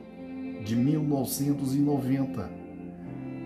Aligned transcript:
de 0.63 0.75
1990, 0.75 2.49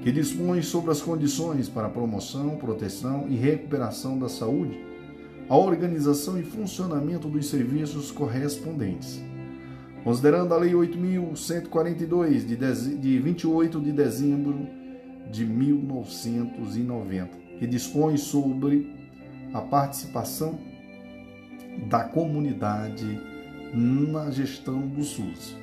que 0.01 0.11
dispõe 0.11 0.61
sobre 0.61 0.91
as 0.91 1.01
condições 1.01 1.69
para 1.69 1.87
promoção, 1.89 2.57
proteção 2.57 3.27
e 3.29 3.35
recuperação 3.35 4.17
da 4.17 4.29
saúde, 4.29 4.79
a 5.49 5.55
organização 5.55 6.39
e 6.39 6.43
funcionamento 6.43 7.27
dos 7.27 7.47
serviços 7.47 8.11
correspondentes. 8.11 9.21
Considerando 10.03 10.53
a 10.53 10.57
Lei 10.57 10.73
8.142, 10.73 12.45
de 12.99 13.19
28 13.19 13.79
de 13.79 13.91
dezembro 13.91 14.67
de 15.31 15.45
1990, 15.45 17.46
que 17.57 17.67
dispõe 17.67 18.17
sobre 18.17 18.91
a 19.53 19.61
participação 19.61 20.59
da 21.89 22.03
comunidade 22.03 23.21
na 23.73 24.29
gestão 24.31 24.87
do 24.87 25.03
SUS. 25.03 25.57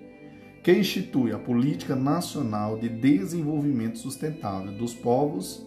que 0.64 0.72
institui 0.72 1.32
a 1.32 1.40
Política 1.40 1.96
Nacional 1.96 2.78
de 2.78 2.90
Desenvolvimento 2.90 3.98
Sustentável 4.00 4.72
dos 4.72 4.94
Povos 4.94 5.66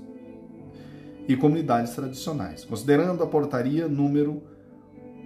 e 1.29 1.37
Comunidades 1.37 1.95
Tradicionais, 1.95 2.65
considerando 2.65 3.23
a 3.23 3.27
portaria 3.27 3.87
número 3.89 4.43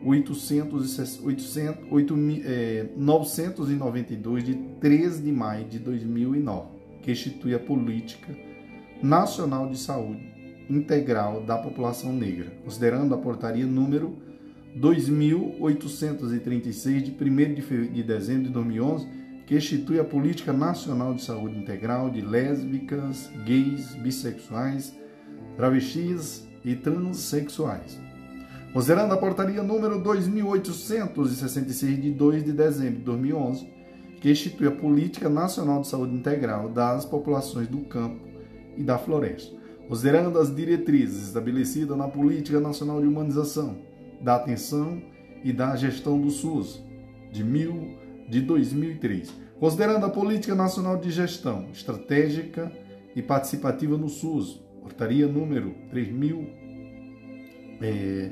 800, 0.05 1.21
800, 1.25 1.91
8, 1.91 2.15
é, 2.45 2.89
992 2.97 4.45
de 4.45 4.54
13 4.81 5.22
de 5.22 5.33
maio 5.33 5.65
de 5.65 5.78
2009 5.78 6.78
que 7.03 7.10
institui 7.10 7.54
a 7.54 7.59
Política 7.59 8.33
Nacional 9.03 9.68
de 9.68 9.78
Saúde 9.78 10.28
Integral 10.68 11.42
da 11.42 11.56
População 11.56 12.12
Negra, 12.12 12.53
considerando 12.62 13.15
a 13.15 13.18
portaria 13.18 13.65
número 13.65 14.18
2836 14.77 17.04
de 17.04 17.10
1 17.10 17.15
de 17.92 18.03
dezembro 18.03 18.42
de 18.45 18.50
2011, 18.50 19.09
que 19.47 19.56
institui 19.56 19.98
a 19.98 20.04
Política 20.04 20.53
Nacional 20.53 21.15
de 21.15 21.22
Saúde 21.22 21.56
Integral 21.56 22.10
de 22.10 22.21
lésbicas, 22.21 23.30
gays, 23.47 23.95
bissexuais, 23.95 24.95
travestis 25.56 26.47
e 26.62 26.77
transexuais. 26.77 27.98
Considerando 28.72 29.15
a 29.15 29.16
portaria 29.16 29.62
número 29.62 30.03
2866 30.03 32.03
de 32.03 32.10
2 32.10 32.45
de 32.45 32.53
dezembro 32.53 32.98
de 32.98 33.04
2011, 33.04 33.78
que 34.20 34.30
institui 34.30 34.66
a 34.66 34.72
Política 34.72 35.28
Nacional 35.28 35.80
de 35.80 35.88
Saúde 35.88 36.15
Integral 36.15 36.68
das 36.68 37.04
populações 37.04 37.68
do 37.68 37.78
campo 37.80 38.26
e 38.76 38.82
da 38.82 38.98
floresta, 38.98 39.56
considerando 39.88 40.38
as 40.38 40.54
diretrizes 40.54 41.28
estabelecidas 41.28 41.97
na 41.97 42.09
Política 42.09 42.60
Nacional 42.60 43.00
de 43.00 43.06
Humanização, 43.06 43.78
da 44.20 44.36
Atenção 44.36 45.00
e 45.44 45.53
da 45.53 45.76
Gestão 45.76 46.20
do 46.20 46.30
SUS, 46.30 46.82
de, 47.30 47.44
mil, 47.44 47.97
de 48.28 48.41
2003. 48.41 49.32
Considerando 49.60 50.06
a 50.06 50.10
Política 50.10 50.54
Nacional 50.54 50.97
de 50.97 51.10
Gestão 51.10 51.68
Estratégica 51.72 52.72
e 53.14 53.22
Participativa 53.22 53.97
no 53.97 54.09
SUS, 54.09 54.60
portaria 54.82 55.26
número 55.26 55.74
3000, 55.91 56.47
é, 57.80 58.30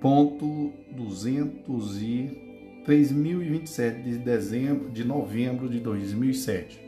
ponto 0.00 0.72
200 0.94 2.02
e 2.02 2.45
3027 2.86 4.00
de 4.00 4.18
dezembro 4.18 4.88
de 4.90 5.04
novembro 5.04 5.68
de 5.68 5.80
2007. 5.80 6.86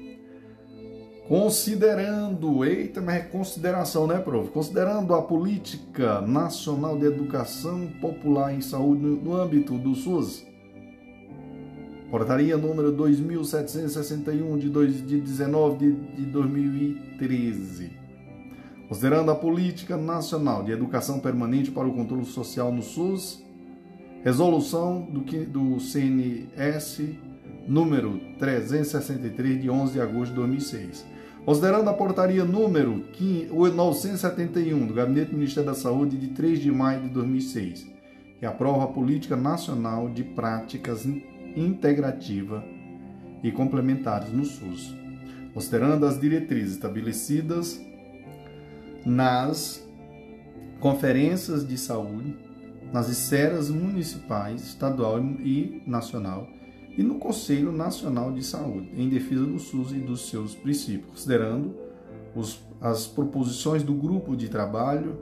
Considerando, 1.27 2.65
eita, 2.65 3.00
mas 3.00 3.17
é 3.17 3.21
consideração, 3.21 4.06
né, 4.06 4.19
prof? 4.19 4.49
Considerando 4.50 5.12
a 5.12 5.21
política 5.21 6.21
nacional 6.23 6.97
de 6.97 7.05
educação 7.05 7.89
popular 8.00 8.55
em 8.55 8.61
saúde 8.61 9.03
no, 9.03 9.35
âmbito 9.35 9.77
do 9.77 9.95
SUS, 9.95 10.47
portaria 12.11 12.56
número 12.56 12.93
2761 12.93 14.56
de, 14.56 14.69
dois, 14.71 15.06
de 15.06 15.21
19 15.21 15.79
de, 15.79 15.95
de 16.15 16.23
2013. 16.31 17.91
Considerando 18.89 19.33
a 19.33 19.35
política 19.35 19.97
nacional 19.97 20.62
de 20.62 20.71
educação 20.71 21.19
permanente 21.19 21.73
para 21.73 21.89
o 21.89 21.93
controle 21.93 22.25
social 22.25 22.73
no 22.73 22.83
SUS, 22.83 23.48
resolução 24.25 25.03
do, 25.03 25.20
do 25.47 25.81
CNS 25.81 27.03
número 27.67 28.20
363 28.38 29.62
de 29.62 29.70
11 29.70 29.93
de 29.93 30.00
agosto 30.00 30.31
de 30.31 30.37
2006 30.37 31.19
Considerando 31.49 31.88
a 31.88 31.94
portaria 31.94 32.44
número 32.44 33.03
971 33.19 34.87
do 34.87 34.93
Gabinete 34.93 35.31
do 35.31 35.38
Ministério 35.38 35.70
da 35.70 35.75
Saúde 35.75 36.19
de 36.19 36.29
3 36.29 36.61
de 36.61 36.70
maio 36.70 37.05
de 37.05 37.09
2006, 37.09 37.91
que 38.38 38.44
aprova 38.44 38.85
a 38.85 38.88
Política 38.88 39.35
Nacional 39.35 40.11
de 40.11 40.23
Práticas 40.23 41.06
Integrativa 41.56 42.62
e 43.43 43.50
Complementares 43.50 44.31
no 44.31 44.44
SUS, 44.44 44.94
considerando 45.55 46.05
as 46.05 46.21
diretrizes 46.21 46.75
estabelecidas 46.75 47.81
nas 49.06 49.82
conferências 50.81 51.67
de 51.67 51.79
saúde, 51.79 52.37
nas 52.93 53.08
esferas 53.08 53.70
municipais, 53.70 54.62
estadual 54.62 55.20
e 55.20 55.82
nacional, 55.87 56.49
e 56.96 57.02
no 57.02 57.19
Conselho 57.19 57.70
Nacional 57.70 58.32
de 58.32 58.43
Saúde, 58.44 58.90
em 58.96 59.08
defesa 59.08 59.44
do 59.44 59.58
SUS 59.58 59.93
e 59.93 60.00
dos 60.00 60.29
seus 60.29 60.55
princípios, 60.55 61.11
considerando 61.11 61.75
os, 62.35 62.61
as 62.81 63.06
proposições 63.06 63.82
do 63.82 63.94
grupo 63.94 64.37
de 64.37 64.49
trabalho 64.49 65.19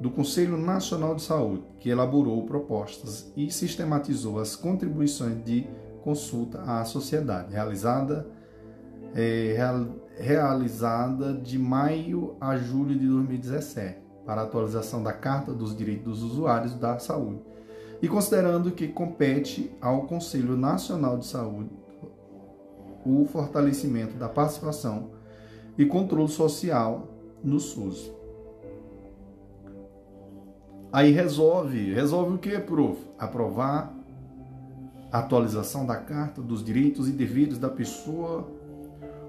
do 0.00 0.10
Conselho 0.10 0.58
Nacional 0.58 1.14
de 1.14 1.22
Saúde, 1.22 1.62
que 1.78 1.88
elaborou 1.88 2.44
propostas 2.44 3.32
e 3.36 3.50
sistematizou 3.50 4.38
as 4.38 4.56
contribuições 4.56 5.42
de 5.44 5.66
consulta 6.02 6.60
à 6.60 6.84
sociedade, 6.84 7.52
realizada, 7.52 8.26
é, 9.14 9.54
real, 9.56 9.86
realizada 10.18 11.32
de 11.32 11.58
maio 11.58 12.36
a 12.40 12.56
julho 12.56 12.98
de 12.98 13.06
2017, 13.06 14.03
para 14.24 14.42
a 14.42 14.44
atualização 14.44 15.02
da 15.02 15.12
Carta 15.12 15.52
dos 15.52 15.76
Direitos 15.76 16.20
dos 16.20 16.32
Usuários 16.32 16.74
da 16.74 16.98
Saúde 16.98 17.40
e 18.00 18.08
considerando 18.08 18.70
que 18.70 18.88
compete 18.88 19.70
ao 19.80 20.02
Conselho 20.02 20.56
Nacional 20.56 21.18
de 21.18 21.26
Saúde 21.26 21.70
o 23.04 23.24
fortalecimento 23.26 24.16
da 24.16 24.28
participação 24.28 25.10
e 25.76 25.84
controle 25.84 26.28
social 26.28 27.08
no 27.42 27.60
SUS. 27.60 28.10
Aí 30.92 31.10
resolve, 31.10 31.92
resolve 31.92 32.36
o 32.36 32.38
que, 32.38 32.58
prof? 32.60 32.98
Aprovar 33.18 33.92
a 35.10 35.18
atualização 35.18 35.84
da 35.84 35.96
Carta 35.96 36.40
dos 36.40 36.64
Direitos 36.64 37.08
e 37.08 37.12
Deveres 37.12 37.58
da 37.58 37.68
Pessoa 37.68 38.48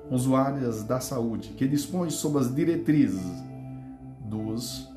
Usuárias 0.10 0.84
da 0.84 1.00
Saúde, 1.00 1.50
que 1.50 1.68
dispõe 1.68 2.12
sobre 2.12 2.42
as 2.42 2.54
diretrizes 2.54 3.45
dos 4.30 4.90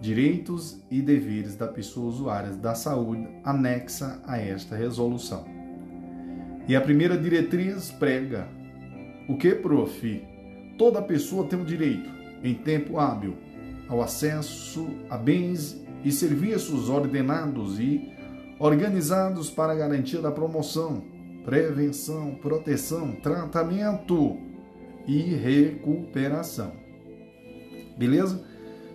direitos 0.00 0.78
e 0.90 1.00
deveres 1.00 1.56
da 1.56 1.66
pessoa 1.66 2.08
usuária 2.08 2.50
da 2.50 2.74
saúde 2.74 3.26
anexa 3.42 4.20
a 4.26 4.38
esta 4.38 4.76
resolução. 4.76 5.44
E 6.68 6.76
a 6.76 6.80
primeira 6.80 7.16
diretriz 7.16 7.90
prega 7.90 8.48
o 9.28 9.36
que, 9.36 9.54
prof? 9.54 10.22
Toda 10.76 11.00
pessoa 11.00 11.46
tem 11.46 11.60
o 11.60 11.64
direito, 11.64 12.10
em 12.42 12.54
tempo 12.54 12.98
hábil, 12.98 13.36
ao 13.88 14.02
acesso 14.02 14.86
a 15.08 15.16
bens 15.16 15.82
e 16.04 16.12
serviços 16.12 16.90
ordenados 16.90 17.78
e 17.78 18.12
organizados 18.58 19.50
para 19.50 19.74
garantia 19.74 20.20
da 20.20 20.30
promoção, 20.30 21.04
prevenção, 21.44 22.34
proteção, 22.34 23.12
tratamento 23.12 24.36
e 25.06 25.20
recuperação. 25.34 26.83
Beleza? 27.96 28.42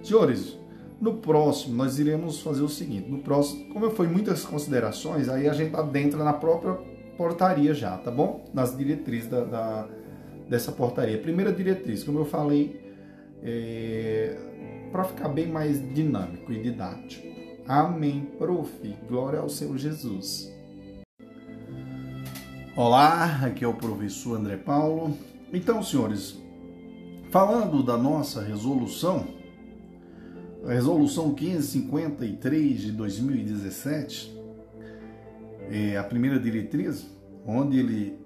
Senhores, 0.03 0.57
no 0.99 1.15
próximo, 1.15 1.75
nós 1.75 1.99
iremos 1.99 2.41
fazer 2.41 2.61
o 2.61 2.69
seguinte: 2.69 3.09
no 3.09 3.19
próximo, 3.19 3.73
como 3.73 3.89
foi 3.91 4.07
muitas 4.07 4.45
considerações, 4.45 5.29
aí 5.29 5.47
a 5.47 5.53
gente 5.53 5.75
adentra 5.75 6.23
na 6.23 6.33
própria 6.33 6.73
portaria 7.17 7.73
já, 7.73 7.97
tá 7.97 8.11
bom? 8.11 8.49
Nas 8.53 8.77
diretrizes 8.77 9.29
da, 9.29 9.43
da 9.43 9.87
dessa 10.49 10.71
portaria. 10.71 11.17
Primeira 11.17 11.53
diretriz, 11.53 12.03
como 12.03 12.19
eu 12.19 12.25
falei, 12.25 12.81
é, 13.43 14.35
para 14.91 15.03
ficar 15.03 15.29
bem 15.29 15.47
mais 15.47 15.79
dinâmico 15.93 16.51
e 16.51 16.61
didático. 16.61 17.27
Amém, 17.67 18.27
prof. 18.37 18.95
Glória 19.07 19.39
ao 19.39 19.47
Senhor 19.47 19.77
Jesus. 19.77 20.51
Olá, 22.75 23.41
aqui 23.45 23.63
é 23.63 23.67
o 23.67 23.73
professor 23.75 24.37
André 24.37 24.57
Paulo. 24.57 25.15
Então, 25.53 25.83
senhores, 25.83 26.41
falando 27.29 27.83
da 27.83 27.97
nossa 27.97 28.41
resolução 28.41 29.39
a 30.65 30.73
resolução 30.73 31.29
1553 31.29 32.81
de 32.81 32.91
2017, 32.91 34.37
é 35.71 35.97
a 35.97 36.03
primeira 36.03 36.37
diretriz, 36.39 37.07
onde 37.45 37.79
ele 37.79 38.19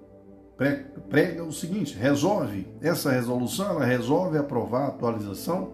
prega 1.08 1.44
o 1.44 1.52
seguinte: 1.52 1.96
resolve, 1.96 2.66
essa 2.80 3.12
resolução 3.12 3.70
ela 3.70 3.84
resolve 3.84 4.36
aprovar 4.36 4.82
a 4.82 4.88
atualização 4.88 5.72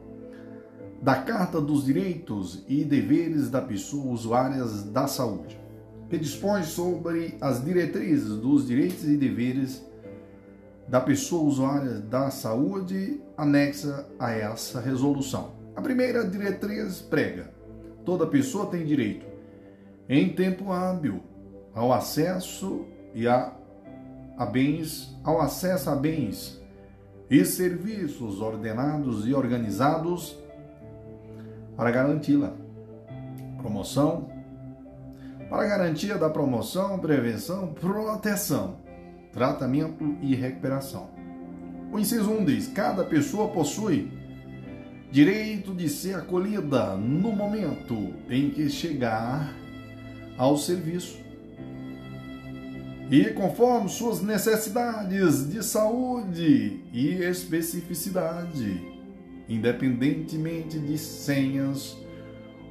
da 1.01 1.17
Carta 1.17 1.61
dos 1.61 1.85
Direitos 1.85 2.63
e 2.69 2.85
Deveres 2.85 3.49
da 3.49 3.63
Pessoa 3.63 4.13
Usuárias 4.13 4.83
da 4.83 5.07
Saúde, 5.07 5.59
que 6.11 6.19
dispõe 6.19 6.63
sobre 6.65 7.39
as 7.41 7.65
diretrizes 7.65 8.37
dos 8.37 8.67
direitos 8.67 9.05
e 9.05 9.17
deveres 9.17 9.83
da 10.91 11.01
pessoa 11.01 11.45
usuária 11.45 12.01
da 12.01 12.31
saúde 12.31 13.23
anexa 13.37 14.05
a 14.19 14.33
essa 14.33 14.81
resolução. 14.81 15.53
A 15.77 15.81
primeira 15.81 16.27
diretriz 16.27 17.01
prega: 17.01 17.49
toda 18.05 18.27
pessoa 18.27 18.67
tem 18.67 18.85
direito, 18.85 19.25
em 20.09 20.31
tempo 20.31 20.73
hábil, 20.73 21.23
ao 21.73 21.93
acesso 21.93 22.85
e 23.15 23.29
a, 23.29 23.53
a 24.37 24.45
bens, 24.45 25.17
ao 25.23 25.41
acesso 25.41 25.89
a 25.89 25.95
bens 25.95 26.61
e 27.31 27.45
serviços 27.45 28.41
ordenados 28.41 29.29
e 29.29 29.33
organizados 29.33 30.37
para 31.77 31.93
garanti-la. 31.93 32.53
Promoção, 33.59 34.29
para 35.49 35.69
garantia 35.69 36.19
da 36.19 36.29
promoção, 36.29 36.99
prevenção, 36.99 37.75
proteção, 37.75 38.80
tratamento 39.33 40.17
e 40.21 40.35
recuperação. 40.35 41.11
O 41.93 41.99
inciso 41.99 42.31
1 42.31 42.45
diz: 42.45 42.69
cada 42.69 43.05
pessoa 43.05 43.49
possui 43.49 44.11
direito 45.11 45.75
de 45.75 45.89
ser 45.89 46.15
acolhida 46.15 46.95
no 46.97 47.33
momento 47.33 48.15
em 48.29 48.51
que 48.51 48.69
chegar 48.69 49.53
ao 50.39 50.57
serviço. 50.57 51.19
E 53.11 53.25
conforme 53.31 53.89
suas 53.89 54.23
necessidades 54.23 55.51
de 55.51 55.65
saúde 55.65 56.81
e 56.93 57.15
especificidade, 57.23 58.81
independentemente 59.49 60.79
de 60.79 60.97
senhas 60.97 61.97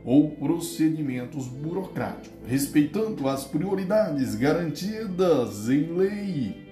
ou 0.04 0.32
procedimentos 0.32 1.48
burocráticos, 1.48 2.32
respeitando 2.48 3.28
as 3.28 3.46
prioridades 3.46 4.36
garantidas 4.36 5.70
em 5.70 5.94
lei. 5.96 6.70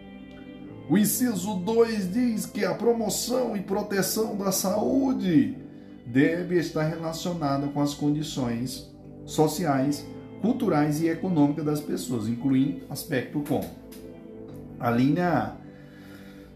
O 0.90 0.98
inciso 0.98 1.56
2 1.56 2.12
diz 2.12 2.46
que 2.46 2.64
a 2.64 2.74
promoção 2.74 3.56
e 3.58 3.62
proteção 3.62 4.38
da 4.38 4.52
saúde 4.52 5.58
deve 6.06 6.58
estar 6.58 6.84
relacionada 6.84 7.68
com 7.68 7.82
as 7.82 7.94
condições 7.94 8.90
sociais, 9.26 10.08
culturais 10.42 11.02
e 11.02 11.10
econômicas 11.10 11.66
das 11.66 11.82
pessoas, 11.82 12.28
incluindo 12.28 12.84
aspecto 12.90 13.44
como 13.48 13.70
a 14.80 14.90
linha 14.90 15.28
A, 15.28 15.56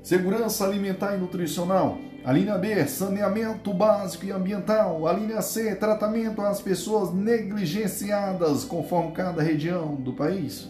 segurança 0.01 0.65
alimentar 0.65 1.15
e 1.15 1.19
nutricional, 1.19 1.97
a 2.23 2.31
linha 2.31 2.55
B, 2.57 2.85
saneamento 2.85 3.73
básico 3.73 4.25
e 4.25 4.31
ambiental, 4.31 5.07
a 5.07 5.13
linha 5.13 5.41
C, 5.41 5.75
tratamento 5.75 6.41
às 6.41 6.61
pessoas 6.61 7.11
negligenciadas 7.11 8.63
conforme 8.63 9.11
cada 9.11 9.41
região 9.41 9.95
do 9.95 10.13
país. 10.13 10.69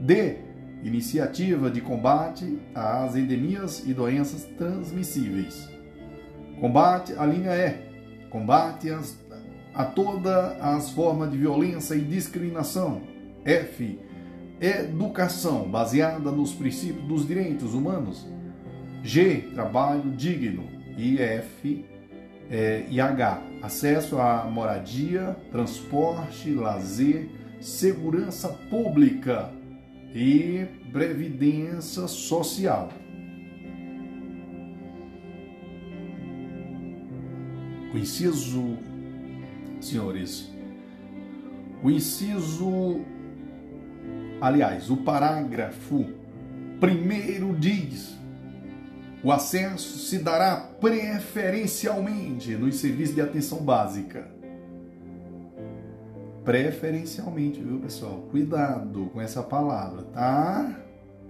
D. 0.00 0.38
Iniciativa 0.82 1.70
de 1.70 1.80
combate 1.80 2.58
às 2.74 3.16
endemias 3.16 3.82
e 3.86 3.94
doenças 3.94 4.44
transmissíveis. 4.58 5.68
Combate, 6.60 7.14
a 7.16 7.24
linha 7.24 7.52
E. 7.52 8.28
Combate 8.28 8.90
as, 8.90 9.18
a 9.72 9.84
todas 9.84 10.60
as 10.60 10.90
formas 10.90 11.30
de 11.30 11.38
violência 11.38 11.94
e 11.94 12.00
discriminação. 12.00 13.02
F. 13.44 14.00
Educação 14.60 15.70
baseada 15.70 16.30
nos 16.32 16.52
princípios 16.52 17.06
dos 17.06 17.26
direitos 17.26 17.72
humanos. 17.72 18.26
G. 19.06 19.50
Trabalho 19.54 20.10
digno. 20.10 20.68
E 20.98 21.18
F. 21.18 21.84
É, 22.50 22.86
e 22.90 23.00
H. 23.00 23.40
Acesso 23.62 24.18
à 24.18 24.44
moradia, 24.44 25.36
transporte, 25.50 26.52
lazer, 26.52 27.28
segurança 27.60 28.48
pública 28.68 29.50
e 30.14 30.66
previdência 30.92 32.06
social. 32.08 32.90
O 37.92 37.98
inciso, 37.98 38.76
senhores, 39.80 40.52
o 41.82 41.90
inciso, 41.90 43.00
aliás, 44.40 44.90
o 44.90 44.98
parágrafo 44.98 46.04
primeiro 46.80 47.54
diz: 47.58 48.15
o 49.26 49.32
acesso 49.32 49.98
se 49.98 50.18
dará 50.18 50.54
preferencialmente 50.80 52.54
nos 52.54 52.76
serviços 52.76 53.12
de 53.12 53.20
atenção 53.20 53.58
básica. 53.58 54.24
Preferencialmente, 56.44 57.60
viu, 57.60 57.80
pessoal? 57.80 58.22
Cuidado 58.30 59.10
com 59.12 59.20
essa 59.20 59.42
palavra, 59.42 60.02
tá? 60.14 60.78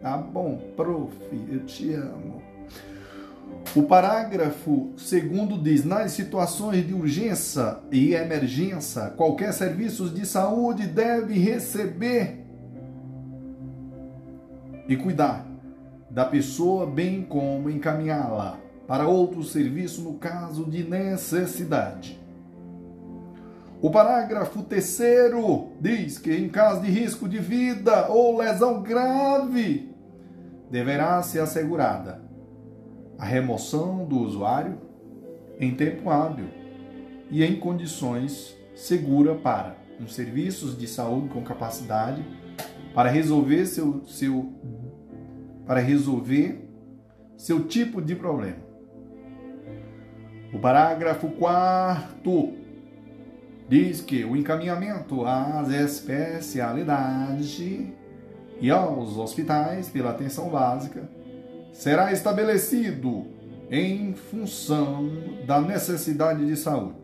Tá 0.03 0.15
bom, 0.19 0.61
prof, 0.76 1.11
eu 1.50 1.65
te 1.65 1.95
amo. 1.95 2.43
O 3.75 3.85
parágrafo 3.85 4.93
segundo 4.99 5.57
diz: 5.57 5.83
nas 5.83 6.12
situações 6.12 6.87
de 6.87 6.93
urgência 6.93 7.79
e 7.91 8.12
emergência, 8.12 9.09
qualquer 9.17 9.55
serviço 9.55 10.11
de 10.11 10.26
saúde 10.26 10.87
deve 10.87 11.38
receber 11.38 12.45
e 14.87 14.95
cuidar 14.97 15.55
da 16.16 16.25
pessoa, 16.25 16.87
bem 16.87 17.20
como 17.20 17.68
encaminhá-la 17.68 18.58
para 18.88 19.06
outro 19.06 19.44
serviço 19.44 20.00
no 20.00 20.14
caso 20.14 20.64
de 20.64 20.82
necessidade. 20.82 22.18
O 23.82 23.90
parágrafo 23.90 24.62
terceiro 24.62 25.73
diz 25.78 26.16
que, 26.18 26.35
em 26.35 26.49
caso 26.49 26.80
de 26.80 26.90
risco 26.90 27.28
de 27.28 27.38
vida 27.38 28.08
ou 28.08 28.38
lesão 28.38 28.82
grave, 28.82 29.94
deverá 30.70 31.23
ser 31.23 31.40
assegurada 31.40 32.23
a 33.18 33.26
remoção 33.26 34.06
do 34.06 34.18
usuário 34.18 34.78
em 35.61 35.75
tempo 35.75 36.08
hábil 36.08 36.49
e 37.30 37.44
em 37.44 37.56
condições 37.56 38.56
seguras 38.75 39.38
para 39.42 39.76
um 40.00 40.08
serviços 40.08 40.78
de 40.78 40.88
saúde 40.88 41.28
com 41.28 41.42
capacidade 41.42 42.25
para 42.94 43.11
resolver 43.11 43.66
seu, 43.66 44.02
seu 44.06 44.50
para 45.66 45.80
resolver 45.80 46.66
seu 47.37 47.64
tipo 47.64 48.00
de 48.00 48.14
problema. 48.14 48.64
O 50.52 50.58
parágrafo 50.58 51.28
4 51.30 52.54
diz 53.68 54.00
que 54.00 54.25
o 54.25 54.37
encaminhamento 54.37 55.25
às 55.26 55.70
especialidades 55.70 57.61
e 58.61 58.70
aos 58.70 59.16
hospitais 59.18 59.88
pela 59.88 60.11
atenção 60.11 60.49
básica 60.49 61.08
será 61.73 62.12
estabelecido 62.12 63.26
em 63.70 64.14
função 64.14 65.11
da 65.46 65.61
necessidade 65.61 66.46
de 66.46 66.56
saúde. 66.56 66.94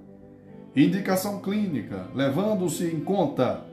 Indicação 0.74 1.40
clínica, 1.40 2.06
levando-se 2.14 2.86
em 2.86 3.00
conta 3.00 3.64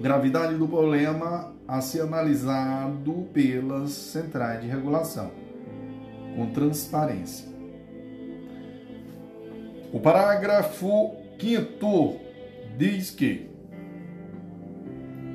gravidade 0.00 0.56
do 0.56 0.66
problema 0.66 1.52
a 1.66 1.80
ser 1.80 2.02
analisado 2.02 3.28
pelas 3.32 3.90
centrais 3.90 4.60
de 4.60 4.68
regulação, 4.68 5.30
com 6.36 6.50
transparência. 6.50 7.48
O 9.92 10.00
parágrafo 10.00 11.14
5 11.38 12.20
diz 12.76 13.10
que 13.10 13.48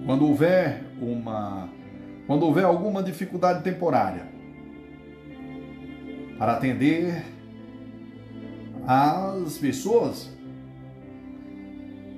quando 0.05 0.25
houver 0.27 0.83
uma 1.01 1.69
quando 2.27 2.43
houver 2.43 2.65
alguma 2.65 3.01
dificuldade 3.01 3.63
temporária 3.63 4.27
para 6.37 6.53
atender 6.53 7.23
as 8.85 9.57
pessoas 9.57 10.29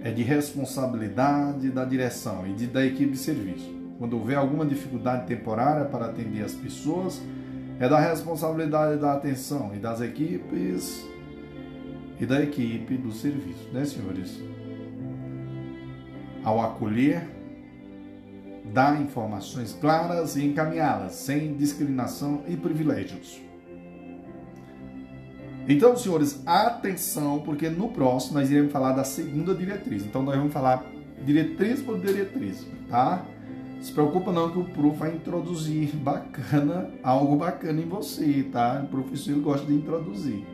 é 0.03 0.11
de 0.11 0.23
responsabilidade 0.23 1.69
da 1.69 1.85
direção 1.85 2.47
e 2.47 2.53
de, 2.53 2.67
da 2.67 2.85
equipe 2.85 3.11
de 3.11 3.17
serviço. 3.17 3.71
Quando 3.99 4.17
houver 4.17 4.35
alguma 4.35 4.65
dificuldade 4.65 5.27
temporária 5.27 5.85
para 5.85 6.05
atender 6.05 6.43
as 6.43 6.53
pessoas, 6.53 7.21
é 7.79 7.87
da 7.87 7.99
responsabilidade 7.99 8.99
da 8.99 9.13
atenção 9.13 9.71
e 9.75 9.77
das 9.77 10.01
equipes 10.01 11.05
e 12.19 12.25
da 12.25 12.41
equipe 12.41 12.97
do 12.97 13.11
serviço, 13.11 13.69
né, 13.71 13.85
senhores? 13.85 14.39
Ao 16.43 16.59
acolher, 16.59 17.27
dar 18.73 18.99
informações 18.99 19.73
claras 19.79 20.35
e 20.35 20.45
encaminhá-las 20.45 21.13
sem 21.13 21.55
discriminação 21.55 22.43
e 22.47 22.55
privilégios. 22.55 23.39
Então, 25.71 25.95
senhores, 25.95 26.41
atenção, 26.45 27.39
porque 27.39 27.69
no 27.69 27.87
próximo 27.87 28.37
nós 28.37 28.51
iremos 28.51 28.73
falar 28.73 28.91
da 28.91 29.05
segunda 29.05 29.55
diretriz. 29.55 30.03
Então, 30.05 30.21
nós 30.21 30.35
vamos 30.35 30.51
falar 30.51 30.85
diretriz 31.25 31.81
por 31.81 31.97
diretriz, 31.97 32.67
tá? 32.89 33.25
Se 33.79 33.93
preocupa 33.93 34.33
não 34.33 34.51
que 34.51 34.59
o 34.59 34.65
prof 34.65 34.97
vai 34.97 35.15
introduzir 35.15 35.95
bacana, 36.03 36.89
algo 37.01 37.37
bacana 37.37 37.79
em 37.79 37.87
você, 37.87 38.45
tá? 38.51 38.81
O 38.83 38.87
professor 38.89 39.31
ele 39.31 39.39
gosta 39.39 39.65
de 39.65 39.73
introduzir, 39.73 40.45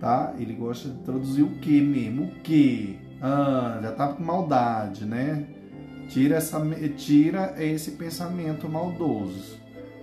tá? 0.00 0.34
Ele 0.38 0.54
gosta 0.54 0.88
de 0.88 0.94
introduzir 1.00 1.44
o 1.44 1.50
que 1.58 1.78
mesmo? 1.78 2.24
O 2.24 2.30
que? 2.40 2.98
Ah, 3.20 3.78
já 3.82 3.92
tá 3.92 4.08
com 4.08 4.24
maldade, 4.24 5.04
né? 5.04 5.44
Tira, 6.08 6.36
essa, 6.36 6.58
tira 6.96 7.54
esse 7.58 7.90
pensamento 7.90 8.66
maldoso 8.70 9.58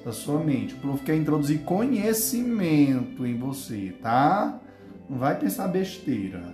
da 0.05 0.11
sua 0.11 0.39
mente. 0.39 0.75
O 0.75 0.77
prof 0.77 1.03
quer 1.03 1.15
introduzir 1.15 1.63
conhecimento 1.63 3.25
em 3.25 3.39
você, 3.39 3.95
tá? 3.99 4.61
Não 5.09 5.17
vai 5.17 5.39
pensar 5.39 5.67
besteira. 5.67 6.53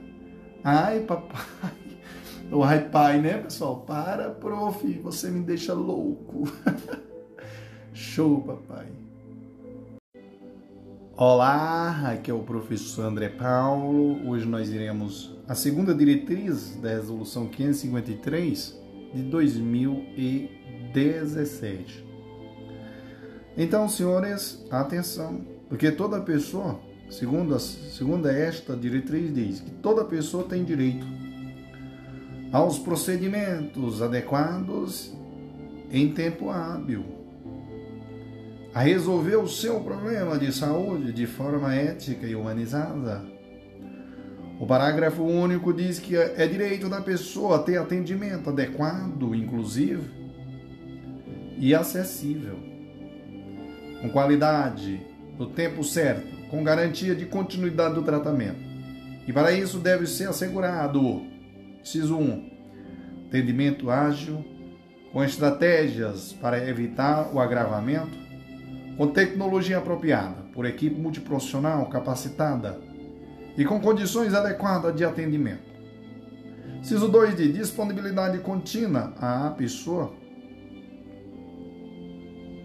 Ai, 0.63 1.01
papai. 1.01 1.41
O 2.51 2.63
ai, 2.65 2.89
pai, 2.89 3.22
né, 3.22 3.38
pessoal? 3.38 3.86
Para, 3.88 4.31
prof, 4.31 4.86
você 5.01 5.29
me 5.29 5.41
deixa 5.41 5.74
louco. 5.74 6.51
Show, 7.93 8.41
papai. 8.41 8.88
Olá, 11.15 12.12
aqui 12.12 12.29
é 12.29 12.34
o 12.34 12.43
professor 12.43 13.05
André 13.05 13.29
Paulo. 13.29 14.27
Hoje 14.27 14.46
nós 14.46 14.70
iremos 14.70 15.34
a 15.48 15.55
segunda 15.55 15.96
diretriz 15.96 16.75
da 16.75 16.89
resolução 16.89 17.48
553 17.48 18.77
de 19.13 19.24
2017. 19.24 22.10
Então, 23.61 23.87
senhores, 23.87 24.65
atenção, 24.71 25.41
porque 25.69 25.91
toda 25.91 26.19
pessoa, 26.19 26.79
segundo, 27.11 27.53
a, 27.53 27.59
segundo 27.59 28.27
esta 28.27 28.75
diretriz, 28.75 29.31
diz 29.31 29.59
que 29.59 29.69
toda 29.69 30.03
pessoa 30.03 30.45
tem 30.45 30.63
direito 30.63 31.05
aos 32.51 32.79
procedimentos 32.79 34.01
adequados 34.01 35.15
em 35.91 36.11
tempo 36.11 36.49
hábil, 36.49 37.05
a 38.73 38.79
resolver 38.81 39.35
o 39.35 39.47
seu 39.47 39.79
problema 39.81 40.39
de 40.39 40.51
saúde 40.51 41.13
de 41.13 41.27
forma 41.27 41.75
ética 41.75 42.25
e 42.25 42.33
humanizada. 42.33 43.23
O 44.59 44.65
parágrafo 44.65 45.21
único 45.21 45.71
diz 45.71 45.99
que 45.99 46.15
é 46.15 46.47
direito 46.47 46.89
da 46.89 46.99
pessoa 46.99 47.59
ter 47.59 47.77
atendimento 47.77 48.49
adequado, 48.49 49.35
inclusive, 49.35 50.09
e 51.59 51.75
acessível 51.75 52.70
com 54.01 54.10
qualidade, 54.10 55.00
no 55.38 55.48
tempo 55.48 55.84
certo, 55.84 56.27
com 56.50 56.63
garantia 56.63 57.15
de 57.15 57.25
continuidade 57.25 57.96
do 57.96 58.03
tratamento. 58.03 58.60
E 59.27 59.31
para 59.31 59.51
isso 59.51 59.77
deve 59.77 60.08
ser 60.08 60.27
assegurado, 60.27 61.22
inciso 61.81 62.17
1, 62.17 62.51
atendimento 63.27 63.89
ágil, 63.89 64.43
com 65.13 65.24
estratégias 65.24 66.34
para 66.34 66.67
evitar 66.67 67.29
o 67.34 67.39
agravamento, 67.39 68.20
com 68.98 69.08
tecnologia 69.08 69.77
apropriada, 69.77 70.43
por 70.53 70.65
equipe 70.65 71.00
multiprofissional 71.00 71.86
capacitada 71.88 72.79
e 73.58 73.63
com 73.63 73.79
condições 73.79 74.34
adequadas 74.34 74.96
de 74.96 75.03
atendimento. 75.03 75.72
Inciso 76.79 77.08
2 77.08 77.36
de 77.36 77.51
disponibilidade 77.51 78.39
contínua 78.39 79.13
à 79.22 79.50
pessoa 79.51 80.13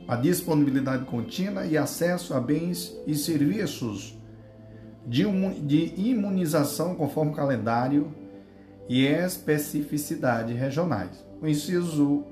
a 0.09 0.17
disponibilidade 0.17 1.05
contínua 1.05 1.67
e 1.67 1.77
acesso 1.77 2.35
a 2.35 2.41
bens 2.41 2.97
e 3.07 3.15
serviços 3.15 4.17
de 5.07 5.95
imunização 5.97 6.95
conforme 6.95 7.33
calendário 7.33 8.13
e 8.89 9.05
especificidade 9.05 10.53
regionais. 10.53 11.25
O 11.41 11.47
inciso 11.47 12.25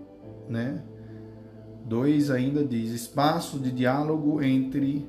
né, 0.49 0.83
2 1.87 2.31
ainda 2.31 2.65
diz 2.65 2.91
espaço 2.91 3.59
de 3.59 3.71
diálogo 3.71 4.43
entre. 4.43 5.09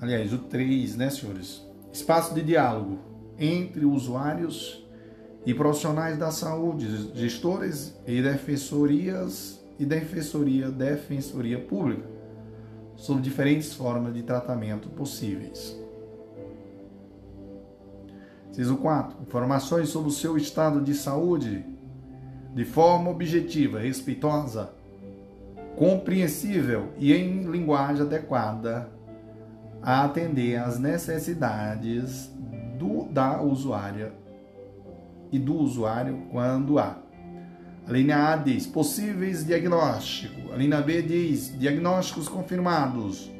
Aliás, 0.00 0.32
o 0.32 0.38
3, 0.38 0.96
né, 0.96 1.10
senhores? 1.10 1.66
Espaço 1.92 2.34
de 2.34 2.42
diálogo 2.42 2.98
entre 3.38 3.84
usuários 3.84 4.84
e 5.44 5.54
profissionais 5.54 6.18
da 6.18 6.30
saúde, 6.30 7.10
gestores 7.14 7.96
e 8.06 8.20
defensorias 8.20 9.58
e 9.78 9.86
defensoria, 9.86 10.70
defensoria 10.70 11.58
pública 11.58 12.06
sobre 12.96 13.22
diferentes 13.22 13.72
formas 13.72 14.12
de 14.12 14.22
tratamento 14.22 14.88
possíveis. 14.88 15.76
Inciso 18.50 18.76
4. 18.76 19.22
Informações 19.22 19.88
sobre 19.88 20.08
o 20.08 20.12
seu 20.12 20.36
estado 20.36 20.80
de 20.80 20.94
saúde 20.94 21.64
de 22.54 22.64
forma 22.64 23.10
objetiva, 23.10 23.78
respeitosa, 23.78 24.70
compreensível 25.76 26.88
e 26.98 27.12
em 27.12 27.44
linguagem 27.44 28.02
adequada 28.02 28.90
a 29.80 30.04
atender 30.04 30.56
às 30.56 30.76
necessidades 30.76 32.28
do, 32.76 33.04
da 33.04 33.40
usuária 33.40 34.12
e 35.30 35.38
do 35.38 35.54
usuário 35.54 36.26
quando 36.32 36.80
há. 36.80 36.96
A 37.88 37.92
linha 37.92 38.32
A 38.32 38.36
diz 38.36 38.66
possíveis 38.66 39.46
diagnóstico. 39.46 40.52
A 40.52 40.56
linha 40.56 40.82
B 40.82 41.00
diz 41.00 41.58
diagnósticos 41.58 42.28
confirmados. 42.28 43.30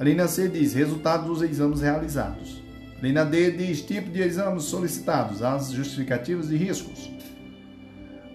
A 0.00 0.04
linha 0.04 0.26
C 0.26 0.48
diz 0.48 0.72
resultados 0.72 1.26
dos 1.26 1.42
exames 1.42 1.82
realizados. 1.82 2.62
A 2.98 3.06
linha 3.06 3.26
D 3.26 3.50
diz 3.50 3.82
tipo 3.82 4.10
de 4.10 4.22
exames 4.22 4.64
solicitados, 4.64 5.42
as 5.42 5.70
justificativas 5.70 6.50
e 6.50 6.56
riscos. 6.56 7.10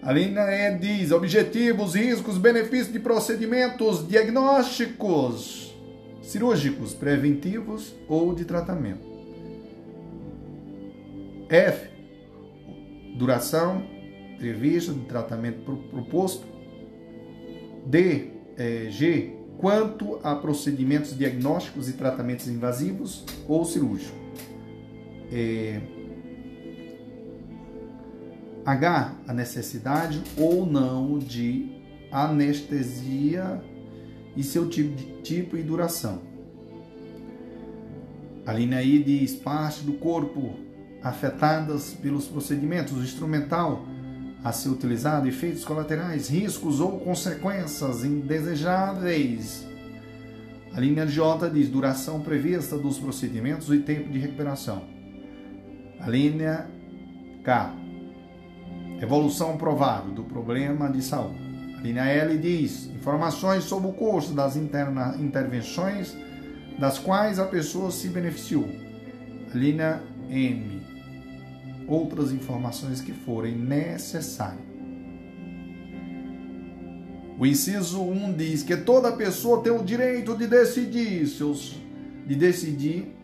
A 0.02 0.12
linha 0.12 0.42
E 0.42 0.78
diz 0.78 1.10
objetivos, 1.10 1.94
riscos, 1.94 2.38
benefícios 2.38 2.92
de 2.92 3.00
procedimentos 3.00 4.06
diagnósticos 4.06 5.74
cirúrgicos, 6.22 6.94
preventivos 6.94 7.92
ou 8.08 8.32
de 8.32 8.44
tratamento. 8.44 9.04
F. 11.48 11.90
Duração 13.18 13.99
prevista 14.40 14.92
de 14.92 15.00
tratamento 15.00 15.76
proposto. 15.90 16.46
D. 17.86 18.30
É, 18.56 18.88
G. 18.90 19.36
Quanto 19.58 20.18
a 20.24 20.34
procedimentos 20.34 21.16
diagnósticos 21.16 21.88
e 21.90 21.92
tratamentos 21.92 22.48
invasivos 22.48 23.24
ou 23.46 23.64
cirúrgicos. 23.64 24.18
É, 25.30 25.80
H. 28.64 29.14
A 29.28 29.34
necessidade 29.34 30.22
ou 30.36 30.64
não 30.64 31.18
de 31.18 31.78
anestesia 32.10 33.62
e 34.34 34.42
seu 34.42 34.68
tipo, 34.68 34.96
de, 34.96 35.04
tipo 35.22 35.56
e 35.56 35.62
duração. 35.62 36.22
A 38.46 38.52
linha 38.54 38.82
I 38.82 39.02
diz 39.02 39.34
parte 39.36 39.84
do 39.84 39.92
corpo 39.94 40.54
afetadas 41.02 41.94
pelos 41.94 42.26
procedimentos, 42.26 42.96
o 42.96 43.02
instrumental 43.02 43.84
a 44.42 44.52
ser 44.52 44.70
utilizado, 44.70 45.28
efeitos 45.28 45.64
colaterais, 45.64 46.28
riscos 46.28 46.80
ou 46.80 47.00
consequências 47.00 48.04
indesejáveis. 48.04 49.66
A 50.72 50.80
linha 50.80 51.06
J 51.06 51.50
diz 51.50 51.68
duração 51.68 52.20
prevista 52.20 52.78
dos 52.78 52.98
procedimentos 52.98 53.68
e 53.70 53.78
tempo 53.78 54.08
de 54.10 54.18
recuperação. 54.18 54.84
A 55.98 56.08
linha 56.08 56.66
K, 57.44 57.74
evolução 59.00 59.56
provável 59.56 60.12
do 60.12 60.24
problema 60.24 60.88
de 60.88 61.02
saúde. 61.02 61.38
A 61.78 61.82
linha 61.82 62.04
L 62.04 62.38
diz 62.38 62.86
informações 62.86 63.64
sobre 63.64 63.88
o 63.88 63.92
custo 63.92 64.32
das 64.32 64.56
interna, 64.56 65.16
intervenções 65.18 66.16
das 66.78 66.98
quais 66.98 67.38
a 67.38 67.46
pessoa 67.46 67.90
se 67.90 68.08
beneficiou. 68.08 68.68
A 69.52 69.56
linha 69.56 70.02
M, 70.30 70.79
outras 71.90 72.32
informações 72.32 73.00
que 73.00 73.12
forem 73.12 73.56
necessárias. 73.56 74.70
O 77.38 77.46
inciso 77.46 78.02
1 78.02 78.34
diz 78.34 78.62
que 78.62 78.76
toda 78.76 79.10
pessoa 79.12 79.62
tem 79.62 79.72
o 79.72 79.82
direito 79.82 80.36
de 80.36 80.46
decidir 80.46 81.26
seus 81.26 81.78
de 82.26 82.36
decidir 82.36 83.16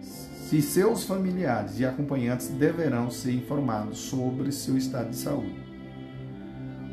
se 0.00 0.62
seus 0.62 1.04
familiares 1.04 1.80
e 1.80 1.84
acompanhantes 1.84 2.48
deverão 2.48 3.10
ser 3.10 3.32
informados 3.32 3.98
sobre 3.98 4.52
seu 4.52 4.76
estado 4.76 5.10
de 5.10 5.16
saúde. 5.16 5.68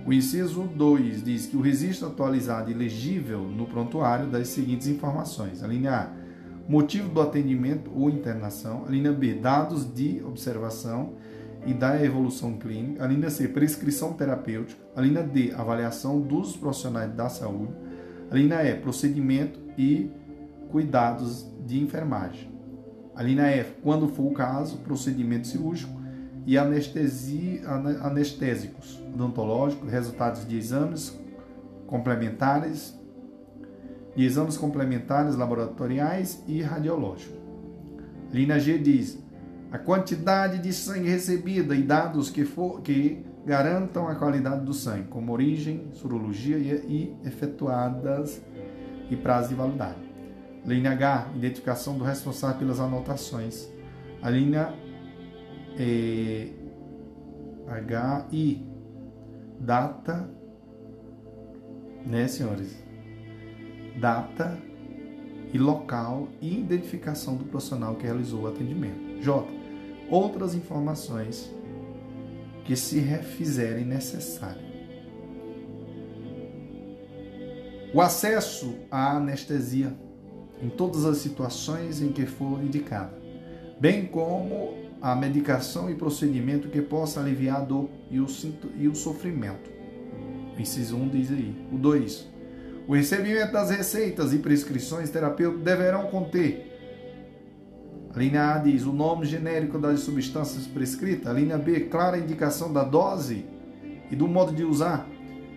O 0.05 0.13
inciso 0.13 0.63
2 0.63 1.23
diz 1.23 1.45
que 1.45 1.57
o 1.57 1.61
registro 1.61 2.07
atualizado 2.07 2.69
e 2.69 2.73
legível 2.73 3.41
no 3.41 3.65
prontuário 3.65 4.27
das 4.27 4.47
seguintes 4.49 4.87
informações: 4.87 5.63
a 5.63 5.67
linha 5.67 5.93
A, 5.93 6.24
motivo 6.67 7.09
do 7.09 7.21
atendimento 7.21 7.91
ou 7.95 8.09
internação, 8.09 8.85
a 8.87 8.91
linha 8.91 9.11
B, 9.11 9.33
dados 9.33 9.91
de 9.93 10.21
observação 10.23 11.13
e 11.65 11.73
da 11.73 12.01
evolução 12.03 12.57
clínica, 12.57 13.03
a 13.03 13.07
linha 13.07 13.29
C, 13.29 13.47
prescrição 13.47 14.13
terapêutica, 14.13 14.81
a 14.95 15.01
linha 15.01 15.23
D, 15.23 15.51
avaliação 15.55 16.19
dos 16.19 16.55
profissionais 16.55 17.11
da 17.13 17.29
saúde, 17.29 17.73
a 18.29 18.35
linha 18.35 18.63
E, 18.63 18.75
procedimento 18.75 19.59
e 19.77 20.09
cuidados 20.71 21.47
de 21.65 21.81
enfermagem. 21.81 22.51
A 23.15 23.23
linha 23.23 23.43
F, 23.43 23.75
quando 23.81 24.07
for 24.07 24.23
o 24.23 24.33
caso, 24.33 24.77
procedimento 24.79 25.47
cirúrgico 25.47 25.93
e 26.45 26.57
anestesia, 26.57 27.61
anestésicos 28.01 29.01
odontológicos, 29.13 29.89
resultados 29.89 30.47
de 30.47 30.57
exames 30.57 31.17
complementares, 31.87 32.99
de 34.15 34.23
exames 34.23 34.57
complementares 34.57 35.35
laboratoriais 35.35 36.43
e 36.47 36.61
radiológicos. 36.61 37.35
Linha 38.31 38.59
G 38.59 38.77
diz 38.77 39.19
a 39.71 39.77
quantidade 39.77 40.59
de 40.59 40.71
sangue 40.71 41.09
recebida 41.09 41.75
e 41.75 41.83
dados 41.83 42.29
que, 42.29 42.45
for, 42.45 42.81
que 42.81 43.25
garantam 43.45 44.07
a 44.07 44.15
qualidade 44.15 44.63
do 44.63 44.73
sangue, 44.73 45.07
como 45.09 45.33
origem, 45.33 45.89
sorologia 45.93 46.57
e, 46.57 47.15
e 47.23 47.27
efetuadas 47.27 48.41
e 49.09 49.15
prazo 49.15 49.49
de 49.49 49.55
validade. 49.55 49.99
Linha 50.65 50.91
H, 50.91 51.31
identificação 51.35 51.97
do 51.97 52.03
responsável 52.03 52.57
pelas 52.57 52.79
anotações. 52.79 53.69
A 54.21 54.29
linha 54.29 54.73
é, 55.77 56.49
HI, 58.31 58.65
data, 59.59 60.29
né, 62.05 62.27
senhores? 62.27 62.84
Data 63.97 64.57
e 65.53 65.57
local 65.57 66.27
e 66.41 66.59
identificação 66.59 67.35
do 67.35 67.45
profissional 67.45 67.95
que 67.95 68.03
realizou 68.03 68.41
o 68.41 68.47
atendimento. 68.47 69.21
J. 69.21 69.47
Outras 70.09 70.53
informações 70.53 71.51
que 72.65 72.75
se 72.75 72.99
refizerem 72.99 73.85
necessárias. 73.85 74.65
O 77.93 78.01
acesso 78.01 78.75
à 78.91 79.15
anestesia 79.15 79.95
em 80.61 80.69
todas 80.69 81.05
as 81.05 81.17
situações 81.17 82.01
em 82.01 82.11
que 82.11 82.25
for 82.25 82.61
indicada, 82.61 83.17
bem 83.79 84.05
como 84.05 84.73
a 85.01 85.15
medicação 85.15 85.89
e 85.89 85.95
procedimento 85.95 86.67
que 86.67 86.81
possa 86.81 87.19
aliviar 87.19 87.61
a 87.61 87.63
dor 87.63 87.89
e 88.09 88.19
o, 88.19 88.27
e 88.77 88.87
o 88.87 88.95
sofrimento. 88.95 89.69
O 90.57 90.59
inciso 90.59 90.97
1 90.97 91.09
diz 91.09 91.31
aí. 91.31 91.67
O 91.71 91.77
2. 91.77 92.34
O 92.87 92.93
recebimento 92.93 93.51
das 93.51 93.71
receitas 93.71 94.31
e 94.31 94.37
prescrições 94.37 95.09
terapêuticas 95.09 95.63
deverão 95.63 96.07
conter. 96.07 96.71
A 98.13 98.19
linha 98.19 98.53
A 98.53 98.57
diz 98.59 98.83
o 98.83 98.93
nome 98.93 99.25
genérico 99.25 99.79
das 99.79 100.01
substâncias 100.01 100.67
prescritas. 100.67 101.27
A 101.27 101.33
linha 101.33 101.57
B, 101.57 101.81
clara 101.81 102.17
indicação 102.17 102.71
da 102.71 102.83
dose 102.83 103.43
e 104.11 104.15
do 104.15 104.27
modo 104.27 104.53
de 104.53 104.63
usar. 104.63 105.07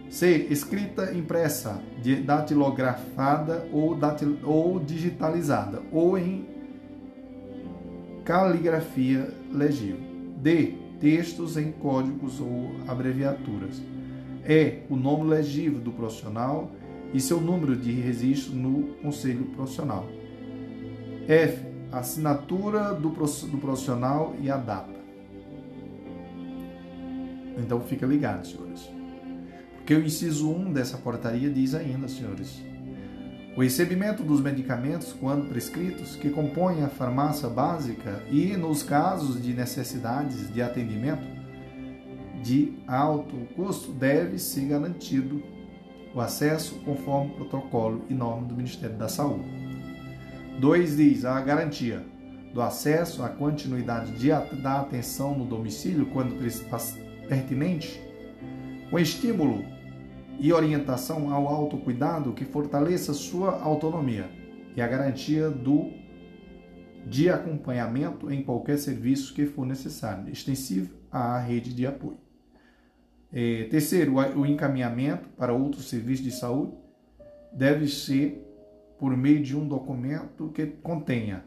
C. 0.08 0.46
Escrita 0.48 1.14
impressa, 1.14 1.82
datilografada 2.24 3.68
ou, 3.70 3.94
datil, 3.94 4.38
ou 4.42 4.80
digitalizada, 4.80 5.82
ou 5.92 6.16
em 6.16 6.48
caligrafia 8.24 9.28
legível. 9.52 10.00
D. 10.38 10.74
Textos 10.98 11.58
em 11.58 11.70
códigos 11.72 12.40
ou 12.40 12.72
abreviaturas. 12.88 13.82
E. 14.48 14.78
O 14.88 14.96
nome 14.96 15.28
legível 15.28 15.78
do 15.78 15.92
profissional 15.92 16.72
e 17.12 17.20
seu 17.20 17.40
número 17.40 17.76
de 17.76 17.92
registro 17.92 18.54
no 18.54 18.94
Conselho 19.02 19.44
Profissional. 19.46 20.06
F. 21.26 21.66
Assinatura 21.90 22.92
do 22.94 23.10
profissional 23.10 24.34
e 24.40 24.50
a 24.50 24.56
data. 24.56 24.98
Então 27.56 27.80
fica 27.80 28.06
ligado, 28.06 28.46
senhores. 28.46 28.90
Porque 29.76 29.94
o 29.94 30.04
inciso 30.04 30.50
1 30.50 30.72
dessa 30.72 30.98
portaria 30.98 31.48
diz 31.48 31.74
ainda, 31.74 32.06
senhores, 32.08 32.62
o 33.56 33.62
recebimento 33.62 34.22
dos 34.22 34.40
medicamentos, 34.40 35.12
quando 35.12 35.48
prescritos, 35.48 36.14
que 36.14 36.30
compõem 36.30 36.84
a 36.84 36.88
farmácia 36.88 37.48
básica 37.48 38.22
e, 38.30 38.56
nos 38.56 38.84
casos 38.84 39.42
de 39.42 39.52
necessidades 39.52 40.52
de 40.52 40.62
atendimento 40.62 41.26
de 42.40 42.74
alto 42.86 43.34
custo, 43.56 43.90
deve 43.90 44.38
ser 44.38 44.66
garantido 44.66 45.42
o 46.14 46.20
acesso 46.20 46.76
conforme 46.84 47.34
protocolo 47.34 48.04
e 48.08 48.14
norma 48.14 48.46
do 48.46 48.54
Ministério 48.54 48.96
da 48.96 49.08
Saúde. 49.08 49.48
2 50.60 50.96
diz 50.96 51.24
a 51.24 51.40
garantia 51.40 52.04
do 52.52 52.62
acesso 52.62 53.22
à 53.22 53.28
continuidade 53.28 54.12
de, 54.12 54.28
da 54.62 54.80
atenção 54.80 55.36
no 55.36 55.44
domicílio 55.44 56.06
quando 56.06 56.36
pertinente, 57.28 58.00
com 58.90 58.98
estímulo 58.98 59.64
e 60.38 60.52
orientação 60.52 61.32
ao 61.32 61.46
autocuidado 61.46 62.32
que 62.32 62.44
fortaleça 62.44 63.12
sua 63.12 63.60
autonomia 63.60 64.30
e 64.74 64.80
a 64.80 64.86
garantia 64.86 65.50
do 65.50 65.90
de 67.06 67.30
acompanhamento 67.30 68.30
em 68.30 68.42
qualquer 68.42 68.76
serviço 68.76 69.32
que 69.32 69.46
for 69.46 69.64
necessário, 69.64 70.30
extensivo 70.30 70.94
à 71.10 71.38
rede 71.38 71.72
de 71.72 71.86
apoio. 71.86 72.27
É, 73.32 73.64
terceiro, 73.64 74.14
o 74.14 74.46
encaminhamento 74.46 75.28
para 75.30 75.52
outros 75.52 75.88
serviços 75.88 76.24
de 76.24 76.30
saúde 76.30 76.72
deve 77.52 77.86
ser 77.86 78.44
por 78.98 79.16
meio 79.16 79.42
de 79.42 79.56
um 79.56 79.66
documento 79.66 80.48
que 80.48 80.66
contenha 80.66 81.44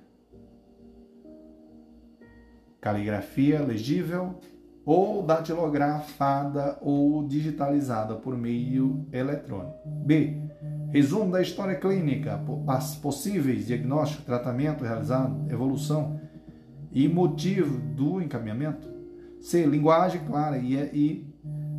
caligrafia 2.79 3.61
legível 3.61 4.39
ou 4.83 5.21
datilografada 5.23 6.77
ou 6.81 7.27
digitalizada 7.27 8.15
por 8.15 8.35
meio 8.35 9.05
eletrônico. 9.11 9.77
B. 9.85 10.41
Resumo 10.89 11.31
da 11.31 11.41
história 11.41 11.75
clínica, 11.75 12.43
possíveis 13.01 13.67
diagnóstico, 13.67 14.23
tratamento 14.23 14.83
realizado, 14.83 15.49
evolução 15.49 16.19
e 16.91 17.07
motivo 17.07 17.77
do 17.77 18.19
encaminhamento. 18.19 18.89
C. 19.39 19.65
Linguagem 19.65 20.21
clara 20.25 20.57
e 20.57 21.30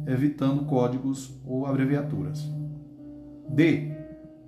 evitando 0.07 0.65
códigos 0.65 1.39
ou 1.47 1.67
abreviaturas. 1.67 2.49
D. 3.49 3.93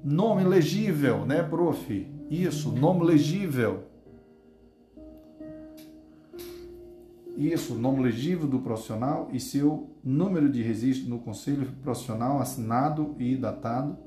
Nome 0.03 0.45
legível, 0.45 1.25
né, 1.25 1.43
prof? 1.43 2.07
Isso, 2.31 2.73
nome 2.73 3.05
legível 3.05 3.85
Isso, 7.37 7.75
nome 7.75 8.01
legível 8.01 8.47
do 8.47 8.61
profissional 8.61 9.29
e 9.33 9.41
seu 9.41 9.91
número 10.05 10.49
de 10.49 10.63
registro 10.63 11.11
no 11.11 11.19
Conselho 11.19 11.67
Profissional 11.83 12.41
assinado 12.41 13.17
e 13.19 13.35
datado. 13.35 13.99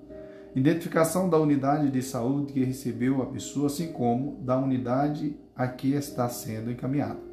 Identificação 0.56 1.30
da 1.30 1.38
unidade 1.38 1.92
de 1.92 2.02
saúde 2.02 2.54
que 2.54 2.64
recebeu 2.64 3.22
a 3.22 3.26
pessoa, 3.26 3.68
assim 3.68 3.92
como 3.92 4.38
da 4.44 4.58
unidade 4.58 5.36
a 5.54 5.68
que 5.68 5.92
está 5.92 6.30
sendo 6.30 6.72
encaminhada. 6.72 7.27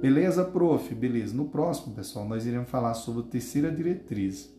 Beleza, 0.00 0.44
prof? 0.44 0.94
Beleza. 0.94 1.36
No 1.36 1.46
próximo, 1.46 1.94
pessoal, 1.94 2.26
nós 2.26 2.46
iremos 2.46 2.70
falar 2.70 2.94
sobre 2.94 3.22
a 3.22 3.30
terceira 3.30 3.70
diretriz. 3.70 4.50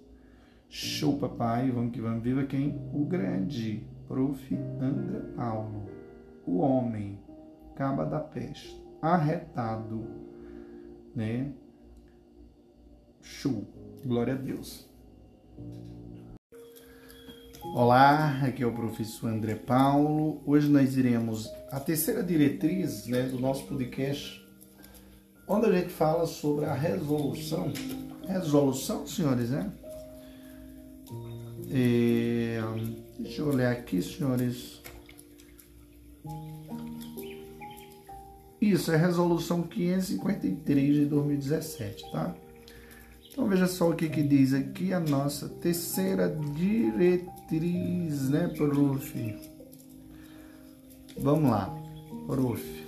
Show, 0.70 1.18
papai. 1.18 1.72
Vamos 1.72 1.92
que 1.92 2.00
vamos. 2.00 2.24
Viva 2.24 2.44
quem? 2.44 2.80
O 2.94 3.06
grande 3.06 3.84
prof. 4.08 4.56
André 4.80 5.20
Paulo. 5.36 5.90
O 6.46 6.58
homem. 6.58 7.20
Caba 7.76 8.06
da 8.06 8.20
peste 8.20 8.80
arretado, 9.02 10.06
né? 11.16 11.52
Show. 13.20 13.66
Glória 14.06 14.36
a 14.36 14.38
Deus. 14.38 14.88
Olá, 17.74 18.42
aqui 18.44 18.62
é 18.62 18.68
o 18.68 18.74
professor 18.74 19.30
André 19.30 19.56
Paulo. 19.56 20.42
Hoje 20.46 20.70
nós 20.70 20.98
iremos 20.98 21.50
a 21.72 21.80
terceira 21.80 22.22
diretriz 22.22 23.08
né, 23.08 23.24
do 23.24 23.40
nosso 23.40 23.66
podcast, 23.66 24.41
onde 25.52 25.66
a 25.66 25.72
gente 25.72 25.90
fala 25.90 26.26
sobre 26.26 26.64
a 26.66 26.74
resolução. 26.74 27.74
Resolução, 28.26 29.06
senhores, 29.06 29.50
né? 29.50 29.70
É, 31.70 32.62
deixa 33.20 33.42
eu 33.42 33.50
olhar 33.50 33.72
aqui, 33.72 34.02
senhores. 34.02 34.80
Isso 38.62 38.92
é 38.92 38.96
resolução 38.96 39.64
553 39.64 40.96
de 40.96 41.06
2017, 41.06 42.12
tá? 42.12 42.34
Então 43.30 43.48
veja 43.48 43.68
só 43.68 43.90
o 43.90 43.96
que, 43.96 44.08
que 44.08 44.24
diz 44.24 44.54
aqui 44.54 44.94
a 44.94 45.00
nossa 45.00 45.50
terceira 45.50 46.30
diretriz, 46.56 48.30
né, 48.30 48.48
prof? 48.56 49.36
Vamos 51.18 51.50
lá, 51.50 51.76
prof. 52.28 52.81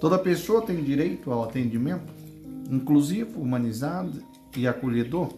Toda 0.00 0.18
pessoa 0.18 0.62
tem 0.62 0.82
direito 0.82 1.30
ao 1.30 1.44
atendimento 1.44 2.10
inclusivo, 2.70 3.38
humanizado 3.38 4.22
e 4.56 4.66
acolhedor, 4.66 5.34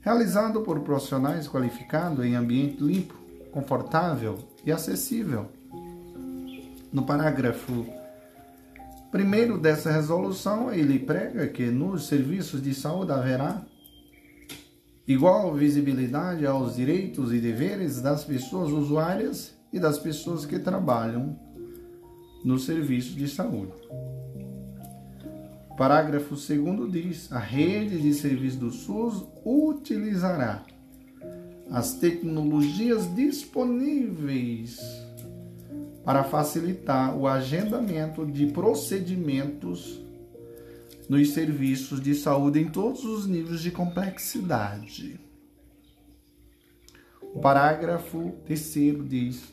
realizado 0.00 0.62
por 0.62 0.80
profissionais 0.80 1.46
qualificados 1.46 2.24
em 2.24 2.34
ambiente 2.34 2.82
limpo, 2.82 3.14
confortável 3.52 4.38
e 4.64 4.72
acessível. 4.72 5.48
No 6.90 7.02
parágrafo 7.02 7.84
primeiro 9.10 9.58
dessa 9.58 9.92
resolução, 9.92 10.72
ele 10.72 10.98
prega 10.98 11.46
que 11.46 11.66
nos 11.66 12.06
serviços 12.06 12.62
de 12.62 12.72
saúde 12.72 13.12
haverá 13.12 13.62
igual 15.06 15.52
visibilidade 15.54 16.46
aos 16.46 16.76
direitos 16.76 17.34
e 17.34 17.38
deveres 17.38 18.00
das 18.00 18.24
pessoas 18.24 18.70
usuárias 18.70 19.54
e 19.70 19.78
das 19.78 19.98
pessoas 19.98 20.46
que 20.46 20.58
trabalham 20.58 21.49
no 22.44 22.58
serviço 22.58 23.14
de 23.14 23.28
saúde. 23.28 23.72
Parágrafo 25.76 26.34
2 26.34 26.92
diz: 26.92 27.32
a 27.32 27.38
rede 27.38 28.00
de 28.00 28.12
serviço 28.12 28.58
do 28.58 28.70
SUS 28.70 29.24
utilizará 29.44 30.64
as 31.70 31.94
tecnologias 31.94 33.14
disponíveis 33.14 34.78
para 36.04 36.24
facilitar 36.24 37.16
o 37.16 37.26
agendamento 37.26 38.26
de 38.26 38.46
procedimentos 38.46 40.00
nos 41.08 41.30
serviços 41.30 42.00
de 42.00 42.14
saúde 42.14 42.60
em 42.60 42.68
todos 42.68 43.04
os 43.04 43.26
níveis 43.26 43.60
de 43.60 43.70
complexidade. 43.70 45.18
O 47.22 47.40
parágrafo 47.40 48.32
terceiro 48.44 49.04
diz: 49.04 49.52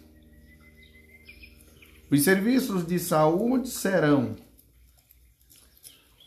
os 2.10 2.24
serviços 2.24 2.86
de 2.86 3.00
saúde 3.00 3.70
serão 3.70 4.36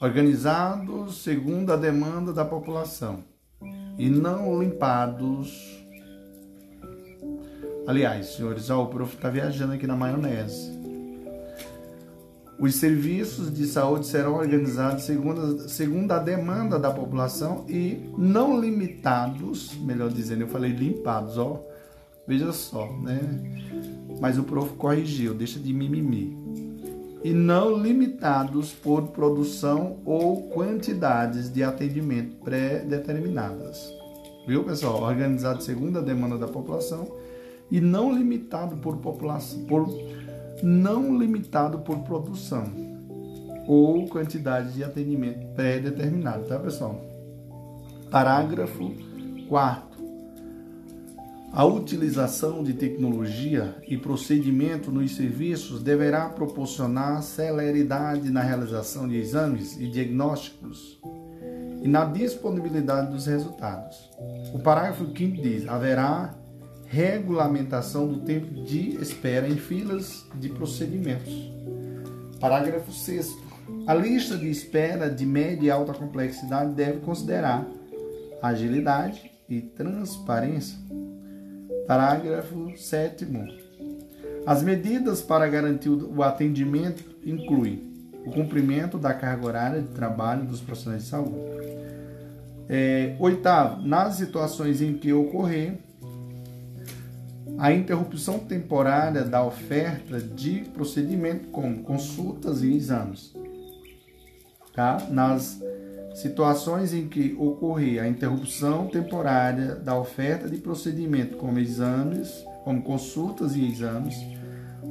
organizados 0.01 1.23
segundo 1.23 1.73
a 1.73 1.77
demanda 1.77 2.33
da 2.33 2.45
população 2.45 3.25
e 3.99 4.09
não 4.09 4.62
limpados 4.62 5.81
Aliás, 7.90 8.35
senhores, 8.37 8.71
ó, 8.71 8.85
o 8.85 8.87
prof 8.87 9.16
está 9.16 9.29
viajando 9.29 9.73
aqui 9.73 9.85
na 9.85 9.97
maionese. 9.97 10.79
Os 12.57 12.77
serviços 12.77 13.53
de 13.53 13.66
saúde 13.66 14.07
serão 14.07 14.35
organizados 14.35 15.03
segundo, 15.03 15.69
segundo 15.69 16.12
a 16.12 16.21
demanda 16.21 16.79
da 16.79 16.93
população 16.93 17.64
e 17.69 18.09
não 18.16 18.61
limitados, 18.61 19.75
melhor 19.81 20.09
dizendo, 20.09 20.43
eu 20.43 20.47
falei 20.47 20.71
limpados, 20.71 21.37
ó. 21.37 21.61
Veja 22.31 22.53
só, 22.53 22.87
né? 23.03 23.19
Mas 24.21 24.38
o 24.38 24.45
prof 24.45 24.75
corrigiu, 24.75 25.35
deixa 25.35 25.59
de 25.59 25.73
mimimi. 25.73 26.38
E 27.25 27.33
não 27.33 27.77
limitados 27.77 28.71
por 28.71 29.09
produção 29.09 29.97
ou 30.05 30.49
quantidades 30.51 31.53
de 31.53 31.64
atendimento 31.64 32.37
pré-determinadas. 32.37 33.93
Viu, 34.47 34.62
pessoal? 34.62 35.03
Organizado 35.03 35.61
segundo 35.61 35.99
a 35.99 36.03
demanda 36.03 36.38
da 36.38 36.47
população 36.47 37.09
e 37.69 37.81
não 37.81 38.16
limitado 38.16 38.77
por 38.77 38.99
população, 38.99 39.64
por 39.64 39.88
não 40.62 41.19
limitado 41.19 41.81
por 41.81 41.99
produção 42.05 42.73
ou 43.66 44.07
quantidade 44.07 44.73
de 44.75 44.85
atendimento 44.85 45.49
pré-determinado, 45.57 46.45
tá, 46.45 46.61
pessoal? 46.61 47.05
Parágrafo 48.09 48.95
4 49.49 49.89
a 51.53 51.65
utilização 51.65 52.63
de 52.63 52.75
tecnologia 52.75 53.75
e 53.89 53.97
procedimento 53.97 54.91
nos 54.93 55.17
serviços 55.17 55.83
deverá 55.83 56.29
proporcionar 56.29 57.23
celeridade 57.23 58.31
na 58.31 58.41
realização 58.41 59.09
de 59.09 59.17
exames 59.17 59.77
e 59.77 59.89
diagnósticos 59.89 61.01
e 61.83 61.89
na 61.89 62.05
disponibilidade 62.05 63.11
dos 63.11 63.27
resultados. 63.27 63.97
O 64.55 64.61
parágrafo 64.61 65.07
5 65.07 65.43
diz: 65.43 65.69
haverá 65.69 66.35
regulamentação 66.87 68.07
do 68.07 68.21
tempo 68.21 68.65
de 68.65 68.97
espera 69.01 69.49
em 69.49 69.57
filas 69.57 70.27
de 70.37 70.49
procedimentos. 70.51 71.51
Parágrafo 72.39 72.93
6 72.93 73.37
A 73.87 73.95
lista 73.95 74.37
de 74.37 74.49
espera 74.49 75.11
de 75.11 75.27
média 75.27 75.67
e 75.67 75.71
alta 75.71 75.95
complexidade 75.95 76.75
deve 76.75 77.01
considerar 77.01 77.67
agilidade 78.41 79.31
e 79.49 79.61
transparência. 79.61 80.79
Parágrafo 81.90 82.72
7. 82.76 83.26
As 84.46 84.62
medidas 84.62 85.22
para 85.22 85.48
garantir 85.48 85.88
o 85.88 86.22
atendimento 86.22 87.03
incluem 87.26 87.83
o 88.24 88.31
cumprimento 88.31 88.96
da 88.96 89.12
carga 89.12 89.44
horária 89.44 89.83
de 89.83 89.88
trabalho 89.88 90.44
dos 90.44 90.61
profissionais 90.61 91.03
de 91.03 91.09
saúde. 91.09 91.35
É, 92.68 93.16
oitavo, 93.18 93.83
nas 93.83 94.14
situações 94.14 94.81
em 94.81 94.98
que 94.98 95.12
ocorrer 95.12 95.79
a 97.59 97.72
interrupção 97.72 98.38
temporária 98.38 99.24
da 99.24 99.44
oferta 99.44 100.20
de 100.20 100.61
procedimento 100.72 101.48
como 101.48 101.83
consultas 101.83 102.62
e 102.62 102.72
exames. 102.72 103.35
Tá? 104.72 105.09
Nas 105.11 105.61
situações 106.14 106.92
em 106.92 107.09
que 107.09 107.37
ocorrer 107.38 108.03
a 108.03 108.09
interrupção 108.09 108.87
temporária 108.88 109.77
da 109.77 109.99
oferta 109.99 110.49
de 110.49 110.59
procedimento 110.59 111.37
como 111.37 111.59
exames, 111.59 112.44
como 112.64 112.83
consultas 112.83 113.55
e 113.55 113.66
exames, 113.66 114.16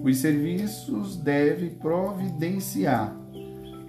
os 0.03 0.17
serviços 0.17 1.17
devem 1.17 1.69
providenciar 1.69 3.15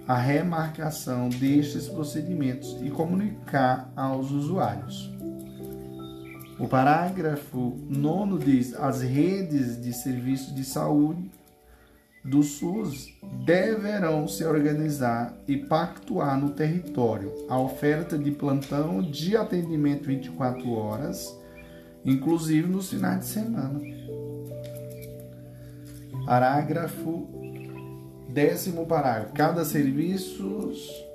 a 0.07 0.15
remarcação 0.15 1.29
destes 1.29 1.87
procedimentos 1.87 2.77
e 2.81 2.89
comunicar 2.89 3.91
aos 3.95 4.31
usuários. 4.31 5.11
O 6.59 6.67
parágrafo 6.67 7.77
9 7.89 8.43
diz: 8.43 8.75
as 8.75 9.01
redes 9.01 9.81
de 9.81 9.93
serviços 9.93 10.53
de 10.53 10.63
saúde 10.63 11.31
do 12.23 12.43
SUS 12.43 13.13
deverão 13.45 14.27
se 14.27 14.43
organizar 14.45 15.35
e 15.47 15.57
pactuar 15.57 16.39
no 16.39 16.51
território 16.51 17.33
a 17.49 17.59
oferta 17.59 18.17
de 18.17 18.31
plantão 18.31 19.01
de 19.01 19.35
atendimento 19.35 20.05
24 20.05 20.69
horas, 20.71 21.35
inclusive 22.05 22.67
nos 22.67 22.89
finais 22.89 23.19
de 23.19 23.25
semana. 23.25 23.79
Parágrafo 26.25 27.41
décimo 28.31 28.85
parágrafo. 28.85 29.33
Cada 29.33 29.65
serviço, 29.65 30.71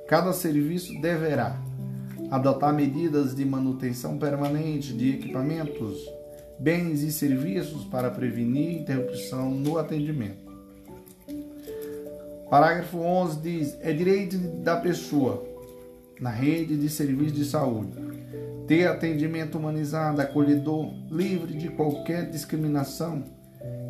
cada 0.09 0.33
serviço 0.33 1.01
deverá 1.01 1.61
adotar 2.31 2.75
medidas 2.75 3.35
de 3.35 3.45
manutenção 3.45 4.19
permanente 4.19 4.93
de 4.93 5.11
equipamentos, 5.11 5.99
bens 6.59 7.03
e 7.03 7.13
serviços 7.13 7.85
para 7.85 8.11
prevenir 8.11 8.81
interrupção 8.81 9.51
no 9.51 9.79
atendimento. 9.79 10.46
Parágrafo 12.51 12.99
11 12.99 13.41
diz: 13.41 13.77
é 13.81 13.93
direito 13.93 14.39
da 14.39 14.77
pessoa, 14.77 15.45
na 16.21 16.31
rede 16.31 16.77
de 16.77 16.89
serviços 16.89 17.33
de 17.33 17.45
saúde, 17.45 17.99
ter 18.67 18.87
atendimento 18.87 19.59
humanizado, 19.59 20.21
acolhedor, 20.21 20.93
livre 21.11 21.55
de 21.55 21.69
qualquer 21.71 22.31
discriminação, 22.31 23.25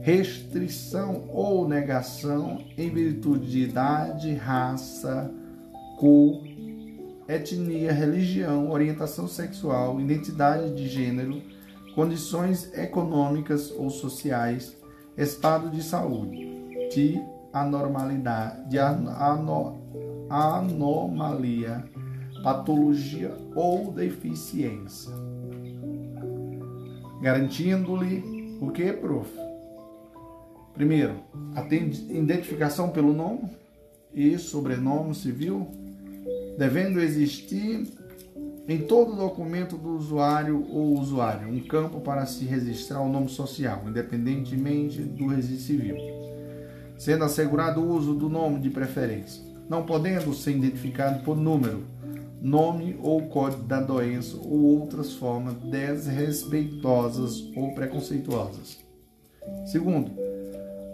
restrição 0.01 1.29
ou 1.33 1.69
negação 1.69 2.65
em 2.79 2.89
virtude 2.91 3.51
de 3.51 3.61
idade, 3.61 4.35
raça, 4.35 5.31
cor, 5.99 6.43
etnia, 7.29 7.93
religião, 7.93 8.71
orientação 8.71 9.29
sexual, 9.29 10.01
identidade 10.01 10.75
de 10.75 10.89
gênero, 10.89 11.43
condições 11.95 12.73
econômicas 12.73 13.71
ou 13.71 13.91
sociais, 13.91 14.75
estado 15.17 15.71
de 15.71 15.83
saúde, 15.83 16.37
de 16.95 17.21
anormalidade, 17.61 18.69
de 18.69 18.79
ano, 18.79 19.11
anomalia, 20.29 21.85
patologia 22.43 23.35
ou 23.55 23.93
deficiência. 23.93 25.13
Garantindo-lhe 27.21 28.59
o 28.61 28.71
que, 28.71 28.93
prof? 28.93 29.31
Primeiro, 30.75 31.15
a 31.55 31.63
identificação 31.63 32.91
pelo 32.91 33.13
nome 33.13 33.51
e 34.13 34.37
sobrenome 34.39 35.15
civil, 35.15 35.67
devendo 36.59 37.01
existir 37.01 37.87
em 38.69 38.79
todo 38.83 39.17
documento 39.17 39.77
do 39.77 39.91
usuário 39.97 40.67
ou 40.71 40.99
usuário 40.99 41.49
um 41.49 41.61
campo 41.61 42.01
para 42.01 42.27
se 42.27 42.45
registrar 42.45 43.01
o 43.01 43.09
nome 43.09 43.29
social, 43.29 43.85
independentemente 43.87 45.01
do 45.01 45.29
registro 45.29 45.59
civil 45.59 45.97
sendo 46.99 47.25
assegurado 47.25 47.81
o 47.81 47.95
uso 47.95 48.15
do 48.15 48.29
nome 48.29 48.61
de 48.61 48.71
preferência, 48.71 49.43
não 49.69 49.85
podendo 49.85 50.35
ser 50.35 50.57
identificado 50.57 51.23
por 51.23 51.37
número, 51.37 51.85
nome 52.41 52.99
ou 53.03 53.29
código 53.29 53.63
da 53.63 53.81
doença 53.81 54.37
ou 54.37 54.63
outras 54.81 55.13
formas 55.15 55.55
desrespeitosas 55.55 57.51
ou 57.57 57.75
preconceituosas. 57.75 58.79
Segundo, 59.67 60.13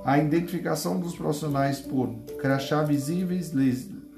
a 0.05 0.19
identificação 0.19 0.99
dos 0.99 1.15
profissionais 1.15 1.81
por 1.81 2.09
crachá 2.38 2.83
visíveis, 2.83 3.53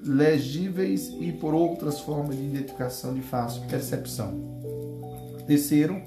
legíveis 0.02 1.08
e 1.20 1.32
por 1.32 1.54
outras 1.54 2.00
formas 2.00 2.36
de 2.36 2.44
identificação 2.44 3.14
de 3.14 3.20
fácil 3.20 3.62
percepção. 3.68 4.40
Terceiro, 5.46 6.00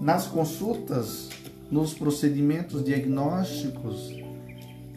nas 0.00 0.26
consultas, 0.26 1.30
nos 1.70 1.94
procedimentos 1.94 2.84
diagnósticos 2.84 4.23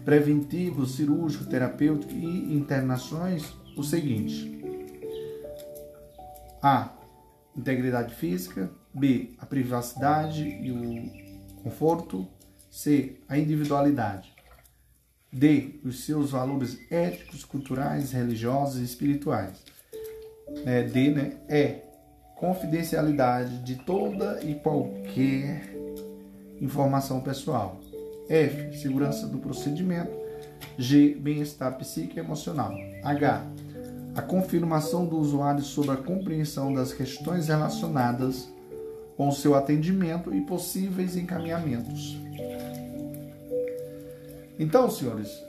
preventivo, 0.07 0.85
cirúrgico, 0.85 1.43
terapêutico 1.43 2.13
e 2.13 2.55
internações 2.55 3.53
o 3.75 3.83
seguinte: 3.83 4.63
A. 6.63 6.93
Integridade 7.53 8.15
física. 8.15 8.71
B. 8.93 9.33
A 9.37 9.45
privacidade 9.45 10.47
e 10.47 10.71
o 10.71 11.61
conforto. 11.61 12.25
C. 12.71 13.17
A 13.27 13.37
individualidade. 13.37 14.33
D. 15.29 15.81
Os 15.83 16.05
seus 16.05 16.31
valores 16.31 16.79
éticos, 16.89 17.43
culturais, 17.43 18.13
religiosos 18.13 18.79
e 18.79 18.85
espirituais. 18.85 19.61
É, 20.65 20.83
D. 20.83 21.09
Né? 21.09 21.37
E. 21.49 21.81
Confidencialidade 22.37 23.61
de 23.61 23.75
toda 23.83 24.41
e 24.41 24.55
qualquer 24.55 25.75
informação 26.61 27.19
pessoal. 27.19 27.81
F. 28.29 28.77
Segurança 28.77 29.27
do 29.27 29.37
procedimento. 29.37 30.11
G. 30.77 31.15
Bem-estar 31.15 31.77
psíquico 31.77 32.19
e 32.19 32.19
emocional. 32.19 32.73
H. 33.03 33.45
A 34.15 34.21
confirmação 34.21 35.05
do 35.05 35.17
usuário 35.17 35.63
sobre 35.63 35.91
a 35.91 35.97
compreensão 35.97 36.73
das 36.73 36.91
questões 36.91 37.47
relacionadas 37.47 38.51
com 39.15 39.31
seu 39.31 39.55
atendimento 39.55 40.33
e 40.33 40.41
possíveis 40.41 41.15
encaminhamentos. 41.15 42.17
Então, 44.59 44.89
senhores, 44.89 45.43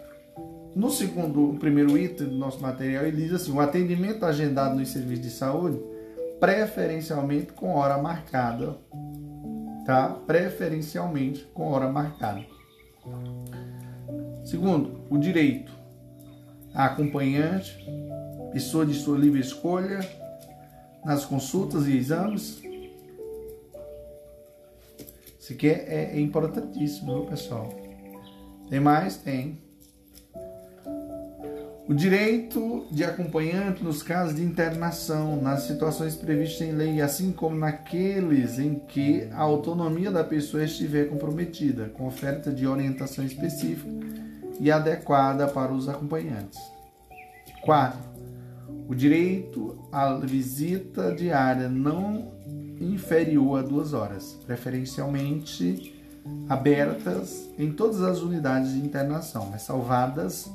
no 0.74 0.90
segundo, 0.90 1.50
o 1.50 1.58
primeiro 1.58 1.96
item 1.96 2.28
do 2.28 2.36
nosso 2.36 2.60
material, 2.60 3.04
ele 3.04 3.22
diz 3.22 3.32
assim: 3.32 3.52
o 3.52 3.60
atendimento 3.60 4.24
agendado 4.24 4.76
nos 4.76 4.88
serviços 4.88 5.24
de 5.24 5.30
saúde, 5.30 5.80
preferencialmente 6.38 7.52
com 7.52 7.74
hora 7.74 7.98
marcada, 7.98 8.76
tá? 9.84 10.08
Preferencialmente 10.26 11.46
com 11.54 11.68
hora 11.68 11.88
marcada. 11.88 12.58
Segundo, 14.48 15.02
o 15.11 15.18
direito 15.18 15.70
a 16.72 16.87
acompanhante, 16.87 17.84
pessoa 18.50 18.87
de 18.87 18.94
sua 18.94 19.18
livre 19.18 19.40
escolha, 19.40 20.00
nas 21.04 21.26
consultas 21.26 21.87
e 21.87 21.94
exames. 21.94 22.62
Isso 25.38 25.52
aqui 25.52 25.68
é, 25.68 26.12
é 26.14 26.20
importantíssimo, 26.20 27.12
viu, 27.12 27.26
pessoal? 27.26 27.68
Tem 28.70 28.80
mais? 28.80 29.18
Tem 29.18 29.58
o 31.87 31.92
direito 31.92 32.87
de 32.90 33.04
acompanhante 33.04 33.84
nos 33.84 34.02
casos 34.02 34.37
de 34.37 34.42
internação, 34.42 35.42
nas 35.42 35.64
situações 35.64 36.16
previstas 36.16 36.66
em 36.66 36.72
lei, 36.72 37.02
assim 37.02 37.32
como 37.32 37.54
naqueles 37.54 38.58
em 38.58 38.76
que 38.76 39.28
a 39.30 39.42
autonomia 39.42 40.11
da 40.11 40.24
pessoa 40.24 40.64
estiver 40.64 41.11
comprometida, 41.11 41.90
com 41.90 42.06
oferta 42.06 42.50
de 42.50 42.66
orientação 42.66 43.22
específica 43.26 44.08
e 44.61 44.71
adequada 44.71 45.47
para 45.47 45.73
os 45.73 45.88
acompanhantes. 45.88 46.59
4. 47.62 47.99
O 48.88 48.94
direito 48.94 49.79
à 49.92 50.14
visita 50.14 51.14
diária 51.14 51.68
não 51.68 52.33
inferior 52.81 53.59
a 53.59 53.62
duas 53.62 53.92
horas, 53.92 54.38
preferencialmente 54.47 55.94
abertas 56.49 57.49
em 57.59 57.73
todas 57.73 58.03
as 58.03 58.21
unidades 58.21 58.73
de 58.73 58.79
internação, 58.79 59.49
mas 59.51 59.62
salvadas 59.62 60.51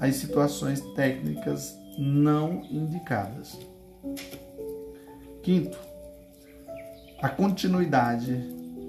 as 0.00 0.16
situações 0.16 0.80
técnicas 0.94 1.76
não 1.98 2.62
indicadas. 2.70 3.58
Quinto, 5.42 5.78
a 7.22 7.28
continuidade 7.28 8.34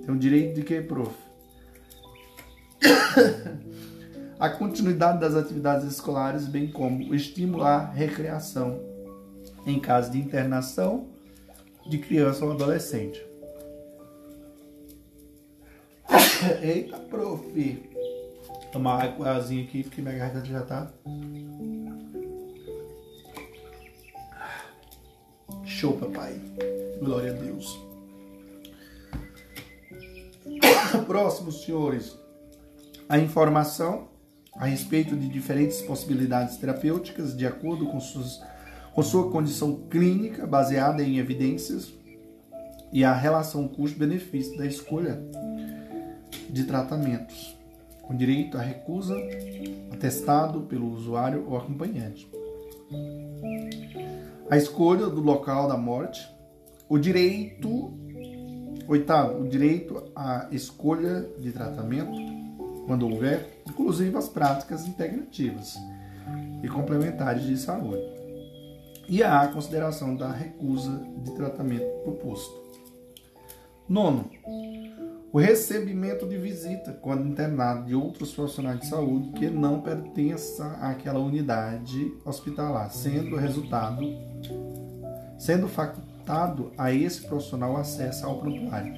tem 0.05 0.13
o 0.13 0.17
direito 0.17 0.55
de 0.55 0.63
que, 0.63 0.81
prof? 0.81 1.15
a 4.39 4.49
continuidade 4.49 5.19
das 5.19 5.35
atividades 5.35 5.85
escolares, 5.85 6.45
bem 6.45 6.71
como 6.71 7.03
à 7.63 7.85
recreação 7.85 8.79
em 9.65 9.79
caso 9.79 10.11
de 10.11 10.19
internação 10.19 11.07
de 11.89 11.97
criança 11.97 12.45
ou 12.45 12.51
adolescente. 12.51 13.25
Eita, 16.61 16.97
prof. 16.99 17.83
Tomar 18.71 18.95
uma 18.95 19.03
águazinha 19.03 19.63
aqui 19.63 19.83
porque 19.83 20.01
minha 20.01 20.17
garganta 20.17 20.45
já 20.45 20.61
tá. 20.61 20.91
Show, 25.65 25.93
papai. 25.97 26.39
Glória 26.99 27.31
a 27.31 27.35
Deus. 27.35 27.79
Próximo, 31.07 31.51
senhores. 31.51 32.17
A 33.09 33.17
informação 33.17 34.09
a 34.57 34.65
respeito 34.65 35.15
de 35.15 35.27
diferentes 35.27 35.81
possibilidades 35.81 36.57
terapêuticas 36.57 37.35
de 37.35 37.45
acordo 37.45 37.85
com, 37.87 37.99
suas, 37.99 38.41
com 38.93 39.03
sua 39.03 39.31
condição 39.31 39.75
clínica 39.89 40.47
baseada 40.47 41.03
em 41.03 41.19
evidências 41.19 41.93
e 42.91 43.03
a 43.03 43.13
relação 43.13 43.67
custo-benefício 43.67 44.57
da 44.57 44.65
escolha 44.65 45.21
de 46.49 46.63
tratamentos, 46.63 47.55
com 48.01 48.15
direito 48.15 48.57
à 48.57 48.61
recusa 48.61 49.15
atestado 49.91 50.61
pelo 50.61 50.91
usuário 50.91 51.45
ou 51.47 51.57
acompanhante. 51.57 52.29
A 54.49 54.57
escolha 54.57 55.07
do 55.07 55.21
local 55.21 55.67
da 55.67 55.77
morte, 55.77 56.27
o 56.87 56.97
direito 56.97 57.93
oitavo, 58.87 59.41
o 59.43 59.47
direito 59.47 60.03
à 60.15 60.47
escolha 60.51 61.27
de 61.37 61.51
tratamento 61.51 62.36
quando 62.87 63.07
houver, 63.07 63.61
inclusive 63.69 64.17
as 64.17 64.27
práticas 64.27 64.87
integrativas 64.87 65.77
e 66.63 66.67
complementares 66.67 67.43
de 67.43 67.55
saúde. 67.57 68.01
E 69.07 69.21
a 69.21 69.47
consideração 69.47 70.15
da 70.15 70.31
recusa 70.31 70.99
de 71.23 71.31
tratamento 71.35 71.85
proposto. 72.03 72.65
Nono, 73.87 74.29
o 75.31 75.39
recebimento 75.39 76.27
de 76.27 76.37
visita 76.37 76.91
quando 76.93 77.27
internado 77.27 77.85
de 77.85 77.93
outros 77.93 78.33
profissionais 78.33 78.79
de 78.79 78.87
saúde 78.87 79.29
que 79.33 79.49
não 79.49 79.81
pertença 79.81 80.65
àquela 80.81 81.19
unidade 81.19 82.11
hospitalar, 82.25 82.89
sendo 82.89 83.35
resultado 83.37 84.01
sendo 85.37 85.67
facultado 85.67 86.71
a 86.77 86.91
esse 86.91 87.21
profissional 87.21 87.77
acesso 87.77 88.25
ao 88.25 88.39
prontuário. 88.39 88.93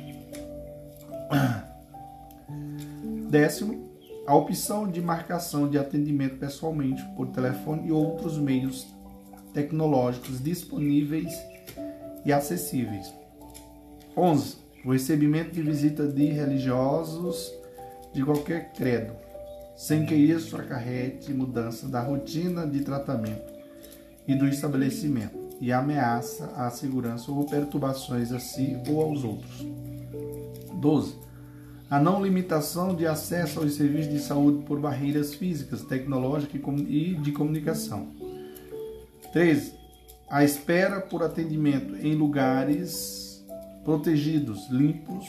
Décimo, 3.29 3.87
a 4.25 4.35
opção 4.35 4.89
de 4.89 4.99
marcação 4.99 5.69
de 5.69 5.77
atendimento 5.77 6.37
pessoalmente 6.37 7.03
por 7.15 7.27
telefone 7.27 7.89
e 7.89 7.91
outros 7.91 8.39
meios 8.39 8.87
tecnológicos 9.53 10.43
disponíveis 10.43 11.31
e 12.25 12.33
acessíveis. 12.33 13.13
11. 14.17 14.57
O 14.83 14.93
recebimento 14.93 15.51
de 15.51 15.61
visita 15.61 16.07
de 16.07 16.25
religiosos 16.25 17.53
de 18.13 18.25
qualquer 18.25 18.73
credo, 18.73 19.13
sem 19.75 20.07
que 20.07 20.15
isso 20.15 20.57
acarrete 20.57 21.31
mudança 21.31 21.87
da 21.87 22.01
rotina 22.01 22.65
de 22.65 22.79
tratamento 22.79 23.53
e 24.27 24.33
do 24.33 24.47
estabelecimento 24.47 25.37
e 25.61 25.71
ameaça 25.71 26.47
à 26.55 26.71
segurança 26.71 27.31
ou 27.31 27.45
perturbações 27.45 28.31
a 28.31 28.39
si 28.39 28.75
ou 28.89 29.01
aos 29.01 29.23
outros. 29.23 29.67
12 30.73 31.28
a 31.89 31.99
não 31.99 32.23
limitação 32.23 32.95
de 32.95 33.07
acesso 33.07 33.59
aos 33.59 33.73
serviços 33.73 34.11
de 34.11 34.19
saúde 34.19 34.63
por 34.63 34.79
barreiras 34.79 35.33
físicas, 35.33 35.81
tecnológicas 35.81 36.61
e 36.87 37.15
de 37.15 37.31
comunicação. 37.31 38.09
13. 39.33 39.73
A 40.29 40.43
espera 40.43 41.01
por 41.01 41.23
atendimento 41.23 41.95
em 41.95 42.13
lugares 42.13 43.43
protegidos, 43.83 44.69
limpos 44.69 45.25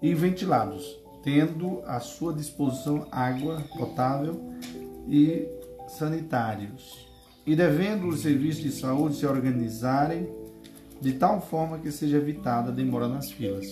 e 0.00 0.14
ventilados, 0.14 0.96
tendo 1.24 1.82
à 1.86 1.98
sua 1.98 2.32
disposição 2.32 3.08
água 3.10 3.60
potável 3.76 4.40
e 5.08 5.48
sanitários, 5.88 7.08
e 7.44 7.56
devendo 7.56 8.06
os 8.06 8.20
serviços 8.20 8.62
de 8.62 8.70
saúde 8.70 9.16
se 9.16 9.26
organizarem 9.26 10.28
de 11.00 11.14
tal 11.14 11.40
forma 11.40 11.78
que 11.78 11.90
seja 11.90 12.16
evitada 12.16 12.70
a 12.70 12.74
demora 12.74 13.08
nas 13.08 13.30
filas. 13.30 13.66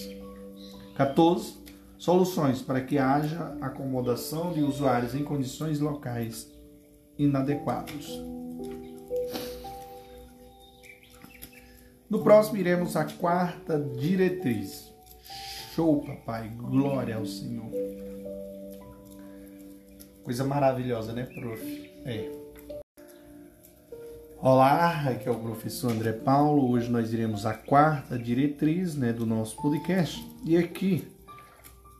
14 0.97 1.62
Soluções 2.03 2.61
para 2.61 2.81
que 2.81 2.99
haja 2.99 3.57
acomodação 3.61 4.53
de 4.53 4.61
usuários 4.61 5.15
em 5.15 5.23
condições 5.23 5.79
locais 5.79 6.51
inadequados. 7.17 8.21
No 12.11 12.25
próximo 12.25 12.57
iremos 12.57 12.97
a 12.97 13.05
quarta 13.05 13.79
diretriz. 13.79 14.93
Show, 15.77 16.05
papai. 16.05 16.49
Glória 16.49 17.15
ao 17.15 17.25
Senhor. 17.25 17.71
Coisa 20.25 20.43
maravilhosa, 20.43 21.13
né, 21.13 21.23
prof? 21.27 21.91
É. 22.05 22.33
Olá, 24.41 25.09
aqui 25.09 25.29
é 25.29 25.31
o 25.31 25.39
professor 25.39 25.93
André 25.93 26.11
Paulo. 26.11 26.69
Hoje 26.69 26.91
nós 26.91 27.13
iremos 27.13 27.47
a 27.47 27.55
quarta 27.55 28.19
diretriz, 28.19 28.97
né, 28.97 29.13
do 29.13 29.25
nosso 29.25 29.55
podcast. 29.63 30.21
E 30.45 30.57
aqui 30.57 31.07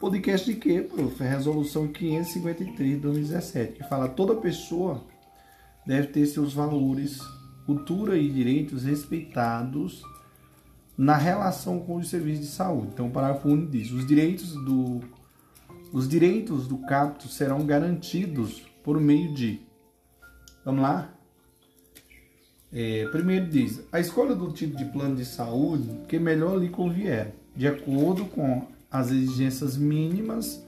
Podcast 0.03 0.53
de 0.53 0.59
quê, 0.59 0.81
prof? 0.81 1.23
Resolução 1.23 1.87
553 1.87 2.97
de 2.97 2.97
2017, 2.97 3.75
que 3.75 3.85
fala 3.85 4.09
toda 4.09 4.35
pessoa 4.35 5.01
deve 5.87 6.09
ter 6.09 6.27
seus 6.27 6.53
valores, 6.53 7.21
cultura 7.65 8.19
e 8.19 8.29
direitos 8.29 8.83
respeitados 8.83 10.03
na 10.99 11.17
relação 11.17 11.79
com 11.79 11.99
os 11.99 12.11
serviços 12.11 12.47
de 12.47 12.51
saúde. 12.51 12.89
Então, 12.93 13.07
o 13.07 13.11
parágrafo 13.13 13.49
único 13.49 13.71
diz: 13.71 13.93
os 13.93 14.05
direitos 14.05 14.57
do 14.65 15.03
os 15.93 16.09
direitos 16.09 16.67
do 16.67 16.79
capto 16.79 17.29
serão 17.29 17.65
garantidos 17.65 18.61
por 18.83 19.01
meio 19.01 19.33
de. 19.33 19.61
Vamos 20.65 20.83
lá? 20.83 21.15
É, 22.73 23.07
primeiro 23.13 23.47
diz: 23.47 23.81
a 23.93 24.01
escolha 24.01 24.35
do 24.35 24.51
tipo 24.51 24.77
de 24.77 24.85
plano 24.87 25.15
de 25.15 25.25
saúde 25.25 25.89
que 26.09 26.19
melhor 26.19 26.59
lhe 26.59 26.71
convier, 26.71 27.37
de 27.55 27.69
acordo 27.69 28.25
com 28.25 28.67
as 28.93 29.11
exigências 29.11 29.77
mínimas 29.77 30.63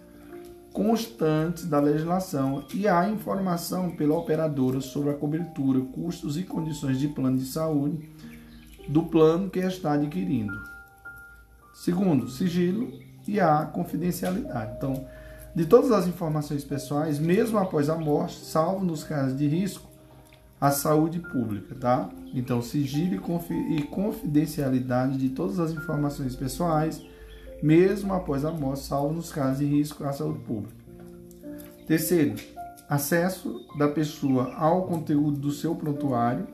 constantes 0.72 1.66
da 1.66 1.78
legislação 1.78 2.64
e 2.74 2.88
a 2.88 3.08
informação 3.08 3.90
pela 3.90 4.16
operadora 4.18 4.80
sobre 4.80 5.10
a 5.10 5.14
cobertura, 5.14 5.80
custos 5.80 6.36
e 6.36 6.42
condições 6.42 6.98
de 6.98 7.06
plano 7.06 7.38
de 7.38 7.44
saúde 7.44 8.10
do 8.88 9.04
plano 9.04 9.48
que 9.48 9.60
está 9.60 9.92
adquirindo. 9.92 10.60
Segundo, 11.72 12.28
sigilo 12.28 12.92
e 13.26 13.38
a 13.38 13.64
confidencialidade. 13.66 14.74
Então, 14.76 15.06
de 15.54 15.64
todas 15.64 15.92
as 15.92 16.08
informações 16.08 16.64
pessoais, 16.64 17.20
mesmo 17.20 17.58
após 17.58 17.88
a 17.88 17.96
morte, 17.96 18.44
salvo 18.44 18.84
nos 18.84 19.04
casos 19.04 19.38
de 19.38 19.46
risco, 19.46 19.88
a 20.60 20.70
saúde 20.70 21.20
pública, 21.20 21.74
tá? 21.74 22.10
Então, 22.32 22.60
sigilo 22.60 23.14
e 23.70 23.82
confidencialidade 23.82 25.18
de 25.18 25.28
todas 25.28 25.60
as 25.60 25.70
informações 25.70 26.34
pessoais, 26.34 27.00
mesmo 27.64 28.12
após 28.12 28.44
a 28.44 28.50
morte, 28.52 28.82
salvo 28.82 29.14
nos 29.14 29.32
casos 29.32 29.60
de 29.60 29.64
risco 29.64 30.04
à 30.04 30.12
saúde 30.12 30.40
pública. 30.40 30.76
Terceiro, 31.86 32.34
acesso 32.86 33.66
da 33.78 33.88
pessoa 33.88 34.52
ao 34.54 34.82
conteúdo 34.82 35.38
do 35.40 35.50
seu 35.50 35.74
prontuário 35.74 36.46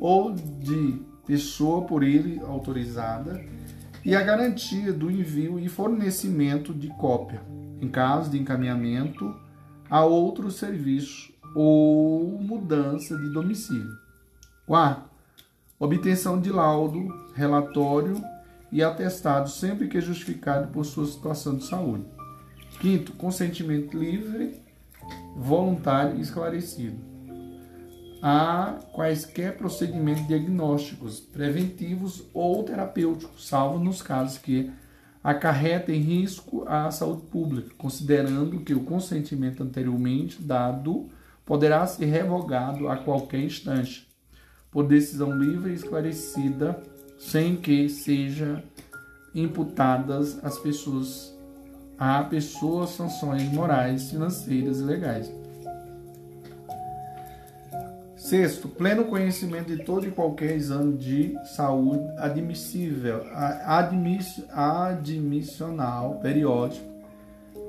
ou 0.00 0.32
de 0.32 1.00
pessoa 1.24 1.82
por 1.82 2.02
ele 2.02 2.40
autorizada 2.40 3.40
e 4.04 4.16
a 4.16 4.22
garantia 4.24 4.92
do 4.92 5.08
envio 5.08 5.56
e 5.60 5.68
fornecimento 5.68 6.74
de 6.74 6.88
cópia, 6.88 7.40
em 7.80 7.88
caso 7.88 8.28
de 8.28 8.36
encaminhamento 8.36 9.32
a 9.88 10.04
outro 10.04 10.50
serviço 10.50 11.32
ou 11.54 12.40
mudança 12.42 13.16
de 13.16 13.32
domicílio. 13.32 13.96
Quarto, 14.66 15.08
obtenção 15.78 16.40
de 16.40 16.50
laudo, 16.50 17.06
relatório 17.36 18.20
e 18.76 18.82
atestado 18.82 19.48
sempre 19.48 19.88
que 19.88 19.98
justificado 20.02 20.68
por 20.68 20.84
sua 20.84 21.06
situação 21.06 21.56
de 21.56 21.64
saúde. 21.64 22.04
Quinto, 22.78 23.14
consentimento 23.14 23.96
livre, 23.96 24.60
voluntário 25.34 26.18
e 26.18 26.20
esclarecido. 26.20 26.98
Há 28.20 28.78
quaisquer 28.92 29.56
procedimentos 29.56 30.28
diagnósticos, 30.28 31.20
preventivos 31.20 32.24
ou 32.34 32.64
terapêuticos, 32.64 33.48
salvo 33.48 33.82
nos 33.82 34.02
casos 34.02 34.36
que 34.36 34.70
acarretem 35.24 35.98
risco 35.98 36.68
à 36.68 36.90
saúde 36.90 37.22
pública, 37.28 37.70
considerando 37.78 38.60
que 38.60 38.74
o 38.74 38.84
consentimento 38.84 39.62
anteriormente 39.62 40.42
dado 40.42 41.08
poderá 41.46 41.86
ser 41.86 42.04
revogado 42.04 42.90
a 42.90 42.98
qualquer 42.98 43.40
instante, 43.40 44.06
por 44.70 44.86
decisão 44.86 45.34
livre 45.34 45.72
e 45.72 45.76
esclarecida 45.76 46.78
sem 47.18 47.56
que 47.56 47.88
seja 47.88 48.62
imputadas 49.34 50.42
às 50.44 50.58
pessoas 50.58 51.34
a 51.98 52.22
pessoas 52.24 52.90
sanções 52.90 53.42
morais, 53.52 54.10
financeiras 54.10 54.80
e 54.80 54.84
legais. 54.84 55.32
Sexto, 58.16 58.68
pleno 58.68 59.04
conhecimento 59.04 59.74
de 59.74 59.84
todo 59.84 60.06
e 60.06 60.10
qualquer 60.10 60.56
exame 60.56 60.96
de 60.96 61.34
saúde 61.54 62.04
admissível, 62.18 63.22
admiss, 63.32 64.42
admissional, 64.50 66.18
periódico, 66.20 66.84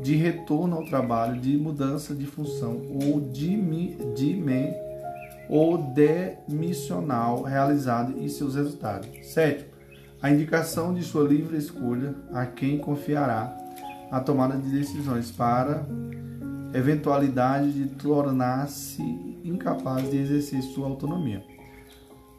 de 0.02 0.16
retorno 0.16 0.78
ao 0.78 0.86
trabalho, 0.86 1.40
de 1.40 1.56
mudança 1.58 2.14
de 2.14 2.26
função 2.26 2.82
ou 2.90 3.22
de, 3.22 3.56
de 4.16 4.34
ou 5.50 5.78
demissional 5.78 7.42
realizado 7.44 8.20
e 8.20 8.30
seus 8.30 8.56
resultados. 8.56 9.10
Sétimo, 9.24 9.70
a 10.22 10.32
indicação 10.32 10.94
de 10.94 11.04
sua 11.04 11.28
livre 11.28 11.58
escolha 11.58 12.16
a 12.34 12.46
quem 12.46 12.80
confiará 12.80 13.56
a 14.12 14.20
tomada 14.20 14.58
de 14.58 14.70
decisões 14.70 15.32
para 15.32 15.86
eventualidade 16.74 17.72
de 17.72 17.88
tornar-se 17.96 19.02
incapaz 19.44 20.10
de 20.10 20.18
exercer 20.18 20.62
sua 20.62 20.88
autonomia. 20.88 21.44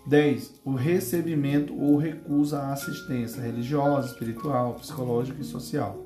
10. 0.06 0.60
O 0.64 0.72
recebimento 0.72 1.78
ou 1.78 1.96
recusa 1.96 2.60
à 2.60 2.72
assistência 2.72 3.42
religiosa, 3.42 4.08
espiritual, 4.08 4.74
psicológica 4.74 5.40
e 5.40 5.44
social. 5.44 5.98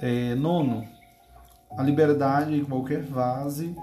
É, 0.00 0.34
nono, 0.34 0.86
a 1.76 1.82
liberdade 1.82 2.54
em 2.54 2.64
qualquer 2.64 3.02
fase 3.04 3.74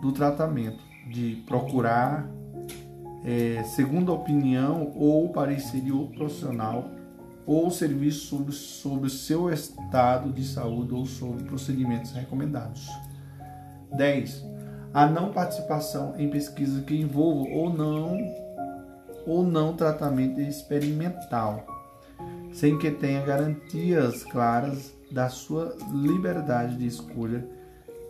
do 0.00 0.10
tratamento, 0.10 0.82
de 1.12 1.42
procurar 1.46 2.28
é, 3.24 3.62
segunda 3.64 4.10
opinião 4.12 4.92
ou 4.96 5.28
parecer 5.28 5.80
de 5.80 5.92
outro 5.92 6.16
profissional 6.16 6.90
ou 7.46 7.70
serviço 7.70 8.26
sobre, 8.26 8.52
sobre 8.52 9.06
o 9.06 9.10
seu 9.10 9.52
estado 9.52 10.32
de 10.32 10.44
saúde 10.44 10.94
ou 10.94 11.04
sobre 11.04 11.44
procedimentos 11.44 12.12
recomendados. 12.12 12.88
10. 13.96 14.44
A 14.94 15.06
não 15.06 15.32
participação 15.32 16.14
em 16.18 16.30
pesquisa 16.30 16.82
que 16.82 16.94
envolva 16.94 17.48
ou 17.50 17.72
não 17.72 18.16
ou 19.26 19.44
não 19.44 19.76
tratamento 19.76 20.40
experimental, 20.40 21.64
sem 22.52 22.78
que 22.78 22.90
tenha 22.90 23.24
garantias 23.24 24.24
claras 24.24 24.92
da 25.10 25.28
sua 25.28 25.76
liberdade 25.92 26.76
de 26.76 26.86
escolha, 26.86 27.46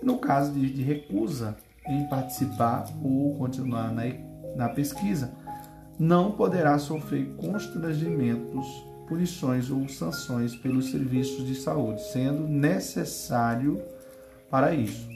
no 0.03 0.19
caso 0.19 0.53
de, 0.53 0.73
de 0.73 0.83
recusa 0.83 1.57
em 1.87 2.07
participar 2.09 2.87
ou 3.03 3.37
continuar 3.37 3.93
na, 3.93 4.05
na 4.57 4.69
pesquisa, 4.69 5.33
não 5.99 6.33
poderá 6.33 6.79
sofrer 6.79 7.35
constrangimentos 7.37 8.67
punições 9.07 9.71
ou 9.71 9.89
sanções 9.89 10.57
pelos 10.57 10.91
serviços 10.91 11.47
de 11.47 11.55
saúde, 11.55 12.03
sendo 12.13 12.49
necessário 12.49 13.83
para 14.51 14.75
isso. 14.75 15.07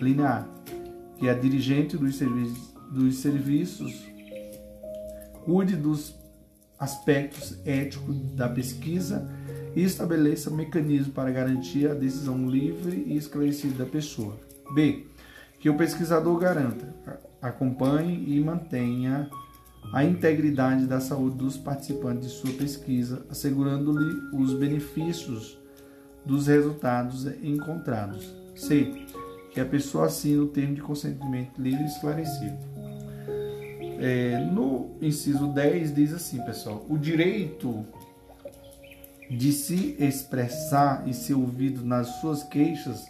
Linha 0.00 0.28
A. 0.28 0.44
Que 1.16 1.28
a 1.28 1.34
dirigente 1.34 1.96
dos 1.96 2.16
serviços, 2.16 2.74
dos 2.92 3.16
serviços 3.16 4.06
cuide 5.44 5.76
dos 5.76 6.14
aspectos 6.78 7.58
éticos 7.66 8.16
da 8.34 8.48
pesquisa 8.48 9.28
e 9.74 9.82
estabeleça 9.82 10.50
mecanismos 10.50 11.12
para 11.12 11.30
garantir 11.30 11.90
a 11.90 11.94
decisão 11.94 12.48
livre 12.48 13.02
e 13.06 13.16
esclarecida 13.16 13.84
da 13.84 13.90
pessoa. 13.90 14.38
B. 14.74 15.07
Que 15.58 15.68
o 15.68 15.76
pesquisador 15.76 16.38
garanta, 16.38 16.94
acompanhe 17.42 18.24
e 18.26 18.40
mantenha 18.40 19.28
a 19.92 20.04
integridade 20.04 20.86
da 20.86 21.00
saúde 21.00 21.36
dos 21.36 21.56
participantes 21.56 22.30
de 22.30 22.36
sua 22.36 22.52
pesquisa, 22.52 23.24
assegurando-lhe 23.30 24.36
os 24.36 24.54
benefícios 24.54 25.58
dos 26.24 26.46
resultados 26.46 27.26
encontrados. 27.42 28.32
C. 28.54 29.06
Que 29.52 29.60
a 29.60 29.64
pessoa 29.64 30.06
assine 30.06 30.38
o 30.38 30.48
termo 30.48 30.74
de 30.74 30.82
consentimento 30.82 31.60
livre 31.60 31.82
e 31.82 31.86
esclarecido. 31.86 32.58
É, 34.00 34.38
no 34.52 34.90
inciso 35.00 35.48
10 35.48 35.94
diz 35.94 36.12
assim, 36.12 36.40
pessoal: 36.44 36.84
o 36.88 36.96
direito 36.96 37.84
de 39.30 39.52
se 39.52 39.96
expressar 39.98 41.06
e 41.06 41.12
ser 41.12 41.34
ouvido 41.34 41.84
nas 41.84 42.06
suas 42.20 42.42
queixas, 42.44 43.06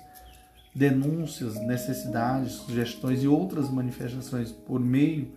denúncias, 0.74 1.54
necessidades, 1.60 2.52
sugestões 2.52 3.22
e 3.22 3.28
outras 3.28 3.70
manifestações 3.70 4.52
por 4.52 4.80
meio 4.80 5.28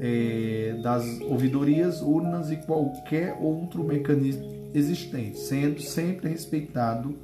é, 0.00 0.78
das 0.82 1.04
ouvidorias, 1.22 2.00
urnas 2.00 2.50
e 2.50 2.56
qualquer 2.56 3.36
outro 3.40 3.84
mecanismo 3.84 4.44
existente, 4.74 5.38
sendo 5.38 5.80
sempre 5.80 6.28
respeitado 6.28 7.16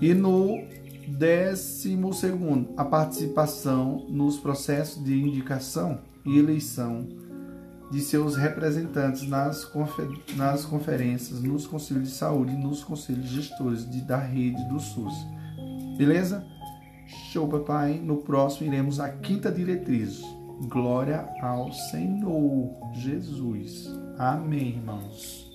E 0.00 0.12
no 0.12 0.62
décimo 1.06 2.12
segundo, 2.12 2.70
a 2.76 2.84
participação 2.84 4.04
nos 4.08 4.38
processos 4.38 5.02
de 5.02 5.14
indicação 5.14 6.00
e 6.24 6.38
eleição 6.38 7.06
de 7.90 8.00
seus 8.00 8.36
representantes 8.36 9.28
nas, 9.28 9.64
confer 9.64 10.08
nas 10.36 10.64
conferências, 10.64 11.42
nos 11.42 11.66
conselhos 11.66 12.08
de 12.08 12.14
saúde 12.14 12.52
e 12.52 12.56
nos 12.56 12.82
conselhos 12.82 13.26
gestores 13.26 13.88
de, 13.88 14.00
da 14.00 14.18
rede 14.18 14.62
do 14.68 14.80
SUS 14.80 15.14
Beleza? 15.96 16.46
Show, 17.32 17.48
papai. 17.48 17.94
No 17.94 18.18
próximo 18.18 18.70
iremos 18.70 19.00
à 19.00 19.08
quinta 19.08 19.50
diretriz. 19.50 20.20
Glória 20.68 21.26
ao 21.40 21.72
Senhor 21.72 22.70
Jesus. 22.92 23.88
Amém, 24.18 24.68
irmãos. 24.68 25.50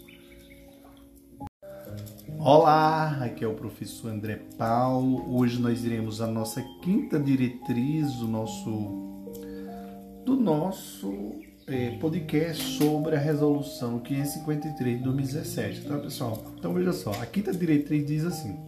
Olá, 2.40 3.24
aqui 3.24 3.46
é 3.46 3.48
o 3.48 3.54
professor 3.54 4.10
André 4.10 4.38
Paulo. 4.58 5.38
Hoje 5.38 5.62
nós 5.62 5.86
iremos 5.86 6.22
à 6.22 6.28
nossa 6.28 6.64
quinta 6.82 7.20
diretriz 7.20 8.16
do 8.16 8.28
nosso 8.28 9.30
do 10.26 10.36
nosso 10.36 11.12
é, 11.72 11.92
podcast 11.92 12.78
sobre 12.78 13.16
a 13.16 13.20
resolução 13.20 14.00
553 14.00 14.98
de 14.98 15.04
2017, 15.04 15.82
tá, 15.88 15.98
pessoal? 15.98 16.44
Então 16.58 16.74
veja 16.74 16.92
só, 16.92 17.12
a 17.12 17.26
quinta 17.26 17.54
diretriz 17.54 18.06
diz 18.06 18.26
assim: 18.26 18.60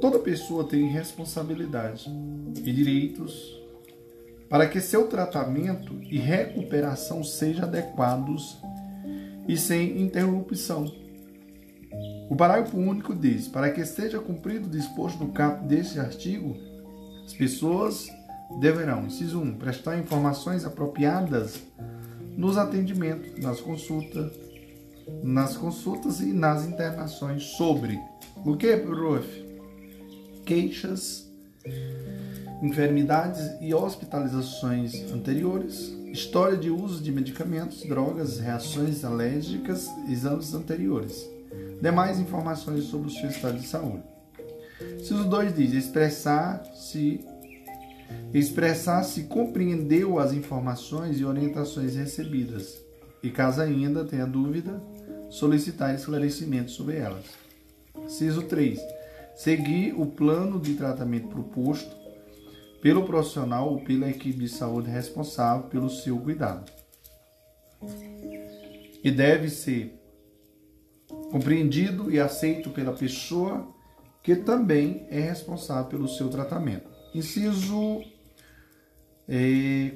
Toda 0.00 0.18
pessoa 0.18 0.64
tem 0.64 0.88
responsabilidade 0.88 2.10
e 2.56 2.72
direitos 2.72 3.60
para 4.48 4.66
que 4.66 4.80
seu 4.80 5.08
tratamento 5.08 6.00
e 6.02 6.18
recuperação 6.18 7.22
sejam 7.22 7.64
adequados 7.64 8.58
e 9.46 9.56
sem 9.56 10.00
interrupção. 10.00 10.86
O 12.30 12.36
parágrafo 12.36 12.78
único 12.78 13.14
diz: 13.14 13.46
para 13.46 13.70
que 13.70 13.84
seja 13.84 14.18
cumprido 14.18 14.68
o 14.68 14.70
disposto 14.70 15.22
no 15.22 15.32
caput 15.32 15.66
deste 15.66 16.00
artigo, 16.00 16.56
as 17.26 17.34
pessoas 17.34 18.08
deverão, 18.58 19.04
inciso 19.04 19.38
1, 19.38 19.58
prestar 19.58 19.98
informações 19.98 20.64
apropriadas 20.64 21.60
nos 22.36 22.56
atendimentos, 22.56 23.42
nas 23.42 23.60
consultas, 23.60 24.32
nas 25.22 25.56
consultas 25.56 26.20
e 26.20 26.32
nas 26.32 26.66
internações 26.66 27.42
sobre 27.56 27.98
o 28.44 28.56
que, 28.56 28.76
prof? 28.76 29.46
queixas, 30.46 31.28
enfermidades 32.62 33.42
e 33.60 33.74
hospitalizações 33.74 34.94
anteriores, 35.12 35.92
história 36.12 36.56
de 36.56 36.70
uso 36.70 37.02
de 37.02 37.10
medicamentos, 37.10 37.82
drogas, 37.82 38.38
reações 38.38 39.04
alérgicas, 39.04 39.90
exames 40.08 40.54
anteriores, 40.54 41.28
demais 41.82 42.20
informações 42.20 42.84
sobre 42.84 43.08
o 43.08 43.10
seu 43.10 43.28
estado 43.28 43.58
de 43.58 43.66
saúde. 43.66 44.04
Ciso 45.00 45.24
2 45.24 45.56
diz 45.56 45.72
expressar-se 45.72 47.24
expressar 48.32 49.02
se 49.02 49.24
compreendeu 49.24 50.18
as 50.18 50.32
informações 50.32 51.18
e 51.18 51.24
orientações 51.24 51.94
recebidas 51.96 52.80
e, 53.22 53.30
caso 53.30 53.60
ainda 53.60 54.04
tenha 54.04 54.26
dúvida, 54.26 54.82
solicitar 55.30 55.94
esclarecimento 55.94 56.70
sobre 56.70 56.96
elas. 56.96 57.24
Ciso 58.06 58.42
3 58.42 58.96
seguir 59.36 59.92
o 59.92 60.06
plano 60.06 60.58
de 60.58 60.74
tratamento 60.74 61.28
proposto 61.28 61.94
pelo 62.80 63.04
profissional 63.04 63.68
ou 63.70 63.80
pela 63.84 64.08
equipe 64.08 64.38
de 64.38 64.48
saúde 64.48 64.88
responsável 64.88 65.68
pelo 65.68 65.90
seu 65.90 66.18
cuidado. 66.18 66.70
E 69.04 69.10
deve 69.10 69.50
ser 69.50 70.00
compreendido 71.30 72.10
e 72.10 72.18
aceito 72.18 72.70
pela 72.70 72.92
pessoa 72.92 73.68
que 74.22 74.34
também 74.34 75.06
é 75.10 75.20
responsável 75.20 75.84
pelo 75.84 76.08
seu 76.08 76.28
tratamento. 76.30 76.95
Inciso 77.14 78.02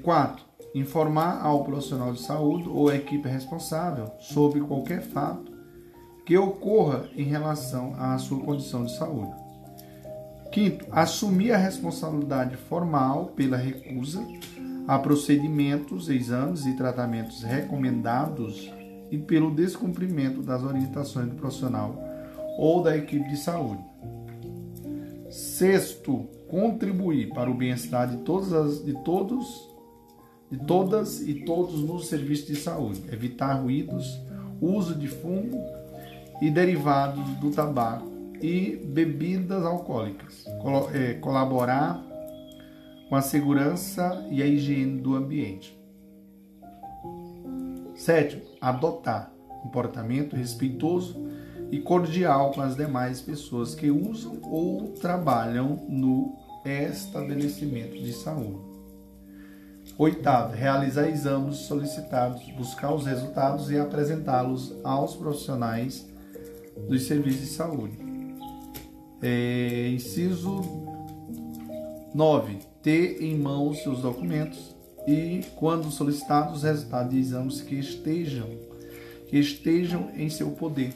4. 0.03 0.45
Eh, 0.45 0.51
informar 0.75 1.41
ao 1.43 1.65
profissional 1.65 2.13
de 2.13 2.21
saúde 2.21 2.69
ou 2.69 2.93
equipe 2.93 3.29
responsável 3.29 4.11
sobre 4.19 4.61
qualquer 4.61 5.03
fato 5.03 5.53
que 6.25 6.37
ocorra 6.39 7.09
em 7.17 7.25
relação 7.25 7.95
à 7.99 8.17
sua 8.19 8.41
condição 8.41 8.85
de 8.85 8.97
saúde. 8.97 9.33
Quinto, 10.53 10.87
assumir 10.91 11.53
a 11.53 11.57
responsabilidade 11.57 12.57
formal 12.57 13.27
pela 13.37 13.57
recusa 13.57 14.25
a 14.87 14.99
procedimentos, 14.99 16.09
exames 16.09 16.67
e 16.67 16.77
tratamentos 16.77 17.43
recomendados 17.43 18.71
e 19.11 19.19
pelo 19.19 19.55
descumprimento 19.55 20.43
das 20.43 20.63
orientações 20.63 21.29
do 21.29 21.37
profissional 21.37 21.95
ou 22.59 22.83
da 22.83 22.97
equipe 22.97 23.29
de 23.29 23.37
saúde. 23.37 23.83
Sexto, 25.31 26.27
contribuir 26.51 27.31
para 27.31 27.51
o 27.51 27.55
bem-estar 27.55 28.09
de 28.09 28.19
todas 28.25 28.53
as, 28.53 28.85
de 28.85 28.93
todos 29.05 29.71
de 30.51 30.59
todas 30.59 31.21
e 31.21 31.45
todos 31.45 31.81
nos 31.81 32.09
serviços 32.09 32.49
de 32.49 32.57
saúde, 32.57 33.05
evitar 33.13 33.55
ruídos, 33.55 34.21
uso 34.61 34.97
de 34.97 35.07
fumo 35.07 35.65
e 36.43 36.51
derivados 36.51 37.25
do 37.37 37.53
tabaco 37.53 38.11
e 38.43 38.77
bebidas 38.85 39.65
alcoólicas, 39.65 40.45
é, 40.93 41.15
colaborar 41.15 42.05
com 43.09 43.15
a 43.15 43.23
segurança 43.23 44.27
e 44.29 44.43
a 44.43 44.47
higiene 44.47 45.01
do 45.01 45.15
ambiente. 45.15 45.79
Sétimo, 47.95 48.43
adotar 48.61 49.33
comportamento 49.63 50.35
respeitoso 50.35 51.17
e 51.71 51.79
cordial 51.79 52.51
com 52.53 52.63
as 52.63 52.75
demais 52.75 53.21
pessoas 53.21 53.75
que 53.75 53.91
usam 53.91 54.41
ou 54.43 54.89
trabalham 54.95 55.87
no 55.89 56.40
estabelecimento 56.65 57.93
de 57.93 58.13
saúde. 58.13 58.71
Oitavo, 59.99 60.55
realizar 60.55 61.09
exames 61.09 61.59
solicitados, 61.59 62.43
buscar 62.53 62.95
os 62.95 63.05
resultados 63.05 63.71
e 63.71 63.79
apresentá-los 63.79 64.75
aos 64.83 65.15
profissionais 65.15 66.07
dos 66.89 67.03
serviços 67.03 67.41
de 67.43 67.47
saúde. 67.49 67.99
É, 69.23 69.89
inciso 69.89 70.63
9 72.15 72.59
ter 72.83 73.23
em 73.23 73.37
mãos 73.39 73.83
seus 73.83 74.01
documentos 74.01 74.75
e, 75.07 75.45
quando 75.57 75.91
solicitados, 75.91 76.59
os 76.59 76.63
resultados 76.63 77.13
de 77.13 77.19
exames 77.19 77.61
que 77.61 77.75
estejam, 77.75 78.49
que 79.29 79.39
estejam 79.39 80.11
em 80.17 80.29
seu 80.31 80.51
poder. 80.53 80.95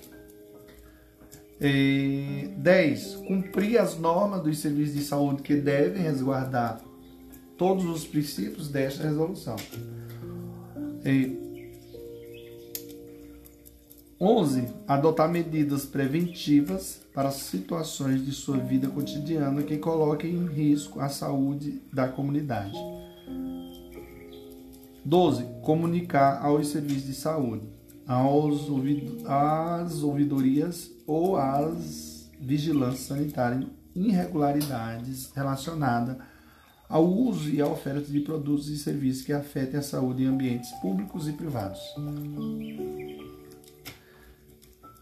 É, 1.66 2.48
10. 2.58 3.22
Cumprir 3.26 3.78
as 3.78 3.98
normas 3.98 4.42
dos 4.42 4.58
serviços 4.58 4.94
de 4.94 5.02
saúde 5.02 5.42
que 5.42 5.56
devem 5.56 6.02
resguardar 6.02 6.78
todos 7.56 7.86
os 7.86 8.06
princípios 8.06 8.68
desta 8.68 9.04
resolução. 9.04 9.56
É, 11.02 11.30
11. 14.20 14.68
Adotar 14.86 15.30
medidas 15.30 15.86
preventivas 15.86 17.00
para 17.14 17.30
situações 17.30 18.22
de 18.22 18.32
sua 18.32 18.58
vida 18.58 18.88
cotidiana 18.88 19.62
que 19.62 19.78
coloquem 19.78 20.34
em 20.34 20.46
risco 20.46 21.00
a 21.00 21.08
saúde 21.08 21.80
da 21.90 22.06
comunidade. 22.08 22.76
12. 25.02 25.46
Comunicar 25.62 26.44
aos 26.44 26.68
serviços 26.68 27.06
de 27.06 27.14
saúde, 27.14 27.66
aos 28.06 28.68
ouvido, 28.68 29.26
às 29.26 30.02
ouvidorias 30.02 30.90
ou 31.06 31.36
às 31.36 32.30
vigilâncias 32.40 33.06
sanitárias 33.06 33.66
irregularidades 33.94 35.30
relacionadas 35.34 36.16
ao 36.88 37.06
uso 37.06 37.48
e 37.48 37.62
à 37.62 37.66
oferta 37.66 38.10
de 38.10 38.20
produtos 38.20 38.68
e 38.68 38.76
serviços 38.76 39.24
que 39.24 39.32
afetem 39.32 39.80
a 39.80 39.82
saúde 39.82 40.24
em 40.24 40.26
ambientes 40.26 40.70
públicos 40.80 41.28
e 41.28 41.32
privados. 41.32 41.80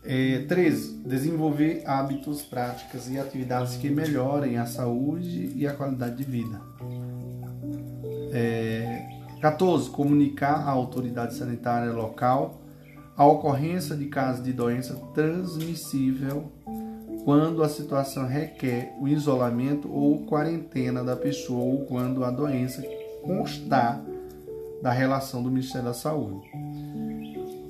É, 0.05 0.45
13. 0.49 1.03
Desenvolver 1.05 1.85
hábitos, 1.87 2.43
práticas 2.43 3.09
e 3.09 3.19
atividades 3.19 3.77
que 3.77 3.89
melhorem 3.89 4.59
a 4.59 4.67
saúde 4.67 5.53
e 5.55 5.67
a 5.67 5.75
qualidade 5.75 6.17
de 6.17 6.25
vida. 6.25 6.61
É, 8.33 9.07
14. 9.41 9.91
Comunicar 9.91 10.67
à 10.67 10.71
autoridade 10.71 11.35
sanitária 11.35 11.93
local 11.93 12.62
a 13.17 13.27
ocorrência 13.27 13.97
de 13.97 14.07
casos 14.07 14.43
de 14.43 14.53
doença 14.53 14.95
transmissível 15.15 16.51
quando 17.25 17.63
a 17.63 17.69
situação 17.69 18.27
requer 18.27 18.95
o 19.01 19.07
isolamento 19.07 19.93
ou 19.93 20.27
quarentena 20.27 21.05
da 21.05 21.15
pessoa 21.15 21.63
ou 21.63 21.85
quando 21.87 22.25
a 22.25 22.31
doença 22.31 22.83
constar 23.23 24.03
da 24.83 24.91
relação 24.91 25.43
do 25.43 25.51
Ministério 25.51 25.87
da 25.87 25.95
Saúde. 25.95 26.51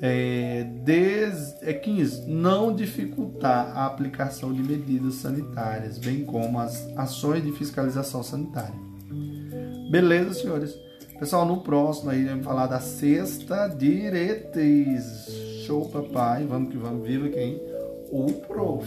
É, 0.00 0.64
des, 0.82 1.54
é 1.62 1.72
15. 1.72 2.28
Não 2.28 2.74
dificultar 2.74 3.76
a 3.76 3.86
aplicação 3.86 4.52
de 4.52 4.62
medidas 4.62 5.16
sanitárias, 5.16 5.98
bem 5.98 6.24
como 6.24 6.58
as 6.58 6.88
ações 6.96 7.44
de 7.44 7.52
fiscalização 7.52 8.22
sanitária. 8.22 8.74
Beleza, 9.90 10.34
senhores? 10.34 10.74
Pessoal, 11.22 11.46
no 11.46 11.60
próximo 11.60 12.10
aí 12.10 12.24
vamos 12.24 12.44
falar 12.44 12.66
da 12.66 12.80
sexta 12.80 13.68
diretriz. 13.68 15.28
Show, 15.64 15.88
papai. 15.88 16.44
Vamos 16.44 16.72
que 16.72 16.76
vamos. 16.76 17.06
Viva 17.06 17.28
quem? 17.28 17.62
O 18.10 18.26
prof. 18.48 18.84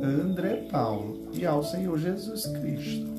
André 0.00 0.68
Paulo 0.70 1.30
e 1.32 1.44
ao 1.44 1.64
Senhor 1.64 1.98
Jesus 1.98 2.46
Cristo. 2.46 3.10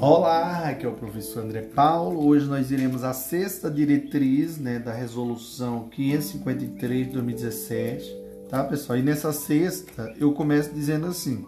Olá, 0.00 0.70
aqui 0.70 0.86
é 0.86 0.88
o 0.88 0.94
professor 0.94 1.44
André 1.44 1.60
Paulo. 1.60 2.26
Hoje 2.26 2.46
nós 2.46 2.70
iremos 2.70 3.04
a 3.04 3.12
sexta 3.12 3.70
diretriz 3.70 4.56
né, 4.56 4.78
da 4.78 4.94
resolução 4.94 5.86
553 5.90 7.08
de 7.08 7.12
2017, 7.12 8.16
tá 8.48 8.64
pessoal? 8.64 8.98
E 8.98 9.02
nessa 9.02 9.34
sexta 9.34 10.14
eu 10.18 10.32
começo 10.32 10.72
dizendo 10.72 11.08
assim: 11.08 11.44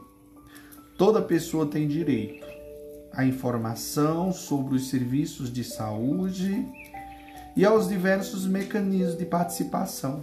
toda 0.99 1.23
pessoa 1.23 1.65
tem 1.65 1.89
direito 1.89 2.52
à 3.15 3.25
informação 3.25 4.33
sobre 4.33 4.75
os 4.75 4.89
serviços 4.89 5.53
de 5.53 5.65
saúde 5.65 6.67
e 7.57 7.65
aos 7.65 7.89
diversos 7.89 8.47
mecanismos 8.47 9.17
de 9.17 9.25
participação. 9.25 10.23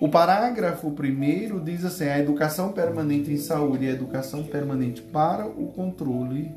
O 0.00 0.08
parágrafo 0.08 0.90
primeiro 0.90 1.60
diz 1.60 1.84
assim: 1.84 2.04
a 2.04 2.18
educação 2.18 2.72
permanente 2.72 3.30
em 3.30 3.36
saúde 3.36 3.84
e 3.84 3.88
a 3.88 3.92
educação 3.92 4.42
permanente 4.42 5.00
para 5.00 5.46
o 5.46 5.68
controle 5.68 6.52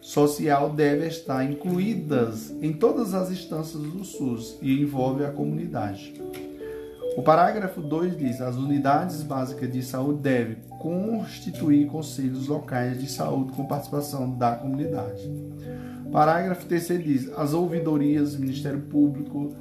social 0.00 0.70
deve 0.70 1.06
estar 1.06 1.42
incluídas 1.44 2.50
em 2.62 2.72
todas 2.72 3.14
as 3.14 3.30
instâncias 3.30 3.82
do 3.82 4.04
SUS 4.04 4.58
e 4.60 4.80
envolve 4.80 5.24
a 5.24 5.30
comunidade. 5.30 6.14
O 7.18 7.22
parágrafo 7.22 7.82
2 7.82 8.16
diz: 8.16 8.40
as 8.40 8.54
unidades 8.54 9.24
básicas 9.24 9.72
de 9.72 9.82
saúde 9.82 10.20
devem 10.20 10.58
constituir 10.78 11.88
conselhos 11.88 12.46
locais 12.46 13.00
de 13.00 13.10
saúde 13.10 13.50
com 13.54 13.66
participação 13.66 14.38
da 14.38 14.54
comunidade. 14.54 15.28
Parágrafo 16.12 16.64
3 16.66 16.86
diz: 17.02 17.32
as 17.36 17.54
ouvidorias, 17.54 18.36
Ministério 18.36 18.82
Público, 18.82 19.52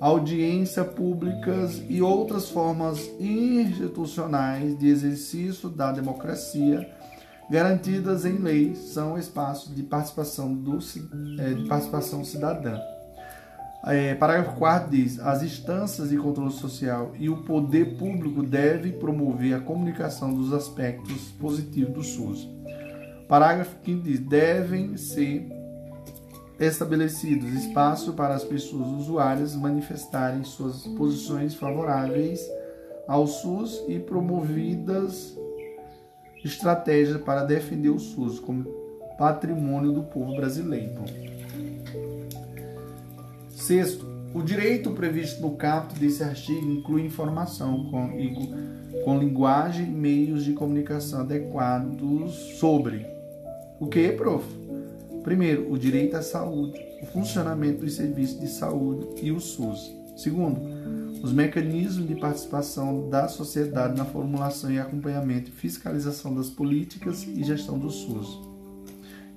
audiência 0.00 0.82
públicas 0.82 1.82
e 1.90 2.00
outras 2.00 2.48
formas 2.48 2.98
institucionais 3.20 4.78
de 4.78 4.88
exercício 4.88 5.68
da 5.68 5.92
democracia 5.92 6.90
garantidas 7.50 8.24
em 8.24 8.38
lei 8.38 8.74
são 8.74 9.18
espaços 9.18 9.74
de 9.74 9.82
participação, 9.82 10.54
do, 10.54 10.78
é, 11.38 11.52
de 11.52 11.68
participação 11.68 12.24
cidadã. 12.24 12.80
É, 13.86 14.14
parágrafo 14.14 14.56
4 14.56 14.90
diz: 14.90 15.20
as 15.20 15.42
instâncias 15.42 16.08
de 16.08 16.16
controle 16.16 16.52
social 16.52 17.12
e 17.18 17.28
o 17.28 17.42
poder 17.42 17.98
público 17.98 18.42
devem 18.42 18.92
promover 18.92 19.54
a 19.54 19.60
comunicação 19.60 20.32
dos 20.32 20.52
aspectos 20.52 21.30
positivos 21.38 21.92
do 21.92 22.02
SUS. 22.02 22.48
Parágrafo 23.28 23.76
5 23.84 24.02
diz: 24.02 24.20
devem 24.20 24.96
ser 24.96 25.46
estabelecidos 26.58 27.52
espaços 27.52 28.14
para 28.14 28.34
as 28.34 28.44
pessoas 28.44 28.88
usuárias 28.88 29.54
manifestarem 29.54 30.44
suas 30.44 30.86
posições 30.96 31.54
favoráveis 31.54 32.40
ao 33.06 33.26
SUS 33.26 33.82
e 33.88 33.98
promovidas 33.98 35.36
estratégia 36.44 37.18
para 37.18 37.44
defender 37.44 37.88
o 37.90 37.98
SUS 37.98 38.38
como 38.38 38.64
patrimônio 39.18 39.92
do 39.92 40.02
povo 40.04 40.36
brasileiro. 40.36 41.02
Sexto, 43.64 44.04
o 44.34 44.42
direito 44.42 44.90
previsto 44.90 45.40
no 45.40 45.56
caput 45.56 45.98
desse 45.98 46.22
artigo 46.22 46.70
inclui 46.70 47.00
informação 47.00 47.86
com, 47.90 48.10
com 49.02 49.18
linguagem 49.18 49.86
e 49.86 49.90
meios 49.90 50.44
de 50.44 50.52
comunicação 50.52 51.20
adequados 51.20 52.34
sobre 52.58 53.06
o 53.80 53.86
que, 53.86 54.12
prof? 54.12 54.46
Primeiro, 55.22 55.72
o 55.72 55.78
direito 55.78 56.14
à 56.14 56.20
saúde, 56.20 56.78
o 57.00 57.06
funcionamento 57.06 57.80
dos 57.80 57.94
serviços 57.94 58.38
de 58.38 58.48
saúde 58.48 59.06
e 59.22 59.32
o 59.32 59.40
SUS. 59.40 59.90
Segundo, 60.14 60.60
os 61.22 61.32
mecanismos 61.32 62.06
de 62.06 62.16
participação 62.16 63.08
da 63.08 63.28
sociedade 63.28 63.96
na 63.96 64.04
formulação 64.04 64.70
e 64.70 64.78
acompanhamento 64.78 65.48
e 65.48 65.52
fiscalização 65.52 66.34
das 66.34 66.50
políticas 66.50 67.26
e 67.26 67.42
gestão 67.42 67.78
do 67.78 67.88
SUS. 67.88 68.42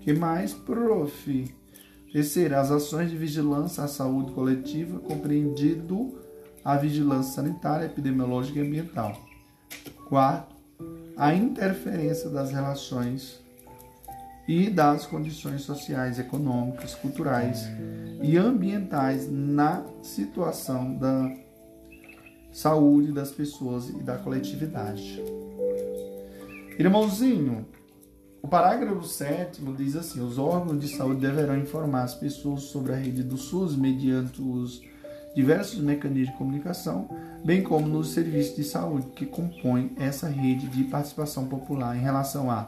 que 0.01 0.11
mais, 0.11 0.53
prof? 0.53 1.47
Terceiro, 2.11 2.55
as 2.55 2.71
ações 2.71 3.09
de 3.09 3.17
vigilância 3.17 3.83
à 3.83 3.87
saúde 3.87 4.31
coletiva, 4.31 4.99
compreendido 4.99 6.17
a 6.63 6.77
vigilância 6.77 7.33
sanitária, 7.33 7.85
epidemiológica 7.85 8.59
e 8.59 8.67
ambiental. 8.67 9.17
Quarto, 10.07 10.55
a 11.15 11.33
interferência 11.33 12.29
das 12.29 12.51
relações 12.51 13.39
e 14.47 14.69
das 14.69 15.05
condições 15.05 15.63
sociais, 15.63 16.17
econômicas, 16.19 16.95
culturais 16.95 17.67
e 18.21 18.37
ambientais 18.37 19.29
na 19.29 19.83
situação 20.01 20.95
da 20.95 21.31
saúde 22.51 23.11
das 23.11 23.31
pessoas 23.31 23.89
e 23.89 24.01
da 24.01 24.17
coletividade. 24.17 25.21
Irmãozinho, 26.79 27.65
o 28.41 28.47
parágrafo 28.47 29.03
7 29.03 29.61
diz 29.77 29.95
assim: 29.95 30.21
os 30.21 30.37
órgãos 30.37 30.79
de 30.79 30.87
saúde 30.87 31.21
deverão 31.21 31.57
informar 31.57 32.03
as 32.03 32.15
pessoas 32.15 32.63
sobre 32.63 32.93
a 32.93 32.95
rede 32.95 33.23
do 33.23 33.37
SUS 33.37 33.75
mediante 33.75 34.41
os 34.41 34.81
diversos 35.35 35.79
mecanismos 35.79 36.31
de 36.31 36.37
comunicação, 36.37 37.07
bem 37.43 37.61
como 37.61 37.87
nos 37.87 38.11
serviços 38.11 38.55
de 38.55 38.63
saúde 38.63 39.07
que 39.15 39.25
compõem 39.25 39.91
essa 39.97 40.27
rede 40.27 40.67
de 40.67 40.83
participação 40.85 41.45
popular 41.45 41.95
em 41.95 42.01
relação 42.01 42.49
a 42.49 42.67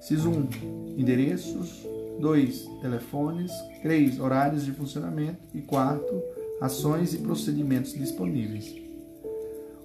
CIS 0.00 0.24
1, 0.24 0.94
endereços, 0.96 1.84
2, 2.20 2.68
telefones, 2.80 3.50
3, 3.82 4.20
horários 4.20 4.64
de 4.64 4.72
funcionamento 4.72 5.38
e 5.54 5.60
4, 5.60 6.22
ações 6.60 7.12
e 7.14 7.18
procedimentos 7.18 7.92
disponíveis. 7.92 8.74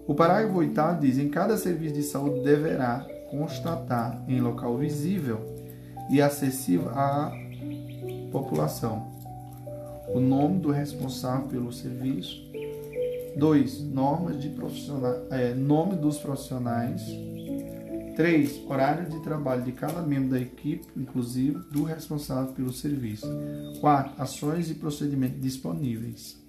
O 0.07 0.13
parágrafo 0.13 0.59
8 0.59 0.99
diz: 1.01 1.17
em 1.17 1.29
cada 1.29 1.57
serviço 1.57 1.95
de 1.95 2.03
saúde 2.03 2.41
deverá 2.41 3.05
constatar 3.29 4.23
em 4.27 4.39
local 4.39 4.77
visível 4.77 5.39
e 6.09 6.21
acessível 6.21 6.89
à 6.89 7.31
população 8.31 9.15
o 10.07 10.19
nome 10.19 10.59
do 10.59 10.71
responsável 10.71 11.47
pelo 11.47 11.71
serviço. 11.71 12.43
2. 13.37 13.81
Normas 13.81 14.41
de 14.41 14.49
profissionais, 14.49 15.17
é, 15.29 15.53
nome 15.53 15.95
dos 15.97 16.17
profissionais. 16.17 17.01
3. 18.15 18.61
Horário 18.65 19.09
de 19.09 19.19
trabalho 19.21 19.63
de 19.63 19.73
cada 19.73 20.01
membro 20.01 20.29
da 20.29 20.39
equipe, 20.39 20.87
inclusive 20.95 21.59
do 21.71 21.83
responsável 21.83 22.53
pelo 22.53 22.71
serviço. 22.71 23.27
4. 23.81 24.21
Ações 24.21 24.69
e 24.69 24.75
procedimentos 24.75 25.41
disponíveis. 25.41 26.41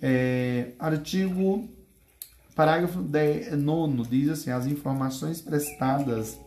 É, 0.00 0.72
artigo 0.78 1.68
Parágrafo 2.54 3.00
9 3.00 4.02
diz 4.10 4.28
assim: 4.28 4.50
as 4.50 4.66
informações 4.66 5.40
prestadas 5.40 6.38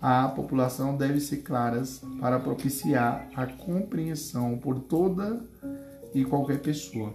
à 0.00 0.28
população 0.28 0.96
devem 0.96 1.20
ser 1.20 1.38
claras 1.38 2.02
para 2.20 2.38
propiciar 2.38 3.28
a 3.34 3.46
compreensão 3.46 4.58
por 4.58 4.78
toda 4.80 5.42
e 6.14 6.24
qualquer 6.24 6.60
pessoa. 6.60 7.14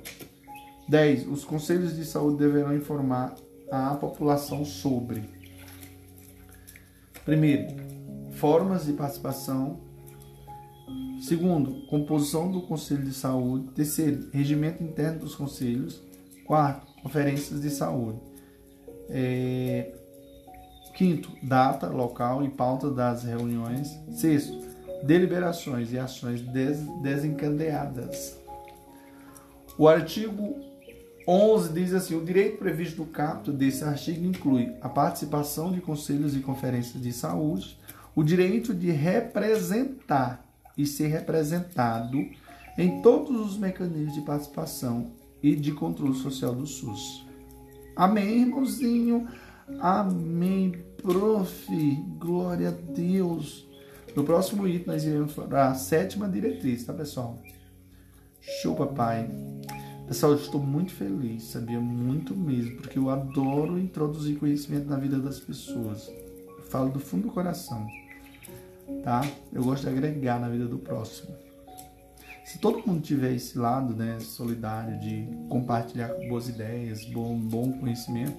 10. 0.87 1.27
Os 1.27 1.45
conselhos 1.45 1.95
de 1.95 2.05
saúde 2.05 2.37
deverão 2.37 2.75
informar 2.75 3.35
a 3.71 3.95
população 3.95 4.65
sobre: 4.65 5.23
primeiro, 7.23 7.67
formas 8.33 8.85
de 8.85 8.93
participação. 8.93 9.79
Segundo, 11.21 11.87
composição 11.87 12.51
do 12.51 12.63
conselho 12.63 13.03
de 13.03 13.13
saúde. 13.13 13.69
Terceiro, 13.69 14.29
regimento 14.33 14.83
interno 14.83 15.19
dos 15.19 15.35
conselhos. 15.35 16.01
Quarto, 16.45 16.85
conferências 17.01 17.61
de 17.61 17.69
saúde. 17.69 18.19
É, 19.09 19.93
quinto, 20.93 21.31
data, 21.41 21.87
local 21.87 22.43
e 22.43 22.49
pauta 22.49 22.89
das 22.89 23.23
reuniões. 23.23 23.89
Sexto, 24.11 24.59
deliberações 25.03 25.91
e 25.91 25.99
ações 25.99 26.41
des, 26.41 26.79
desencadeadas. 27.01 28.37
O 29.77 29.87
artigo 29.87 30.55
11 31.27 31.73
diz 31.73 31.93
assim: 31.93 32.15
o 32.15 32.23
direito 32.23 32.57
previsto 32.57 33.01
no 33.01 33.07
caput 33.07 33.51
desse 33.51 33.83
artigo 33.83 34.25
inclui 34.25 34.73
a 34.81 34.89
participação 34.89 35.71
de 35.71 35.81
conselhos 35.81 36.35
e 36.35 36.39
conferências 36.39 37.01
de 37.01 37.11
saúde, 37.11 37.77
o 38.15 38.23
direito 38.23 38.73
de 38.73 38.91
representar 38.91 40.45
e 40.77 40.85
ser 40.85 41.07
representado 41.07 42.17
em 42.77 43.01
todos 43.01 43.39
os 43.39 43.57
mecanismos 43.57 44.13
de 44.13 44.21
participação 44.21 45.11
e 45.43 45.55
de 45.55 45.73
controle 45.73 46.15
social 46.15 46.55
do 46.55 46.65
SUS. 46.65 47.25
Amém, 47.95 48.43
irmãozinho? 48.43 49.27
Amém, 49.79 50.71
prof. 51.01 51.67
Glória 52.17 52.69
a 52.69 52.71
Deus. 52.71 53.67
No 54.15 54.23
próximo 54.23 54.65
item, 54.67 54.87
nós 54.87 55.03
iremos 55.03 55.33
para 55.33 55.69
a 55.69 55.75
sétima 55.75 56.29
diretriz, 56.29 56.85
tá, 56.85 56.93
pessoal? 56.93 57.37
Show, 58.39 58.75
papai. 58.75 59.29
Pessoal, 60.07 60.33
eu 60.33 60.37
estou 60.37 60.61
muito 60.61 60.93
feliz, 60.93 61.43
sabia? 61.43 61.79
Muito 61.79 62.35
mesmo, 62.35 62.77
porque 62.77 62.97
eu 62.97 63.09
adoro 63.09 63.79
introduzir 63.79 64.37
conhecimento 64.37 64.87
na 64.87 64.97
vida 64.97 65.19
das 65.19 65.39
pessoas. 65.39 66.07
Eu 66.57 66.63
falo 66.63 66.89
do 66.89 66.99
fundo 66.99 67.27
do 67.27 67.33
coração, 67.33 67.87
tá? 69.03 69.21
Eu 69.51 69.63
gosto 69.63 69.83
de 69.83 69.89
agregar 69.89 70.39
na 70.39 70.49
vida 70.49 70.67
do 70.67 70.77
próximo 70.77 71.42
se 72.45 72.59
todo 72.59 72.85
mundo 72.85 73.01
tiver 73.01 73.33
esse 73.33 73.57
lado 73.57 73.95
né, 73.95 74.19
solidário 74.19 74.99
de 74.99 75.27
compartilhar 75.49 76.09
boas 76.27 76.49
ideias, 76.49 77.05
bom, 77.05 77.37
bom 77.39 77.71
conhecimento, 77.79 78.37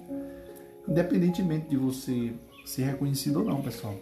independentemente 0.86 1.70
de 1.70 1.76
você 1.76 2.34
ser 2.66 2.84
reconhecido 2.84 3.40
ou 3.40 3.44
não, 3.44 3.62
pessoal. 3.62 3.94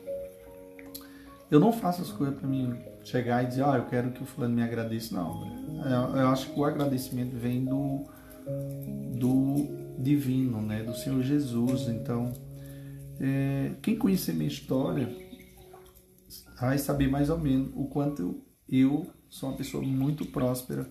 Eu 1.50 1.60
não 1.60 1.72
faço 1.72 2.02
as 2.02 2.10
coisas 2.10 2.36
para 2.36 2.48
mim 2.48 2.74
chegar 3.04 3.44
e 3.44 3.46
dizer, 3.46 3.64
ah, 3.64 3.76
eu 3.76 3.84
quero 3.84 4.10
que 4.10 4.22
o 4.22 4.26
fulano 4.26 4.54
me 4.54 4.62
agradeça, 4.62 5.14
não. 5.14 5.46
Eu, 5.84 6.16
eu 6.16 6.28
acho 6.28 6.50
que 6.50 6.58
o 6.58 6.64
agradecimento 6.64 7.36
vem 7.36 7.64
do, 7.64 8.06
do 9.18 9.68
divino, 9.98 10.60
né, 10.62 10.82
do 10.82 10.94
Senhor 10.96 11.22
Jesus. 11.22 11.88
Então, 11.88 12.32
é, 13.20 13.72
quem 13.82 13.96
conhecer 13.96 14.32
minha 14.32 14.48
história 14.48 15.08
vai 16.60 16.78
saber 16.78 17.08
mais 17.08 17.28
ou 17.28 17.38
menos 17.38 17.70
o 17.74 17.84
quanto 17.84 18.42
eu 18.68 19.06
sou 19.32 19.48
uma 19.48 19.56
pessoa 19.56 19.82
muito 19.82 20.26
próspera 20.26 20.86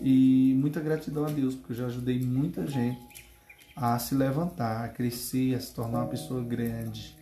e 0.00 0.54
muita 0.56 0.78
gratidão 0.78 1.24
a 1.24 1.28
Deus, 1.28 1.56
porque 1.56 1.72
eu 1.72 1.76
já 1.76 1.86
ajudei 1.86 2.20
muita 2.20 2.64
gente 2.64 3.26
a 3.74 3.98
se 3.98 4.14
levantar, 4.14 4.84
a 4.84 4.88
crescer, 4.88 5.56
a 5.56 5.60
se 5.60 5.74
tornar 5.74 6.02
uma 6.02 6.06
pessoa 6.06 6.40
grande. 6.40 7.18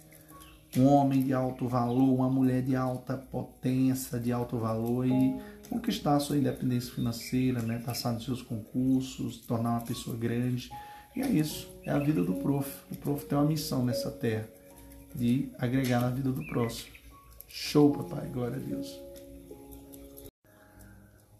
Um 0.77 0.87
homem 0.89 1.23
de 1.23 1.33
alto 1.33 1.67
valor, 1.67 2.13
uma 2.13 2.29
mulher 2.29 2.63
de 2.63 2.77
alta 2.77 3.17
potência, 3.17 4.19
de 4.21 4.31
alto 4.31 4.59
valor 4.59 5.07
e 5.07 5.41
conquistar 5.71 6.17
a 6.17 6.21
sua 6.21 6.37
independência 6.37 6.93
financeira, 6.93 7.63
né? 7.63 7.79
passar 7.79 8.13
nos 8.13 8.25
seus 8.25 8.43
concursos, 8.43 9.39
tornar 9.39 9.71
uma 9.71 9.81
pessoa 9.81 10.15
grande. 10.19 10.71
E 11.17 11.23
é 11.23 11.31
isso, 11.31 11.67
é 11.83 11.91
a 11.91 11.99
vida 11.99 12.23
do 12.23 12.35
prof. 12.35 12.71
O 12.91 12.97
prof 12.97 13.25
tem 13.25 13.39
uma 13.39 13.47
missão 13.47 13.83
nessa 13.83 14.11
terra 14.11 14.47
de 15.15 15.49
agregar 15.59 16.01
na 16.01 16.11
vida 16.11 16.31
do 16.31 16.47
próximo. 16.47 16.95
Show, 17.49 17.91
papai, 17.91 18.29
glória 18.29 18.57
a 18.57 18.61
Deus. 18.61 19.06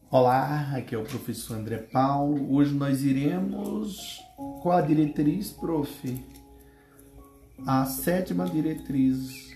Olá, 0.09 0.71
aqui 0.77 0.95
é 0.95 0.99
o 0.99 1.03
professor 1.03 1.57
André 1.57 1.79
Paulo. 1.79 2.55
Hoje 2.55 2.73
nós 2.73 3.03
iremos 3.03 4.23
com 4.37 4.71
a 4.71 4.81
diretriz, 4.81 5.51
prof. 5.51 6.25
A 7.67 7.85
sétima 7.87 8.47
diretriz 8.47 9.51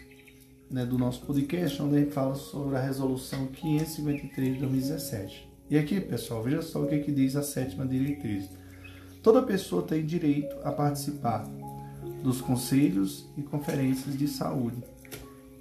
né, 0.68 0.84
do 0.84 0.98
nosso 0.98 1.24
podcast, 1.24 1.80
onde 1.80 2.00
gente 2.00 2.10
fala 2.10 2.34
sobre 2.34 2.76
a 2.76 2.80
resolução 2.80 3.46
553 3.46 4.54
de 4.54 4.58
2017. 4.58 5.48
E 5.70 5.78
aqui, 5.78 6.00
pessoal, 6.00 6.42
veja 6.42 6.62
só 6.62 6.82
o 6.82 6.88
que, 6.88 6.98
que 6.98 7.12
diz 7.12 7.36
a 7.36 7.44
sétima 7.44 7.86
diretriz. 7.86 8.50
Toda 9.22 9.42
pessoa 9.42 9.84
tem 9.84 10.04
direito 10.04 10.56
a 10.64 10.72
participar 10.72 11.44
dos 12.24 12.40
conselhos 12.40 13.24
e 13.36 13.42
conferências 13.42 14.18
de 14.18 14.26
saúde 14.26 14.82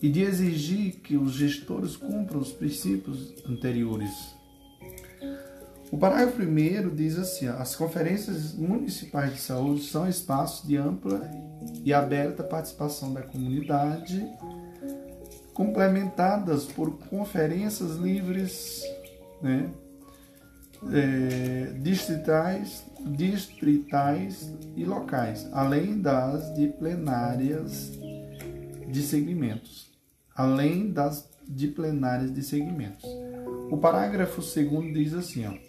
e 0.01 0.09
de 0.09 0.21
exigir 0.21 0.95
que 0.95 1.15
os 1.15 1.33
gestores 1.33 1.95
cumpram 1.95 2.39
os 2.39 2.51
princípios 2.51 3.35
anteriores 3.45 4.38
o 5.91 5.97
parágrafo 5.97 6.37
primeiro 6.37 6.91
diz 6.91 7.17
assim: 7.17 7.47
as 7.47 7.75
conferências 7.75 8.53
municipais 8.53 9.33
de 9.33 9.39
saúde 9.39 9.83
são 9.83 10.07
espaços 10.07 10.67
de 10.67 10.77
ampla 10.77 11.29
e 11.83 11.93
aberta 11.93 12.43
participação 12.43 13.13
da 13.13 13.21
comunidade, 13.21 14.25
complementadas 15.53 16.65
por 16.65 16.97
conferências 17.09 17.95
livres, 17.95 18.83
né, 19.41 19.69
é, 20.93 21.73
distritais, 21.81 22.83
distritais 23.17 24.53
e 24.75 24.85
locais, 24.85 25.47
além 25.51 25.99
das 25.99 26.53
de 26.53 26.67
plenárias 26.67 27.91
de 28.87 29.01
segmentos, 29.01 29.91
além 30.35 30.91
das 30.91 31.27
de 31.47 31.67
plenárias 31.67 32.31
de 32.33 32.43
segmentos. 32.43 33.03
O 33.71 33.77
parágrafo 33.77 34.41
segundo 34.41 34.93
diz 34.93 35.13
assim, 35.13 35.45
ó, 35.45 35.68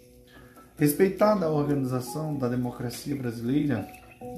Respeitada 0.77 1.45
a 1.45 1.49
organização 1.49 2.35
da 2.35 2.47
democracia 2.47 3.15
brasileira, 3.15 3.87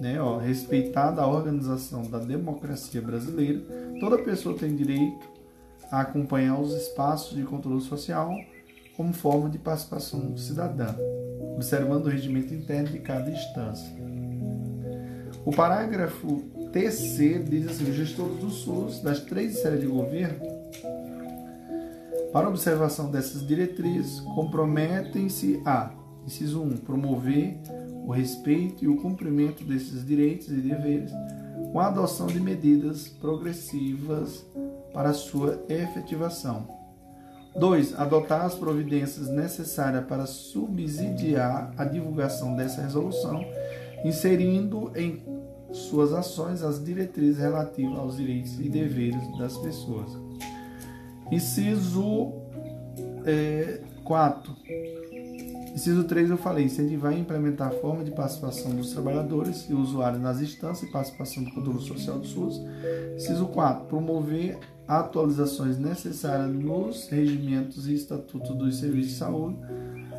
né, 0.02 0.22
ó, 0.22 0.38
respeitada 0.38 1.22
a 1.22 1.28
organização 1.28 2.04
da 2.04 2.20
democracia 2.20 3.02
brasileira, 3.02 3.62
toda 4.00 4.18
pessoa 4.18 4.58
tem 4.58 4.76
direito 4.76 5.28
a 5.92 6.02
acompanhar 6.02 6.60
os 6.60 6.74
espaços 6.74 7.36
de 7.36 7.44
controle 7.44 7.82
social 7.82 8.34
como 8.98 9.14
forma 9.14 9.50
de 9.50 9.58
participação 9.58 10.36
cidadã, 10.38 10.96
observando 11.56 12.08
o 12.08 12.10
regimento 12.10 12.54
interno 12.54 12.90
de 12.90 13.00
cada 13.00 13.30
instância. 13.30 13.94
O 15.46 15.52
parágrafo 15.52 16.42
terceiro 16.72 17.44
diz 17.44 17.68
assim: 17.68 17.90
os 17.90 17.96
gestores 17.96 18.38
do 18.38 18.50
SUS 18.50 19.02
das 19.02 19.20
três 19.22 19.60
séries 19.60 19.82
de 19.82 19.88
governo, 19.88 20.40
para 22.32 22.50
observação 22.50 23.12
dessas 23.12 23.46
diretrizes, 23.46 24.20
comprometem-se 24.22 25.62
a 25.66 25.92
Inciso 26.26 26.61
1. 26.61 26.78
Promover 26.78 27.57
o 28.05 28.11
respeito 28.11 28.84
e 28.84 28.88
o 28.88 28.97
cumprimento 28.97 29.63
desses 29.63 30.05
direitos 30.05 30.49
e 30.49 30.55
deveres, 30.55 31.11
com 31.71 31.80
a 31.80 31.88
adoção 31.88 32.28
de 32.28 32.39
medidas 32.39 33.07
progressivas 33.07 34.45
para 34.93 35.13
sua 35.13 35.63
efetivação. 35.69 36.67
2. 37.55 37.99
Adotar 37.99 38.45
as 38.45 38.55
providências 38.55 39.30
necessárias 39.30 40.05
para 40.05 40.26
subsidiar 40.26 41.74
a 41.78 41.86
divulgação 41.86 42.55
dessa 42.55 42.82
resolução, 42.82 43.45
inserindo 44.03 44.91
em 44.95 45.21
suas 45.71 46.13
ações 46.13 46.61
as 46.61 46.84
diretrizes 46.84 47.39
relativas 47.39 47.97
aos 47.97 48.17
direitos 48.17 48.59
e 48.59 48.69
deveres 48.69 49.38
das 49.38 49.57
pessoas. 49.57 50.11
Inciso 51.32 52.34
é, 53.26 53.82
4. 54.03 54.55
Inciso 55.74 56.03
3 56.03 56.30
eu 56.30 56.38
falei, 56.38 56.65
incentivar 56.65 57.13
e 57.13 57.19
implementar 57.19 57.69
a 57.69 57.71
forma 57.71 58.03
de 58.03 58.11
participação 58.11 58.76
dos 58.76 58.91
trabalhadores 58.91 59.67
e 59.69 59.74
usuários 59.74 60.21
nas 60.21 60.39
instâncias 60.39 60.88
e 60.88 60.91
participação 60.91 61.43
do 61.43 61.51
controle 61.51 61.82
social 61.82 62.19
do 62.19 62.28
SUS. 62.28 62.61
Inciso 63.15 63.47
4. 63.47 63.86
Promover 63.86 64.59
atualizações 64.88 65.80
necessárias 65.80 66.53
nos 66.53 67.09
regimentos 67.09 67.88
e 67.88 67.95
estatutos 67.95 68.55
dos 68.55 68.78
serviços 68.78 69.13
de 69.13 69.17
saúde, 69.17 69.57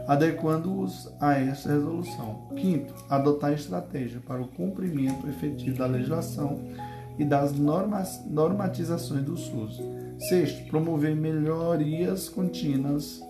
adequando-os 0.08 1.12
a 1.20 1.34
esta 1.34 1.72
resolução. 1.72 2.48
Quinto, 2.56 2.92
adotar 3.08 3.52
estratégia 3.52 4.20
para 4.26 4.42
o 4.42 4.48
cumprimento 4.48 5.28
efetivo 5.28 5.78
da 5.78 5.86
legislação 5.86 6.60
e 7.16 7.24
das 7.24 7.52
normatizações 7.52 9.22
do 9.22 9.36
SUS. 9.36 9.80
Sexto, 10.28 10.68
promover 10.68 11.14
melhorias 11.14 12.28
contínuas 12.28 13.22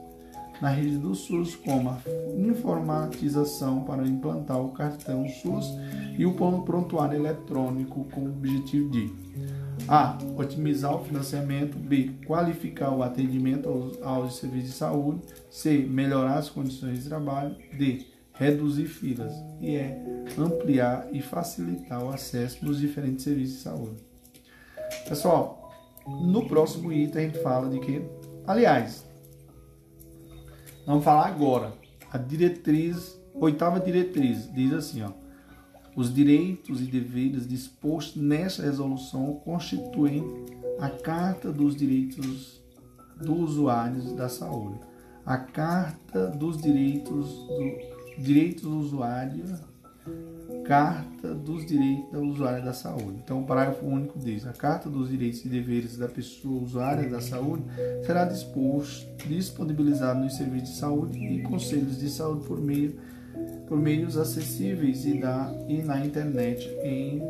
na 0.64 0.70
rede 0.70 0.96
do 0.96 1.14
SUS, 1.14 1.54
como 1.56 1.90
a 1.90 1.98
informatização 2.38 3.84
para 3.84 4.06
implantar 4.06 4.58
o 4.58 4.70
cartão 4.70 5.28
SUS 5.28 5.66
e 6.16 6.24
o 6.24 6.32
prontuário 6.32 7.18
eletrônico 7.18 8.04
com 8.04 8.22
o 8.22 8.28
objetivo 8.30 8.88
de 8.88 9.12
a. 9.86 10.16
Otimizar 10.38 10.96
o 10.96 11.04
financiamento. 11.04 11.76
B. 11.76 12.12
Qualificar 12.26 12.94
o 12.94 13.02
atendimento 13.02 13.68
aos, 13.68 14.02
aos 14.02 14.36
serviços 14.38 14.70
de 14.70 14.76
saúde. 14.76 15.20
C. 15.50 15.80
Melhorar 15.80 16.38
as 16.38 16.48
condições 16.48 17.02
de 17.02 17.10
trabalho. 17.10 17.54
D. 17.76 18.06
Reduzir 18.32 18.86
filas. 18.86 19.34
E 19.60 19.76
E. 19.76 19.94
Ampliar 20.38 21.08
e 21.12 21.20
facilitar 21.20 22.02
o 22.02 22.08
acesso 22.08 22.64
nos 22.64 22.80
diferentes 22.80 23.22
serviços 23.22 23.56
de 23.56 23.62
saúde. 23.62 23.96
Pessoal, 25.06 25.70
no 26.06 26.48
próximo 26.48 26.90
item 26.90 27.20
a 27.20 27.26
gente 27.26 27.42
fala 27.42 27.68
de 27.68 27.78
que, 27.80 28.02
aliás, 28.46 29.03
vamos 30.86 31.04
falar 31.04 31.26
agora. 31.26 31.72
A 32.10 32.18
diretriz, 32.18 33.20
oitava 33.34 33.80
diretriz, 33.80 34.50
diz 34.52 34.72
assim, 34.72 35.02
ó. 35.02 35.10
Os 35.96 36.12
direitos 36.12 36.80
e 36.80 36.84
deveres 36.84 37.46
dispostos 37.46 38.20
nesta 38.20 38.62
resolução 38.62 39.34
constituem 39.44 40.24
a 40.80 40.90
Carta 40.90 41.52
dos 41.52 41.76
Direitos 41.76 42.60
dos 43.16 43.50
Usuários 43.50 44.12
da 44.12 44.28
Saúde. 44.28 44.80
A 45.24 45.38
Carta 45.38 46.28
dos 46.28 46.60
Direitos 46.60 47.28
do 47.46 47.94
Direitos 48.18 48.62
do 48.62 48.78
Usuário, 48.78 49.44
Carta 50.64 51.34
dos 51.34 51.66
Direitos 51.66 52.10
do 52.10 52.22
Usuário 52.22 52.64
da 52.64 52.72
Saúde. 52.72 53.20
Então, 53.22 53.42
o 53.42 53.46
parágrafo 53.46 53.84
único 53.84 54.18
diz: 54.18 54.46
a 54.46 54.52
Carta 54.52 54.88
dos 54.88 55.10
Direitos 55.10 55.44
e 55.44 55.48
Deveres 55.48 55.96
da 55.96 56.08
pessoa 56.08 56.62
usuária 56.62 57.08
da 57.08 57.20
saúde 57.20 57.64
será 58.04 58.24
disposto, 58.24 59.06
disponibilizada 59.28 60.18
nos 60.18 60.36
serviços 60.36 60.70
de 60.70 60.76
saúde 60.76 61.18
e 61.18 61.42
conselhos 61.42 61.98
de 61.98 62.08
saúde 62.08 62.46
por 62.46 62.60
meio 62.60 62.98
por 63.66 63.78
meios 63.78 64.16
acessíveis 64.16 65.04
e, 65.04 65.20
da, 65.20 65.52
e 65.68 65.82
na 65.82 66.04
internet 66.04 66.68
em 66.82 67.20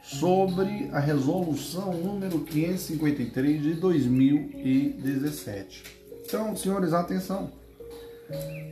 sobre 0.01 0.89
a 0.91 0.99
resolução 0.99 1.93
número 1.93 2.39
553 2.39 3.61
de 3.61 3.75
2017. 3.75 5.83
Então, 6.25 6.55
senhores, 6.55 6.93
atenção. 6.93 7.51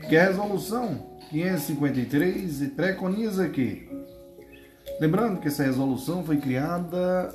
Que 0.07 0.17
a 0.17 0.25
resolução 0.25 1.05
553 1.29 2.69
preconiza 2.75 3.47
que, 3.49 3.87
lembrando 4.99 5.39
que 5.39 5.47
essa 5.47 5.63
resolução 5.63 6.23
foi 6.23 6.37
criada 6.37 7.31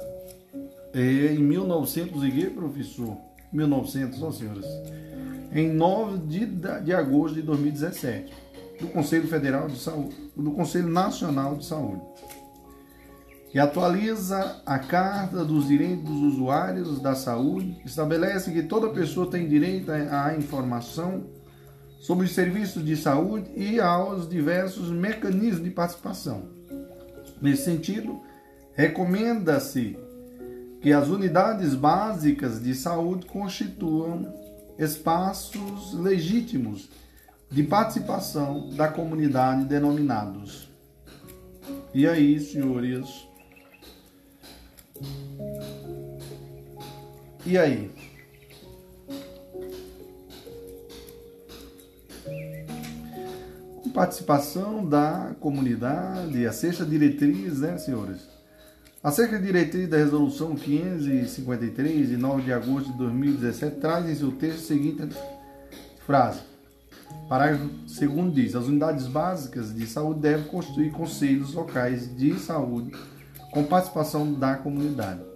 é, 0.92 1.32
em 1.32 1.38
1900 1.38 2.24
e 2.24 2.51
professor? 2.51 3.16
1900, 3.53 4.20
ó, 4.22 4.32
senhores 4.32 4.66
em 5.55 5.72
9 5.72 6.18
de, 6.26 6.47
de 6.82 6.92
agosto 6.92 7.36
de 7.36 7.42
2017, 7.42 8.34
do 8.80 8.88
Conselho 8.88 9.28
Federal 9.28 9.68
de 9.68 9.78
Saúde, 9.78 10.16
do 10.36 10.51
Conselho 10.51 10.88
Nacional 10.88 11.55
de 11.55 11.64
Saúde, 11.64 12.03
que 13.55 13.61
atualiza 13.61 14.61
a 14.66 14.80
Carta 14.80 15.44
dos 15.44 15.68
Direitos 15.68 16.02
dos 16.02 16.34
Usuários 16.34 17.00
da 17.00 17.14
Saúde, 17.14 17.80
estabelece 17.84 18.50
que 18.50 18.64
toda 18.64 18.88
pessoa 18.88 19.30
tem 19.30 19.48
direito 19.48 19.92
à 19.92 20.34
informação 20.36 21.26
sobre 22.00 22.26
os 22.26 22.32
serviços 22.32 22.84
de 22.84 22.96
saúde 22.96 23.48
e 23.55 23.78
aos 23.78 24.28
diversos 24.28 24.90
mecanismos 24.90 25.62
de 25.62 25.70
participação. 25.70 26.48
Nesse 27.40 27.66
sentido, 27.66 28.20
recomenda-se 28.72 29.96
que 30.80 30.92
as 30.92 31.07
unidades 31.07 31.76
básicas 31.76 32.61
de 32.61 32.74
saúde 32.74 33.24
constituam 33.26 34.34
espaços 34.76 35.94
legítimos 35.94 36.90
de 37.48 37.62
participação 37.62 38.70
da 38.70 38.88
comunidade 38.88 39.64
denominados. 39.66 40.68
E 41.94 42.05
aí, 42.05 42.40
senhores? 42.40 43.24
E 47.47 47.59
aí? 47.59 47.90
Com 53.82 53.90
participação 53.90 54.84
da 54.84 55.34
comunidade, 55.40 56.47
a 56.47 56.53
sexta 56.53 56.86
diretriz, 56.86 57.61
né, 57.61 57.76
senhores? 57.76 58.26
Acerca 59.03 59.38
da 59.38 59.45
diretriz 59.45 59.86
da 59.86 59.99
Resolução 59.99 60.55
553, 60.55 62.09
de 62.09 62.16
9 62.16 62.42
de 62.42 62.53
agosto 62.55 62.90
de 62.90 62.97
2017, 62.97 63.76
traz 63.76 64.09
em 64.09 64.14
seu 64.14 64.32
texto 64.32 64.61
a 64.61 64.66
seguinte 64.66 65.03
frase. 66.07 66.40
Parágrafo 67.28 67.66
2 67.66 68.34
diz: 68.34 68.55
As 68.55 68.64
unidades 68.64 69.07
básicas 69.07 69.74
de 69.74 69.86
saúde 69.86 70.20
devem 70.20 70.47
constituir 70.47 70.90
conselhos 70.92 71.53
locais 71.53 72.16
de 72.16 72.38
saúde 72.38 72.92
com 73.53 73.64
participação 73.64 74.32
da 74.32 74.57
comunidade. 74.57 75.34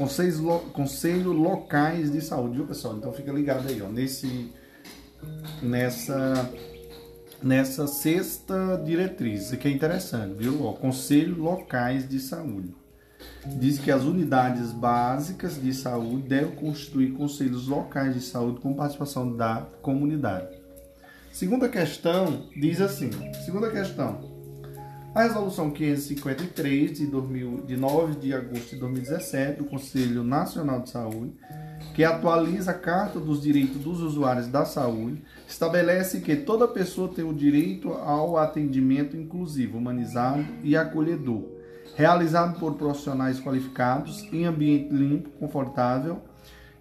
Conselhos, 0.00 0.38
lo, 0.38 0.60
conselhos 0.72 1.36
locais 1.36 2.10
de 2.10 2.22
saúde, 2.22 2.56
viu 2.56 2.66
pessoal? 2.66 2.96
Então 2.96 3.12
fica 3.12 3.30
ligado 3.30 3.68
aí, 3.68 3.82
ó, 3.82 3.88
nesse, 3.90 4.50
nessa, 5.60 6.50
nessa 7.42 7.86
sexta 7.86 8.80
diretriz, 8.82 9.52
aqui 9.52 9.68
é 9.68 9.70
interessante, 9.70 10.32
viu? 10.38 10.64
Ó, 10.64 10.72
conselhos 10.72 11.36
locais 11.36 12.08
de 12.08 12.18
saúde 12.18 12.74
diz 13.58 13.78
que 13.78 13.90
as 13.90 14.04
unidades 14.04 14.72
básicas 14.72 15.60
de 15.60 15.74
saúde 15.74 16.28
devem 16.28 16.56
constituir 16.56 17.12
conselhos 17.12 17.68
locais 17.68 18.14
de 18.14 18.22
saúde 18.22 18.58
com 18.60 18.72
participação 18.72 19.36
da 19.36 19.66
comunidade. 19.82 20.48
Segunda 21.30 21.68
questão 21.68 22.48
diz 22.56 22.80
assim: 22.80 23.10
segunda 23.44 23.70
questão. 23.70 24.29
A 25.14 25.22
resolução 25.22 25.70
553 25.70 26.98
de, 26.98 27.06
2000, 27.06 27.62
de 27.66 27.76
9 27.76 28.20
de 28.20 28.32
agosto 28.32 28.70
de 28.70 28.76
2017 28.76 29.58
do 29.58 29.64
Conselho 29.64 30.22
Nacional 30.22 30.80
de 30.80 30.90
Saúde, 30.90 31.32
que 31.94 32.04
atualiza 32.04 32.70
a 32.70 32.74
Carta 32.74 33.18
dos 33.18 33.42
Direitos 33.42 33.78
dos 33.78 34.00
Usuários 34.00 34.46
da 34.46 34.64
Saúde, 34.64 35.22
estabelece 35.48 36.20
que 36.20 36.36
toda 36.36 36.68
pessoa 36.68 37.08
tem 37.08 37.24
o 37.24 37.34
direito 37.34 37.92
ao 37.92 38.38
atendimento 38.38 39.16
inclusivo, 39.16 39.78
humanizado 39.78 40.46
e 40.62 40.76
acolhedor 40.76 41.60
realizado 41.94 42.58
por 42.58 42.74
profissionais 42.74 43.40
qualificados 43.40 44.22
em 44.32 44.44
ambiente 44.44 44.92
limpo, 44.92 45.30
confortável 45.30 46.22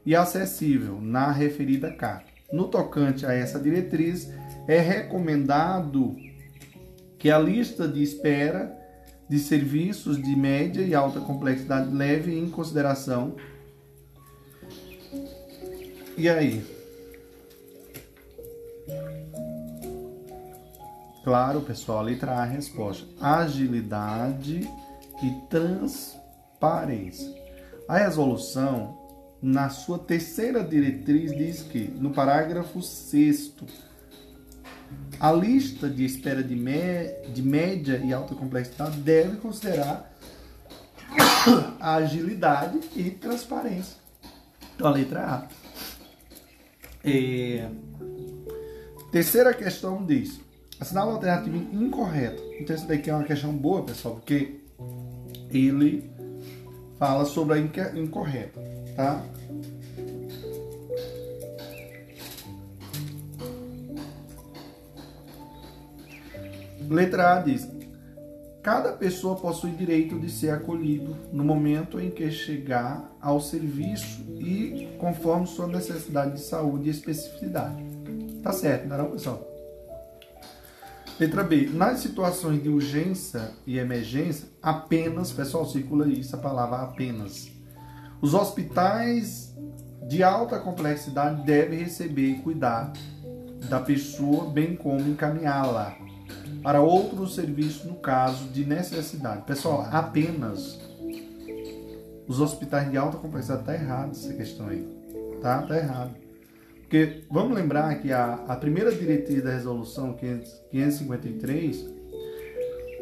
e 0.05 0.15
acessível 0.15 0.99
na 1.01 1.31
referida 1.31 1.91
carta. 1.91 2.29
No 2.51 2.67
tocante 2.67 3.25
a 3.25 3.33
essa 3.33 3.59
diretriz, 3.59 4.31
é 4.67 4.79
recomendado 4.79 6.15
que 7.19 7.29
a 7.29 7.37
lista 7.37 7.85
de 7.85 8.01
espera 8.01 8.75
de 9.27 9.37
serviços 9.37 10.17
de 10.17 10.35
média 10.35 10.81
e 10.81 10.95
alta 10.95 11.19
complexidade 11.19 11.93
leve 11.93 12.35
em 12.35 12.49
consideração. 12.49 13.35
E 16.17 16.27
aí? 16.27 16.65
Claro, 21.23 21.61
pessoal, 21.61 22.01
letra 22.01 22.31
A, 22.31 22.45
resposta. 22.45 23.05
Agilidade 23.21 24.67
e 25.21 25.31
transparência. 25.49 27.29
A 27.87 27.97
resolução, 27.97 28.97
na 29.41 29.69
sua 29.69 29.99
terceira 29.99 30.63
diretriz, 30.63 31.35
diz 31.35 31.61
que, 31.61 31.81
no 31.81 32.11
parágrafo 32.11 32.81
6 32.81 33.53
a 35.19 35.31
lista 35.31 35.89
de 35.89 36.05
espera 36.05 36.43
de, 36.43 36.55
de 37.33 37.41
média 37.41 37.97
e 37.97 38.13
alta 38.13 38.33
complexidade 38.35 38.97
deve 38.99 39.37
considerar 39.37 40.11
a 41.79 41.95
agilidade 41.95 42.79
e 42.95 43.11
transparência. 43.11 43.97
Então, 44.75 44.87
a 44.87 44.91
letra 44.91 45.25
A. 45.25 45.47
É... 47.03 47.69
Terceira 49.11 49.53
questão 49.53 50.05
diz: 50.05 50.39
assinala 50.79 51.11
a 51.11 51.13
alternativa 51.15 51.57
incorreta. 51.57 52.41
Então, 52.59 52.75
isso 52.75 52.87
daqui 52.87 53.09
é 53.09 53.13
uma 53.13 53.23
questão 53.23 53.51
boa, 53.51 53.83
pessoal, 53.83 54.15
porque 54.15 54.61
ele 55.49 56.09
fala 56.97 57.25
sobre 57.25 57.55
a 57.55 57.97
incorreta, 57.97 58.61
tá? 58.95 59.23
Letra 66.89 67.37
A 67.37 67.41
diz: 67.41 67.69
Cada 68.63 68.93
pessoa 68.93 69.35
possui 69.35 69.71
direito 69.71 70.19
de 70.19 70.29
ser 70.29 70.49
acolhido 70.49 71.15
no 71.31 71.43
momento 71.43 71.99
em 71.99 72.09
que 72.09 72.31
chegar 72.31 73.15
ao 73.21 73.39
serviço 73.39 74.25
e 74.39 74.97
conforme 74.97 75.45
sua 75.45 75.67
necessidade 75.67 76.33
de 76.33 76.41
saúde 76.41 76.87
e 76.87 76.91
especificidade. 76.91 77.83
Tá 78.41 78.51
certo, 78.51 78.87
não 78.87 78.95
é 78.99 79.03
pessoal? 79.03 79.47
Letra 81.19 81.43
B. 81.43 81.69
Nas 81.73 81.99
situações 81.99 82.63
de 82.63 82.69
urgência 82.69 83.51
e 83.67 83.77
emergência, 83.77 84.47
apenas, 84.61 85.31
pessoal, 85.31 85.65
circula 85.65 86.07
isso, 86.07 86.35
a 86.35 86.39
palavra 86.39 86.77
apenas. 86.77 87.51
Os 88.21 88.33
hospitais 88.33 89.53
de 90.07 90.23
alta 90.23 90.59
complexidade 90.59 91.45
devem 91.45 91.79
receber 91.79 92.29
e 92.29 92.39
cuidar 92.39 92.93
da 93.69 93.79
pessoa, 93.79 94.49
bem 94.49 94.75
como 94.75 95.01
encaminhá-la 95.01 96.08
para 96.61 96.81
outros 96.81 97.35
serviços 97.35 97.85
no 97.85 97.95
caso 97.95 98.45
de 98.49 98.65
necessidade. 98.65 99.43
Pessoal, 99.43 99.87
apenas 99.91 100.79
os 102.27 102.39
hospitais 102.39 102.89
de 102.91 102.97
alta 102.97 103.17
complexidade 103.17 103.61
está 103.61 103.73
errado 103.73 104.11
essa 104.11 104.33
questão 104.33 104.67
aí, 104.67 104.87
tá? 105.41 105.61
Tá 105.63 105.77
errado. 105.77 106.11
Porque 106.81 107.21
vamos 107.29 107.55
lembrar 107.55 107.93
que 108.01 108.11
a, 108.11 108.33
a 108.47 108.55
primeira 108.55 108.91
diretriz 108.91 109.43
da 109.43 109.51
resolução 109.51 110.13
553, 110.13 111.85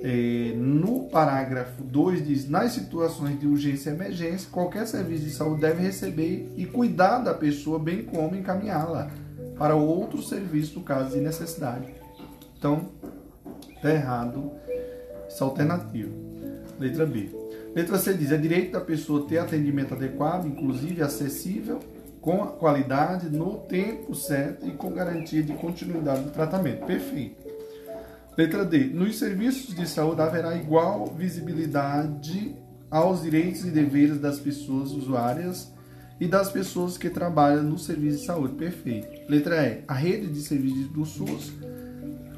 eh, 0.03 0.53
no 0.55 1.05
parágrafo 1.09 1.83
2 1.83 2.25
diz: 2.25 2.49
nas 2.49 2.73
situações 2.73 3.39
de 3.39 3.47
urgência 3.47 3.89
e 3.89 3.93
emergência, 3.93 4.49
qualquer 4.51 4.85
serviço 4.87 5.23
de 5.23 5.31
saúde 5.31 5.61
deve 5.61 5.81
receber 5.81 6.51
e 6.57 6.65
cuidar 6.65 7.19
da 7.19 7.33
pessoa, 7.33 7.79
bem 7.79 8.03
como 8.03 8.35
encaminhá-la 8.35 9.09
para 9.57 9.75
outro 9.75 10.21
serviço 10.21 10.79
no 10.79 10.85
caso 10.85 11.11
de 11.11 11.21
necessidade. 11.21 11.87
Então, 12.57 12.89
Está 13.77 13.91
errado 13.91 14.51
essa 15.27 15.45
alternativa. 15.45 16.11
Letra 16.79 17.05
B. 17.05 17.29
Letra 17.75 17.97
C 17.97 18.13
diz: 18.13 18.31
é 18.31 18.37
direito 18.37 18.71
da 18.71 18.81
pessoa 18.81 19.27
ter 19.27 19.37
atendimento 19.37 19.93
adequado, 19.93 20.47
inclusive 20.47 21.01
acessível, 21.01 21.79
com 22.19 22.39
qualidade, 22.47 23.29
no 23.29 23.59
tempo 23.59 24.15
certo 24.15 24.67
e 24.67 24.71
com 24.71 24.91
garantia 24.91 25.43
de 25.43 25.53
continuidade 25.53 26.23
do 26.23 26.31
tratamento. 26.31 26.85
Perfeito. 26.85 27.47
Letra 28.35 28.65
D. 28.65 28.85
Nos 28.85 29.17
serviços 29.17 29.75
de 29.75 29.87
saúde 29.87 30.21
haverá 30.21 30.55
igual 30.55 31.07
visibilidade 31.07 32.55
aos 32.89 33.21
direitos 33.21 33.63
e 33.63 33.71
deveres 33.71 34.19
das 34.19 34.39
pessoas 34.39 34.91
usuárias 34.91 35.71
e 36.19 36.27
das 36.27 36.51
pessoas 36.51 36.97
que 36.97 37.09
trabalham 37.09 37.63
no 37.63 37.77
serviço 37.77 38.19
de 38.19 38.25
saúde. 38.25 38.55
Perfeito. 38.55 39.07
Letra 39.29 39.63
E. 39.67 39.83
A 39.87 39.93
rede 39.93 40.27
de 40.27 40.41
serviços 40.41 40.87
do 40.87 41.05
SUS 41.05 41.53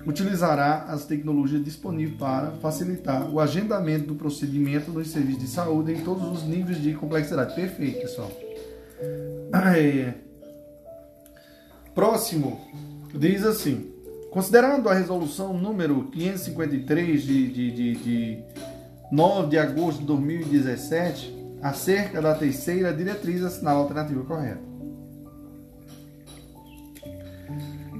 utilizará 0.09 0.85
as 0.89 1.05
tecnologias 1.05 1.63
disponíveis 1.63 2.17
para 2.17 2.51
facilitar 2.61 3.29
o 3.29 3.39
agendamento 3.39 4.07
do 4.07 4.15
procedimento 4.15 4.91
nos 4.91 5.09
serviços 5.09 5.41
de 5.41 5.47
saúde 5.47 5.93
em 5.93 6.01
todos 6.01 6.27
os 6.31 6.43
níveis 6.43 6.81
de 6.81 6.93
complexidade. 6.93 7.53
Perfeito, 7.53 8.01
pessoal. 8.01 8.31
É... 9.75 10.13
Próximo, 11.93 12.59
diz 13.13 13.45
assim: 13.45 13.91
considerando 14.31 14.89
a 14.89 14.93
resolução 14.93 15.53
número 15.53 16.05
553 16.11 17.21
de, 17.21 17.47
de, 17.47 17.71
de, 17.71 17.95
de 17.95 18.43
9 19.11 19.49
de 19.49 19.57
agosto 19.57 19.99
de 19.99 20.05
2017, 20.05 21.37
acerca 21.61 22.21
da 22.21 22.33
terceira 22.33 22.93
diretriz, 22.93 23.43
assinala 23.43 23.79
a 23.79 23.81
alternativa 23.81 24.23
correta. 24.23 24.68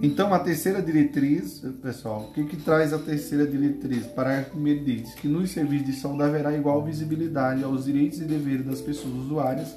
Então, 0.02 0.34
a 0.34 0.40
terceira 0.40 0.82
diretriz, 0.82 1.62
pessoal, 1.82 2.30
o 2.30 2.34
que, 2.34 2.46
que 2.46 2.56
traz 2.56 2.94
a 2.94 2.98
terceira 2.98 3.46
diretriz? 3.46 4.08
Parágrafo 4.08 4.58
1 4.58 4.84
diz 4.86 5.14
que 5.16 5.28
nos 5.28 5.52
serviços 5.52 5.88
de 5.88 5.94
saúde 5.94 6.24
haverá 6.24 6.56
igual 6.56 6.82
visibilidade 6.86 7.66
aos 7.66 7.84
direitos 7.84 8.22
e 8.22 8.24
deveres 8.24 8.66
das 8.66 8.80
pessoas 8.80 9.14
usuárias 9.14 9.76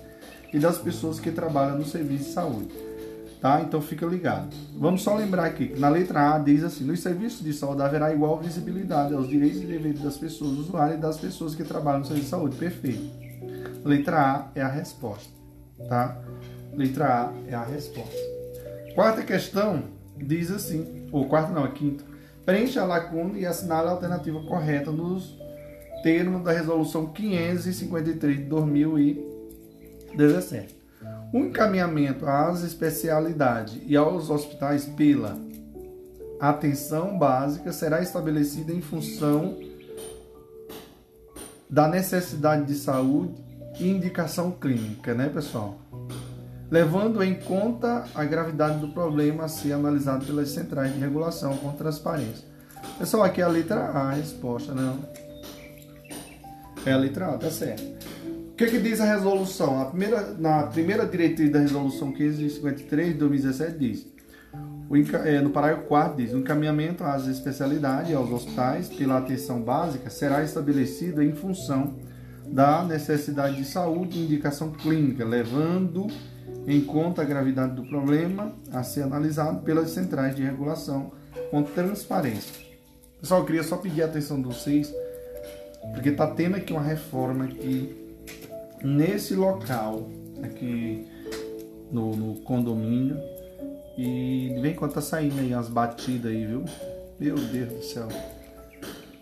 e 0.53 0.61
das 0.61 0.79
pessoas 0.79 1.19
que 1.19 1.33
trabalham 1.33 1.77
no 1.77 1.85
serviço 1.85 2.25
de 2.25 2.31
saúde. 2.31 2.73
Tá? 3.41 3.63
Então, 3.63 3.83
fica 3.83 4.07
ligado. 4.07 4.55
Vamos 4.79 5.03
só 5.03 5.17
lembrar 5.17 5.47
aqui 5.47 5.67
que 5.67 5.81
na 5.81 5.89
letra 5.89 6.37
A 6.37 6.39
diz 6.39 6.63
assim: 6.63 6.85
nos 6.85 7.01
serviços 7.01 7.43
de 7.43 7.53
saúde 7.53 7.83
haverá 7.83 8.15
igual 8.15 8.39
visibilidade 8.39 9.13
aos 9.13 9.29
direitos 9.29 9.61
e 9.61 9.67
deveres 9.67 10.01
das 10.01 10.17
pessoas 10.17 10.53
usuárias 10.53 10.99
e 10.99 11.03
das 11.03 11.19
pessoas 11.19 11.57
que 11.57 11.65
trabalham 11.65 11.99
no 11.99 12.05
serviço 12.05 12.27
de 12.27 12.31
saúde. 12.31 12.57
Perfeito. 12.57 13.11
Letra 13.85 14.21
A 14.21 14.51
é 14.55 14.63
a 14.63 14.69
resposta. 14.69 15.33
Tá? 15.89 16.17
Letra 16.73 17.25
A 17.25 17.33
é 17.49 17.55
a 17.55 17.65
resposta. 17.65 18.17
Quarta 18.95 19.25
questão 19.25 19.83
diz 20.17 20.51
assim, 20.51 21.07
ou 21.11 21.29
quarto 21.29 21.53
não, 21.53 21.65
é 21.65 21.71
quinto, 21.71 22.05
preencha 22.45 22.83
a 22.83 22.87
lacuna 22.87 23.39
e 23.39 23.47
assinale 23.47 23.89
a 23.89 23.93
alternativa 23.93 24.43
correta 24.43 24.91
nos 24.91 25.41
termos 26.03 26.43
da 26.43 26.53
resolução 26.53 27.07
553 27.07 28.39
de 28.39 28.45
2017. 28.45 30.83
O 31.33 31.39
encaminhamento 31.39 32.27
às 32.27 32.63
especialidades 32.63 33.81
e 33.87 33.97
aos 33.97 34.29
hospitais 34.29 34.85
pela 34.85 35.39
atenção 36.39 37.17
básica 37.17 37.73
será 37.73 38.03
estabelecido 38.03 38.73
em 38.73 38.81
função 38.81 39.59
da 41.71 41.89
necessidade 41.89 42.67
de 42.67 42.75
saúde 42.75 43.33
e 43.79 43.89
indicação 43.89 44.51
clínica, 44.51 45.15
né, 45.15 45.31
pessoal? 45.31 45.79
Levando 46.73 47.23
em 47.23 47.35
conta 47.35 48.05
a 48.15 48.25
gravidade 48.25 48.79
do 48.79 48.89
problema 48.89 49.45
a 49.45 49.49
ser 49.49 49.75
analisado 49.75 50.25
pelas 50.25 50.49
centrais 50.49 50.91
de 50.91 50.99
regulação 50.99 51.55
com 51.59 51.71
transparência. 51.73 52.49
Pessoal, 52.99 53.25
aqui 53.25 53.43
é 53.43 53.45
a 53.45 53.49
letra 53.49 53.79
A, 53.79 54.09
a 54.09 54.13
resposta, 54.13 54.73
não. 54.73 54.99
É 56.87 56.93
a 56.93 56.97
letra 56.97 57.27
A, 57.27 57.37
tá 57.37 57.51
certo. 57.51 57.83
O 58.53 58.55
que, 58.57 58.67
que 58.69 58.79
diz 58.79 59.03
a 59.03 59.05
resolução? 59.05 59.83
A 59.83 59.85
primeira, 59.85 60.33
na 60.39 60.63
primeira 60.63 61.05
diretriz 61.05 61.53
da 61.53 61.59
resolução 61.59 62.09
1553 62.09 63.09
de 63.09 63.15
2017 63.19 63.79
diz, 63.79 64.07
é, 65.27 65.43
no 65.43 65.51
parágrafo 65.51 65.87
4 65.89 66.17
diz, 66.17 66.33
o 66.33 66.39
encaminhamento 66.39 67.05
às 67.05 67.27
especialidades 67.27 68.11
e 68.11 68.15
aos 68.15 68.31
hospitais 68.31 68.89
pela 68.89 69.19
atenção 69.19 69.61
básica 69.61 70.09
será 70.09 70.43
estabelecido 70.43 71.23
em 71.23 71.33
função 71.33 71.97
da 72.47 72.83
necessidade 72.83 73.57
de 73.57 73.65
saúde 73.67 74.19
e 74.19 74.25
indicação 74.25 74.71
clínica, 74.71 75.23
levando 75.23 76.07
em 76.67 76.81
conta 76.81 77.23
a 77.23 77.25
gravidade 77.25 77.75
do 77.75 77.83
problema 77.85 78.53
a 78.73 78.83
ser 78.83 79.03
analisado 79.03 79.63
pelas 79.63 79.91
centrais 79.91 80.35
de 80.35 80.43
regulação 80.43 81.13
com 81.51 81.63
transparência. 81.63 82.63
Pessoal, 83.21 83.41
eu 83.41 83.47
queria 83.47 83.63
só 83.63 83.77
pedir 83.77 84.03
a 84.03 84.07
atenção 84.07 84.41
de 84.41 84.49
vocês, 84.49 84.93
porque 85.95 86.11
está 86.11 86.27
tendo 86.27 86.57
aqui 86.57 86.73
uma 86.73 86.83
reforma 86.83 87.45
aqui 87.45 87.97
nesse 88.83 89.35
local, 89.35 90.09
aqui 90.43 91.07
no, 91.91 92.17
no 92.17 92.35
condomínio, 92.43 93.17
e 93.97 94.53
de 94.55 94.61
vez 94.61 94.75
em 94.75 94.77
quando 94.77 94.95
tá 94.95 95.01
saindo 95.01 95.39
aí 95.39 95.53
umas 95.55 95.69
batidas 95.69 96.33
aí, 96.33 96.47
viu? 96.47 96.65
Meu 97.21 97.37
Deus 97.37 97.73
do 97.73 97.83
céu. 97.85 98.09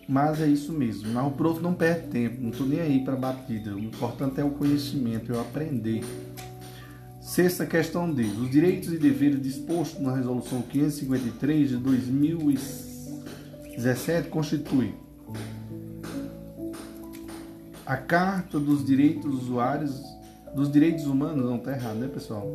Mas 0.07 0.41
é 0.41 0.47
isso 0.47 0.73
mesmo. 0.73 1.11
Mas 1.13 1.27
o 1.27 1.31
prof 1.31 1.61
não 1.61 1.73
perde 1.73 2.07
tempo, 2.07 2.41
não 2.41 2.51
tô 2.51 2.63
nem 2.63 2.79
aí 2.79 3.03
para 3.03 3.15
batida. 3.15 3.75
O 3.75 3.79
importante 3.79 4.41
é 4.41 4.43
o 4.43 4.49
conhecimento, 4.49 5.31
eu 5.31 5.39
aprender. 5.39 6.01
Sexta 7.31 7.65
questão 7.65 8.13
diz: 8.13 8.37
os 8.37 8.49
direitos 8.49 8.91
e 8.91 8.97
deveres 8.97 9.41
dispostos 9.41 10.01
na 10.01 10.13
Resolução 10.13 10.61
553 10.61 11.69
de 11.69 11.77
2017 11.77 14.27
constituem 14.27 14.93
a 17.85 17.95
Carta 17.95 18.59
dos 18.59 18.85
Direitos 18.85 19.31
dos 19.31 19.43
Usuários 19.43 20.03
dos 20.53 20.69
Direitos 20.69 21.05
Humanos, 21.05 21.45
não 21.45 21.55
está 21.55 21.71
errado, 21.71 21.99
né, 21.99 22.09
pessoal? 22.09 22.51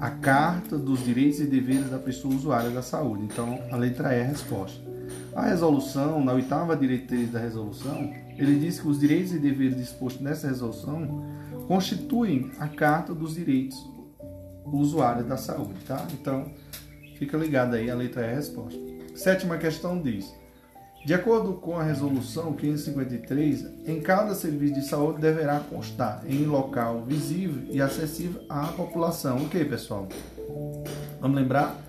A 0.00 0.10
Carta 0.10 0.76
dos 0.76 1.04
Direitos 1.04 1.38
e 1.38 1.44
Deveres 1.44 1.88
da 1.88 2.00
Pessoa 2.00 2.34
Usuária 2.34 2.70
da 2.70 2.82
Saúde. 2.82 3.22
Então, 3.22 3.60
a 3.70 3.76
letra 3.76 4.12
E 4.12 4.18
é 4.18 4.22
a 4.22 4.26
resposta. 4.26 4.80
A 5.36 5.42
resolução, 5.42 6.24
na 6.24 6.32
oitava 6.32 6.76
diretriz 6.76 7.30
da 7.30 7.38
resolução, 7.38 8.12
ele 8.36 8.58
diz 8.58 8.80
que 8.80 8.88
os 8.88 9.00
direitos 9.00 9.32
e 9.32 9.38
deveres 9.38 9.76
dispostos 9.76 10.22
nessa 10.22 10.48
resolução 10.48 11.24
constituem 11.66 12.50
a 12.58 12.68
Carta 12.68 13.14
dos 13.14 13.34
Direitos 13.34 13.76
do 14.64 14.76
Usuário 14.76 15.24
da 15.24 15.36
Saúde, 15.36 15.74
tá? 15.86 16.06
Então, 16.12 16.50
fica 17.18 17.36
ligado 17.36 17.74
aí, 17.74 17.90
a 17.90 17.94
letra 17.94 18.22
é 18.22 18.32
a 18.32 18.36
resposta. 18.36 18.78
Sétima 19.14 19.56
questão 19.56 20.00
diz: 20.00 20.32
de 21.06 21.14
acordo 21.14 21.54
com 21.54 21.78
a 21.78 21.84
resolução 21.84 22.52
553, 22.52 23.86
em 23.86 24.00
cada 24.00 24.34
serviço 24.34 24.74
de 24.74 24.82
saúde 24.82 25.20
deverá 25.20 25.60
constar 25.60 26.24
em 26.26 26.44
local 26.44 27.04
visível 27.04 27.62
e 27.72 27.80
acessível 27.80 28.42
à 28.48 28.66
população. 28.66 29.44
Ok, 29.44 29.64
pessoal? 29.66 30.08
Vamos 31.20 31.36
lembrar? 31.36 31.80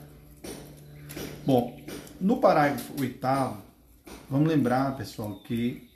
Bom, 1.43 1.75
no 2.21 2.37
parágrafo 2.37 2.93
oitavo, 2.99 3.57
vamos 4.29 4.47
lembrar, 4.47 4.95
pessoal, 4.95 5.39
que 5.39 5.86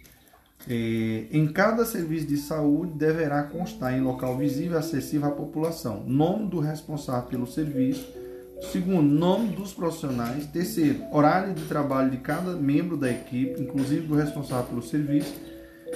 eh, 0.69 1.25
em 1.31 1.47
cada 1.47 1.85
serviço 1.85 2.27
de 2.27 2.37
saúde 2.37 2.93
deverá 2.93 3.43
constar 3.43 3.93
em 3.93 4.01
local 4.01 4.37
visível 4.37 4.77
e 4.77 4.79
acessível 4.79 5.27
à 5.27 5.31
população 5.31 6.03
nome 6.05 6.49
do 6.49 6.59
responsável 6.59 7.27
pelo 7.29 7.47
serviço 7.47 8.21
Segundo, 8.69 9.01
nome 9.01 9.55
dos 9.55 9.73
profissionais. 9.73 10.45
Terceiro, 10.45 11.03
horário 11.11 11.53
de 11.53 11.63
trabalho 11.63 12.11
de 12.11 12.17
cada 12.17 12.53
membro 12.53 12.95
da 12.95 13.09
equipe, 13.09 13.59
inclusive 13.59 14.05
do 14.05 14.15
responsável 14.15 14.65
pelo 14.65 14.83
serviço. 14.83 15.33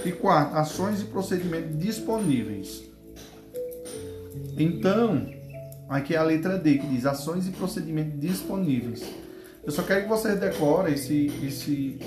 E 0.03 0.11
quarto, 0.11 0.57
ações 0.57 1.01
e 1.01 1.05
procedimentos 1.05 1.78
disponíveis. 1.78 2.84
Então, 4.57 5.30
aqui 5.88 6.16
é 6.16 6.18
a 6.18 6.24
letra 6.24 6.57
D 6.57 6.80
que 6.80 6.88
diz 6.88 7.05
ações 7.05 7.47
e 7.47 7.51
procedimentos 7.51 8.20
disponíveis. 8.20 9.05
Eu 9.63 9.72
só 9.72 9.84
quero 9.84 10.03
que 10.03 10.09
vocês 10.09 10.39
decorem 10.39 10.95
esse, 10.95 11.28
esse, 11.43 11.99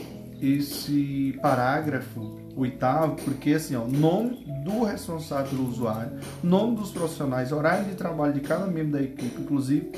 esse 0.42 1.38
parágrafo 1.40 2.36
oitavo, 2.58 3.16
porque 3.24 3.52
assim, 3.52 3.76
ó, 3.76 3.86
nome 3.86 4.44
do 4.64 4.84
responsável 4.84 5.50
pelo 5.50 5.68
usuário, 5.68 6.18
nome 6.42 6.76
dos 6.76 6.90
profissionais, 6.90 7.52
horário 7.52 7.86
de 7.86 7.94
trabalho 7.94 8.32
de 8.32 8.40
cada 8.40 8.66
membro 8.66 8.92
da 8.92 9.02
equipe, 9.02 9.40
inclusive 9.40 9.92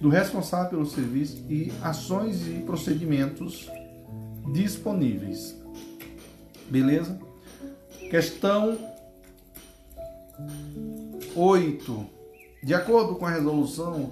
do 0.00 0.08
responsável 0.08 0.70
pelo 0.70 0.86
serviço 0.86 1.44
e 1.48 1.72
ações 1.82 2.46
e 2.46 2.62
procedimentos 2.64 3.68
disponíveis. 4.52 5.56
Beleza? 6.70 7.18
Questão 8.10 8.78
8. 11.34 12.06
De 12.62 12.74
acordo 12.74 13.16
com 13.16 13.26
a 13.26 13.30
resolução 13.30 14.10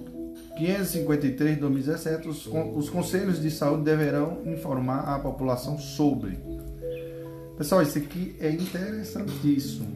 553 0.57 1.55
de 1.55 1.61
2017, 1.61 2.27
os, 2.27 2.47
os 2.47 2.89
conselhos 2.89 3.41
de 3.41 3.51
saúde 3.51 3.83
deverão 3.83 4.41
informar 4.45 5.01
a 5.01 5.19
população 5.19 5.77
sobre. 5.77 6.37
Pessoal, 7.57 7.81
isso 7.81 7.97
aqui 7.97 8.35
é 8.39 8.51
interessantíssimo. 8.51 9.95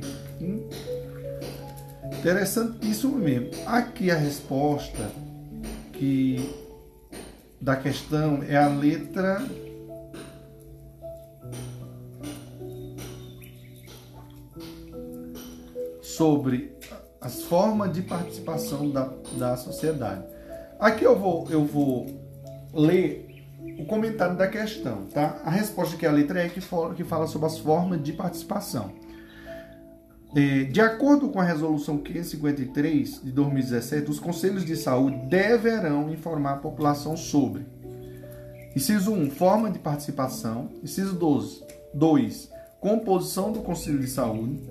Interessantíssimo 2.20 3.16
mesmo. 3.18 3.52
Aqui 3.68 4.10
a 4.10 4.16
resposta 4.16 5.12
que 5.94 6.50
da 7.62 7.76
questão 7.76 8.42
é 8.42 8.58
a 8.58 8.68
letra 8.68 9.46
sobre 16.02 16.76
as 17.22 17.44
formas 17.44 17.94
de 17.94 18.02
participação 18.02 18.90
da, 18.90 19.08
da 19.38 19.56
sociedade. 19.56 20.26
Aqui 20.80 21.04
eu 21.04 21.16
vou, 21.16 21.48
eu 21.52 21.64
vou 21.64 22.08
ler 22.74 23.31
o 23.78 23.86
comentário 23.86 24.38
da 24.38 24.48
questão, 24.48 25.06
tá? 25.06 25.42
A 25.44 25.50
resposta 25.50 25.98
que 25.98 26.06
é 26.06 26.10
a 26.10 26.12
letra 26.12 26.42
é 26.44 26.50
que 26.50 26.62
fala, 26.62 26.94
que 26.94 27.04
fala 27.04 27.28
sobre 27.28 27.48
as 27.48 27.58
formas 27.58 28.02
de 28.04 28.14
participação. 28.14 28.92
É, 30.36 30.64
de 30.64 30.80
acordo 30.80 31.30
com 31.30 31.42
a 31.42 31.44
Resolução 31.44 31.98
553 31.98 33.22
de 33.24 33.32
2017, 33.32 34.10
os 34.10 34.20
conselhos 34.20 34.64
de 34.64 34.78
saúde 34.78 35.18
deverão 35.28 36.10
informar 36.10 36.54
a 36.54 36.58
população 36.58 37.18
sobre 37.18 37.66
Inciso 38.74 39.12
1, 39.12 39.32
forma 39.32 39.70
de 39.70 39.80
participação. 39.80 40.70
Inciso 40.82 41.14
12, 41.14 41.64
2, 41.94 42.50
composição 42.80 43.52
do 43.52 43.60
Conselho 43.60 44.00
de 44.00 44.08
Saúde. 44.08 44.62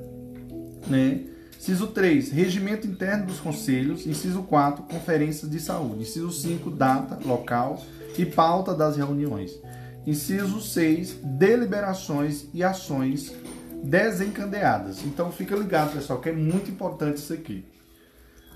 Né? 0.87 1.21
Inciso 1.59 1.89
3, 1.89 2.31
regimento 2.31 2.87
interno 2.87 3.27
dos 3.27 3.39
conselhos. 3.39 4.07
Inciso 4.07 4.43
4, 4.45 4.85
conferências 4.85 5.51
de 5.51 5.61
saúde. 5.61 6.03
Inciso 6.03 6.33
5, 6.33 6.71
data, 6.71 7.19
local 7.27 7.83
e 8.17 8.27
pauta 8.27 8.75
das 8.75 8.97
reuniões. 8.97 9.61
Inciso 10.07 10.61
6, 10.61 11.19
deliberações 11.23 12.47
e 12.55 12.63
ações 12.63 13.35
desencadeadas. 13.83 15.05
Então 15.05 15.31
fica 15.31 15.55
ligado, 15.57 15.93
pessoal, 15.93 16.21
que 16.21 16.29
é 16.29 16.33
muito 16.33 16.71
importante 16.71 17.19
isso 17.19 17.33
aqui. 17.33 17.65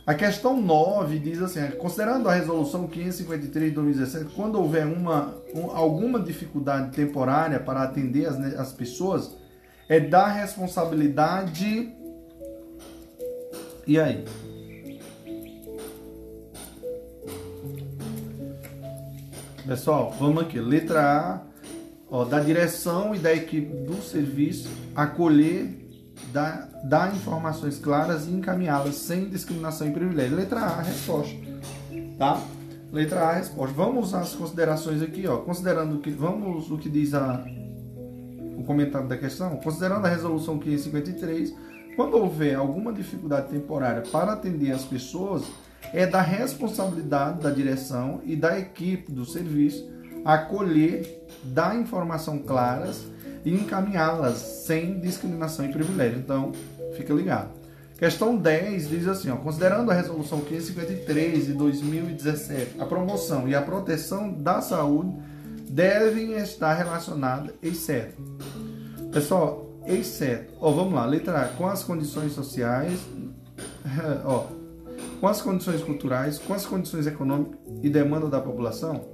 A 0.06 0.14
questão 0.14 0.60
9 0.60 1.18
diz 1.18 1.40
assim: 1.40 1.60
considerando 1.78 2.28
a 2.28 2.34
resolução 2.34 2.86
553 2.86 3.70
de 3.70 3.74
2017, 3.74 4.34
quando 4.34 4.56
houver 4.56 4.86
uma, 4.86 5.34
um, 5.54 5.70
alguma 5.70 6.20
dificuldade 6.20 6.94
temporária 6.94 7.58
para 7.58 7.82
atender 7.82 8.26
as, 8.26 8.38
as 8.58 8.72
pessoas, 8.72 9.34
é 9.88 9.98
da 9.98 10.26
responsabilidade. 10.26 11.94
E 13.86 13.98
aí? 13.98 14.24
Pessoal, 19.66 20.14
vamos 20.18 20.42
aqui. 20.42 20.60
Letra 20.60 21.00
A 21.00 21.40
ó, 22.10 22.24
da 22.26 22.38
direção 22.38 23.14
e 23.14 23.18
da 23.18 23.32
equipe 23.32 23.74
do 23.86 23.96
serviço 24.02 24.68
acolher, 24.94 25.88
dar, 26.30 26.68
dar 26.84 27.14
informações 27.14 27.78
claras 27.78 28.26
e 28.26 28.30
encaminhá-las 28.30 28.96
sem 28.96 29.26
discriminação 29.26 29.88
e 29.88 29.90
privilégio. 29.90 30.36
Letra 30.36 30.60
A, 30.60 30.82
resposta. 30.82 31.34
Tá? 32.18 32.42
Letra 32.92 33.20
A, 33.20 33.32
resposta. 33.32 33.74
Vamos 33.74 34.12
às 34.12 34.34
considerações 34.34 35.00
aqui, 35.00 35.26
ó. 35.26 35.38
Considerando 35.38 35.98
que 35.98 36.10
vamos 36.10 36.70
o 36.70 36.76
que 36.76 36.90
diz 36.90 37.14
a 37.14 37.42
o 38.58 38.62
comentário 38.64 39.08
da 39.08 39.16
questão, 39.16 39.56
considerando 39.56 40.06
a 40.06 40.08
resolução 40.08 40.58
553, 40.58 41.54
quando 41.96 42.16
houver 42.16 42.54
alguma 42.54 42.92
dificuldade 42.92 43.48
temporária 43.48 44.02
para 44.12 44.32
atender 44.32 44.72
as 44.72 44.84
pessoas, 44.84 45.44
é 45.92 46.06
da 46.06 46.20
responsabilidade 46.20 47.40
da 47.40 47.50
direção 47.50 48.20
e 48.24 48.34
da 48.34 48.58
equipe 48.58 49.12
do 49.12 49.24
serviço 49.24 49.94
acolher, 50.24 51.26
dar 51.42 51.76
informação 51.76 52.38
claras 52.38 53.04
e 53.44 53.52
encaminhá-las 53.52 54.38
sem 54.38 54.98
discriminação 54.98 55.66
e 55.66 55.72
privilégio. 55.72 56.18
Então, 56.18 56.52
fica 56.96 57.12
ligado. 57.12 57.50
Questão 57.98 58.36
10 58.36 58.88
diz 58.88 59.06
assim, 59.06 59.30
ó, 59.30 59.36
considerando 59.36 59.90
a 59.90 59.94
resolução 59.94 60.40
553 60.40 61.46
de 61.46 61.52
2017, 61.52 62.80
a 62.80 62.86
promoção 62.86 63.46
e 63.46 63.54
a 63.54 63.62
proteção 63.62 64.32
da 64.32 64.60
saúde 64.60 65.14
devem 65.68 66.32
estar 66.34 66.74
relacionadas, 66.74 67.54
exceto. 67.62 68.20
Pessoal, 69.12 69.70
exceto, 69.86 70.54
ó, 70.60 70.72
vamos 70.72 70.94
lá, 70.94 71.06
letra 71.06 71.42
A, 71.42 71.48
com 71.48 71.68
as 71.68 71.84
condições 71.84 72.32
sociais, 72.32 72.98
ó, 74.24 74.46
com 75.24 75.28
as 75.28 75.40
condições 75.40 75.82
culturais, 75.82 76.38
com 76.38 76.52
as 76.52 76.66
condições 76.66 77.06
econômicas 77.06 77.58
e 77.82 77.88
demanda 77.88 78.28
da 78.28 78.42
população, 78.42 79.06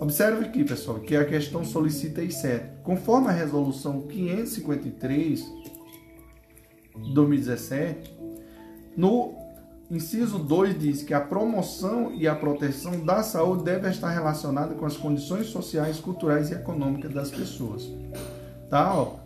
Observe 0.00 0.46
aqui, 0.46 0.64
pessoal, 0.64 0.98
que 0.98 1.14
a 1.14 1.26
questão 1.26 1.62
solicita 1.62 2.22
I7. 2.22 2.80
Conforme 2.82 3.28
a 3.28 3.32
resolução 3.32 4.00
553 4.00 5.44
de 6.96 7.12
2017, 7.12 8.18
no 8.96 9.34
inciso 9.90 10.38
2 10.38 10.78
diz 10.78 11.02
que 11.02 11.12
a 11.12 11.20
promoção 11.20 12.14
e 12.14 12.26
a 12.26 12.34
proteção 12.34 13.04
da 13.04 13.22
saúde 13.22 13.64
deve 13.64 13.90
estar 13.90 14.08
relacionada 14.08 14.74
com 14.74 14.86
as 14.86 14.96
condições 14.96 15.48
sociais, 15.48 16.00
culturais 16.00 16.50
e 16.50 16.54
econômicas 16.54 17.12
das 17.12 17.30
pessoas. 17.30 17.86
Tá, 18.70 18.94
ó. 18.94 19.16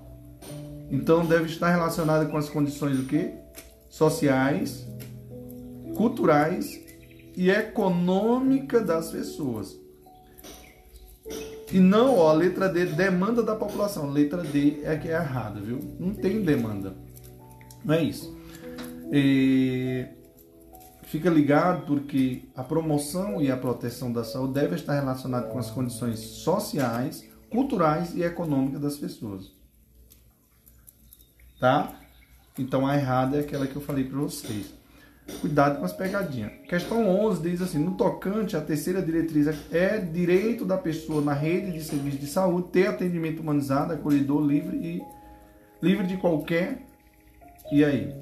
Então 0.90 1.24
deve 1.24 1.44
estar 1.44 1.70
relacionada 1.70 2.26
com 2.26 2.36
as 2.36 2.48
condições 2.48 2.96
do 2.96 3.04
quê? 3.04 3.34
Sociais, 3.88 4.84
culturais 6.04 6.78
e 7.34 7.50
econômicas 7.50 8.86
das 8.86 9.10
pessoas. 9.10 9.74
E 11.72 11.80
não, 11.80 12.18
ó, 12.18 12.28
a 12.28 12.34
letra 12.34 12.68
D, 12.68 12.84
demanda 12.84 13.42
da 13.42 13.56
população. 13.56 14.10
Letra 14.10 14.42
D 14.42 14.82
é 14.84 14.96
que 14.96 15.08
é 15.08 15.14
errada, 15.14 15.60
viu? 15.60 15.78
Não 15.98 16.14
tem 16.14 16.42
demanda. 16.42 16.94
Não 17.82 17.94
é 17.94 18.02
isso. 18.02 18.36
E 19.10 20.06
fica 21.04 21.30
ligado 21.30 21.86
porque 21.86 22.42
a 22.54 22.62
promoção 22.62 23.40
e 23.40 23.50
a 23.50 23.56
proteção 23.56 24.12
da 24.12 24.24
saúde 24.24 24.52
deve 24.52 24.74
estar 24.74 24.92
relacionada 24.92 25.48
com 25.48 25.58
as 25.58 25.70
condições 25.70 26.18
sociais, 26.18 27.26
culturais 27.48 28.14
e 28.14 28.22
econômicas 28.22 28.80
das 28.82 28.98
pessoas. 28.98 29.50
Tá? 31.58 31.98
Então 32.58 32.86
a 32.86 32.94
errada 32.94 33.38
é 33.38 33.40
aquela 33.40 33.66
que 33.66 33.74
eu 33.74 33.82
falei 33.82 34.04
para 34.04 34.18
vocês. 34.18 34.83
Cuidado 35.40 35.78
com 35.78 35.84
as 35.84 35.92
pegadinhas. 35.92 36.52
Questão 36.68 37.08
11 37.08 37.42
diz 37.42 37.62
assim: 37.62 37.78
no 37.78 37.92
tocante, 37.96 38.56
a 38.56 38.60
terceira 38.60 39.00
diretriz 39.00 39.46
é 39.72 39.98
direito 39.98 40.64
da 40.64 40.76
pessoa 40.76 41.22
na 41.22 41.32
rede 41.32 41.72
de 41.72 41.82
serviço 41.82 42.18
de 42.18 42.26
saúde 42.26 42.68
ter 42.68 42.88
atendimento 42.88 43.40
humanizado, 43.40 43.92
acolhedor, 43.92 44.44
livre 44.44 44.76
e 44.76 45.02
livre 45.82 46.06
de 46.06 46.16
qualquer. 46.18 46.86
E 47.72 47.82
aí? 47.82 48.12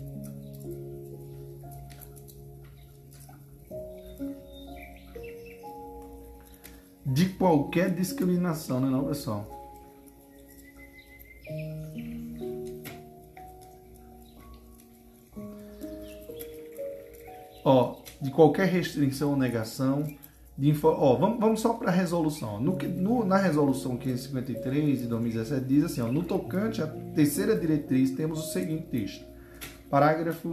de 7.04 7.28
qualquer 7.30 7.90
discriminação, 7.90 8.80
não 8.80 8.88
é 8.88 8.90
não, 8.90 9.04
pessoal? 9.04 9.61
Ó, 17.64 17.96
de 18.20 18.30
qualquer 18.30 18.66
restrição 18.66 19.30
ou 19.30 19.36
negação, 19.36 20.06
de 20.56 20.74
ó, 20.82 21.16
vamos, 21.16 21.40
vamos 21.40 21.60
só 21.60 21.74
para 21.74 21.90
a 21.90 21.94
resolução. 21.94 22.60
No, 22.60 22.76
no, 22.76 23.24
na 23.24 23.36
resolução 23.36 23.96
553 23.96 25.00
de 25.00 25.06
2017 25.06 25.64
diz 25.66 25.84
assim, 25.84 26.00
ó, 26.00 26.10
no 26.10 26.22
tocante 26.22 26.82
à 26.82 26.86
terceira 26.86 27.56
diretriz 27.56 28.10
temos 28.10 28.38
o 28.40 28.52
seguinte 28.52 28.86
texto. 28.90 29.24
Parágrafo 29.88 30.52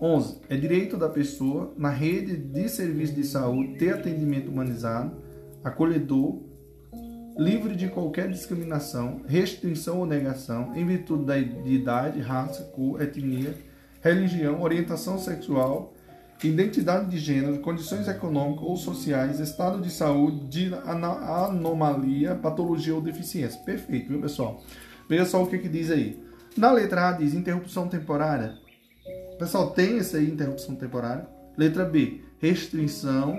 11. 0.00 0.40
É 0.48 0.56
direito 0.56 0.96
da 0.96 1.08
pessoa, 1.08 1.72
na 1.76 1.90
rede 1.90 2.36
de 2.36 2.68
serviço 2.68 3.14
de 3.14 3.24
saúde, 3.24 3.76
ter 3.76 3.94
atendimento 3.94 4.48
humanizado, 4.48 5.16
acolhedor, 5.64 6.40
livre 7.36 7.74
de 7.74 7.88
qualquer 7.88 8.28
discriminação, 8.30 9.22
restrição 9.26 10.00
ou 10.00 10.06
negação 10.06 10.74
em 10.76 10.84
virtude 10.84 11.24
da 11.24 11.38
idade, 11.38 12.20
raça, 12.20 12.64
cor, 12.74 13.00
etnia, 13.00 13.54
religião, 14.00 14.62
orientação 14.62 15.18
sexual, 15.18 15.94
identidade 16.46 17.10
de 17.10 17.18
gênero, 17.18 17.58
condições 17.58 18.06
econômicas 18.06 18.62
ou 18.62 18.76
sociais, 18.76 19.40
estado 19.40 19.80
de 19.80 19.90
saúde, 19.90 20.46
de 20.46 20.74
anomalia, 20.74 22.34
patologia 22.34 22.94
ou 22.94 23.00
deficiência. 23.00 23.60
Perfeito, 23.62 24.08
viu, 24.08 24.20
pessoal? 24.20 24.62
Veja 25.08 25.24
só 25.24 25.42
o 25.42 25.46
que, 25.46 25.58
que 25.58 25.68
diz 25.68 25.90
aí. 25.90 26.22
Na 26.56 26.70
letra 26.70 27.08
A 27.08 27.12
diz 27.12 27.34
interrupção 27.34 27.88
temporária. 27.88 28.56
Pessoal, 29.38 29.70
tem 29.70 29.98
essa 29.98 30.18
aí, 30.18 30.30
interrupção 30.30 30.76
temporária. 30.76 31.26
Letra 31.56 31.84
B, 31.84 32.20
restrição 32.40 33.36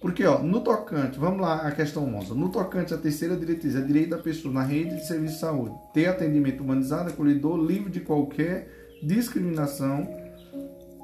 porque, 0.00 0.24
ó, 0.24 0.42
no 0.42 0.62
tocante, 0.62 1.18
vamos 1.18 1.42
lá 1.42 1.56
a 1.56 1.72
questão 1.72 2.14
11. 2.14 2.32
No 2.32 2.48
tocante 2.48 2.94
à 2.94 2.96
terceira 2.96 3.36
diretriz, 3.36 3.76
é 3.76 3.82
direito 3.82 4.10
da 4.10 4.18
pessoa 4.18 4.52
na 4.52 4.62
rede 4.62 4.96
de 4.96 5.06
serviço 5.06 5.34
de 5.34 5.40
saúde 5.40 5.74
ter 5.92 6.06
atendimento 6.06 6.62
humanizado, 6.62 7.10
acolhedor, 7.10 7.58
livre 7.58 7.90
de 7.90 8.00
qualquer 8.00 8.66
discriminação, 9.02 10.08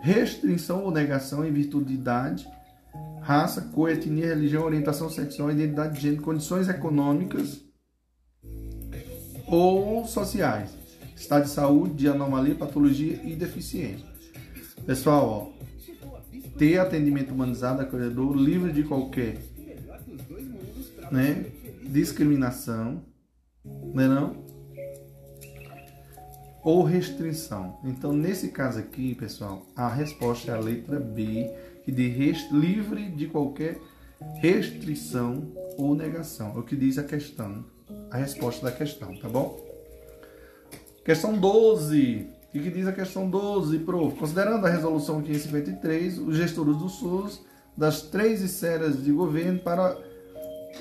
restrição 0.07 0.85
ou 0.85 0.93
negação 0.93 1.45
em 1.45 1.53
virtude 1.53 1.87
de 1.87 1.95
idade, 1.95 2.49
raça, 3.21 3.61
cor, 3.61 3.91
etnia, 3.91 4.27
religião, 4.29 4.63
orientação 4.63 5.11
sexual, 5.11 5.51
identidade 5.51 5.97
de 5.97 6.01
gênero, 6.01 6.23
condições 6.23 6.69
econômicas 6.69 7.61
ou 9.49 10.07
sociais, 10.07 10.77
estado 11.17 11.43
de 11.43 11.51
saúde, 11.51 11.95
de 11.95 12.09
anomalia, 12.09 12.55
patologia 12.55 13.21
e 13.25 13.35
deficiência. 13.35 14.07
Pessoal, 14.87 15.29
ó, 15.29 16.57
ter 16.57 16.79
atendimento 16.79 17.35
humanizado, 17.35 17.83
acolhedor, 17.83 18.37
livre 18.37 18.73
de 18.73 18.85
qualquer 18.85 19.43
né, 21.11 21.47
discriminação, 21.83 23.05
né 23.93 24.07
não? 24.07 24.46
Ou 26.67 26.83
restrição. 26.83 27.79
Então, 27.85 28.13
nesse 28.13 28.49
caso 28.49 28.81
aqui, 28.81 29.15
pessoal, 29.15 29.65
a 29.77 29.87
resposta 29.87 30.51
é 30.51 30.55
a 30.57 30.59
letra 30.59 30.99
B, 30.99 31.49
que 31.85 31.93
diz 31.93 32.51
livre 32.51 33.09
de 33.09 33.29
qualquer 33.29 33.79
restrição 34.43 35.47
ou 35.79 35.95
negação. 35.95 36.55
É 36.57 36.59
o 36.59 36.65
que 36.65 36.75
diz 36.75 36.99
a 36.99 37.05
questão, 37.05 37.65
a 38.11 38.17
resposta 38.17 38.67
da 38.67 38.73
questão, 38.73 39.17
tá 39.17 39.29
bom? 39.29 39.65
Questão 41.05 41.39
12. 41.39 42.27
O 42.53 42.59
que 42.59 42.69
diz 42.69 42.89
a 42.89 42.93
questão 42.93 43.31
12, 43.31 43.79
prof? 43.79 44.19
Considerando 44.19 44.67
a 44.67 44.69
resolução 44.69 45.23
553, 45.23 46.19
os 46.19 46.37
gestores 46.37 46.77
do 46.79 46.89
SUS 46.89 47.45
das 47.77 48.03
três 48.03 48.43
esferas 48.43 49.05
de 49.05 49.13
governo 49.13 49.61
para 49.61 49.97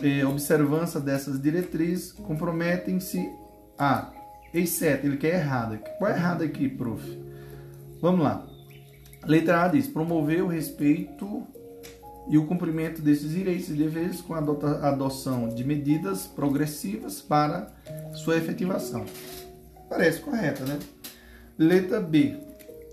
eh, 0.01 0.25
observância 0.25 0.99
dessas 0.99 1.39
diretrizes 1.39 2.11
comprometem-se 2.11 3.29
a 3.77 4.14
exceto, 4.59 5.05
ele 5.05 5.17
quer 5.17 5.35
errado. 5.35 5.79
Qual 5.97 6.09
é 6.09 6.15
errado 6.15 6.43
aqui, 6.43 6.69
prof? 6.69 7.03
Vamos 8.01 8.21
lá. 8.21 8.45
Letra 9.25 9.63
A 9.63 9.67
diz: 9.67 9.87
promover 9.87 10.43
o 10.43 10.47
respeito 10.47 11.45
e 12.27 12.37
o 12.37 12.45
cumprimento 12.45 13.01
desses 13.01 13.31
direitos 13.31 13.69
e 13.69 13.73
deveres 13.73 14.21
com 14.21 14.33
a 14.33 14.39
adoção 14.39 15.49
de 15.49 15.63
medidas 15.63 16.25
progressivas 16.25 17.21
para 17.21 17.71
sua 18.13 18.37
efetivação. 18.37 19.05
Parece 19.89 20.21
correta, 20.21 20.63
né? 20.65 20.79
Letra 21.57 22.01
B. 22.01 22.37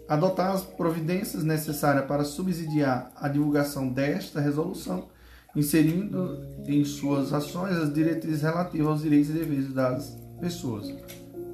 Adotar 0.09 0.53
as 0.53 0.63
providências 0.63 1.43
necessárias 1.43 2.05
para 2.05 2.25
subsidiar 2.25 3.11
a 3.17 3.29
divulgação 3.29 3.89
desta 3.89 4.41
resolução, 4.41 5.09
inserindo 5.57 6.39
em 6.67 6.85
suas 6.85 7.33
ações 7.33 7.77
as 7.77 7.93
diretrizes 7.93 8.43
relativas 8.43 8.89
aos 8.89 9.03
direitos 9.03 9.31
e 9.31 9.35
deveres 9.35 9.73
das 9.73 10.19
pessoas. 10.41 10.93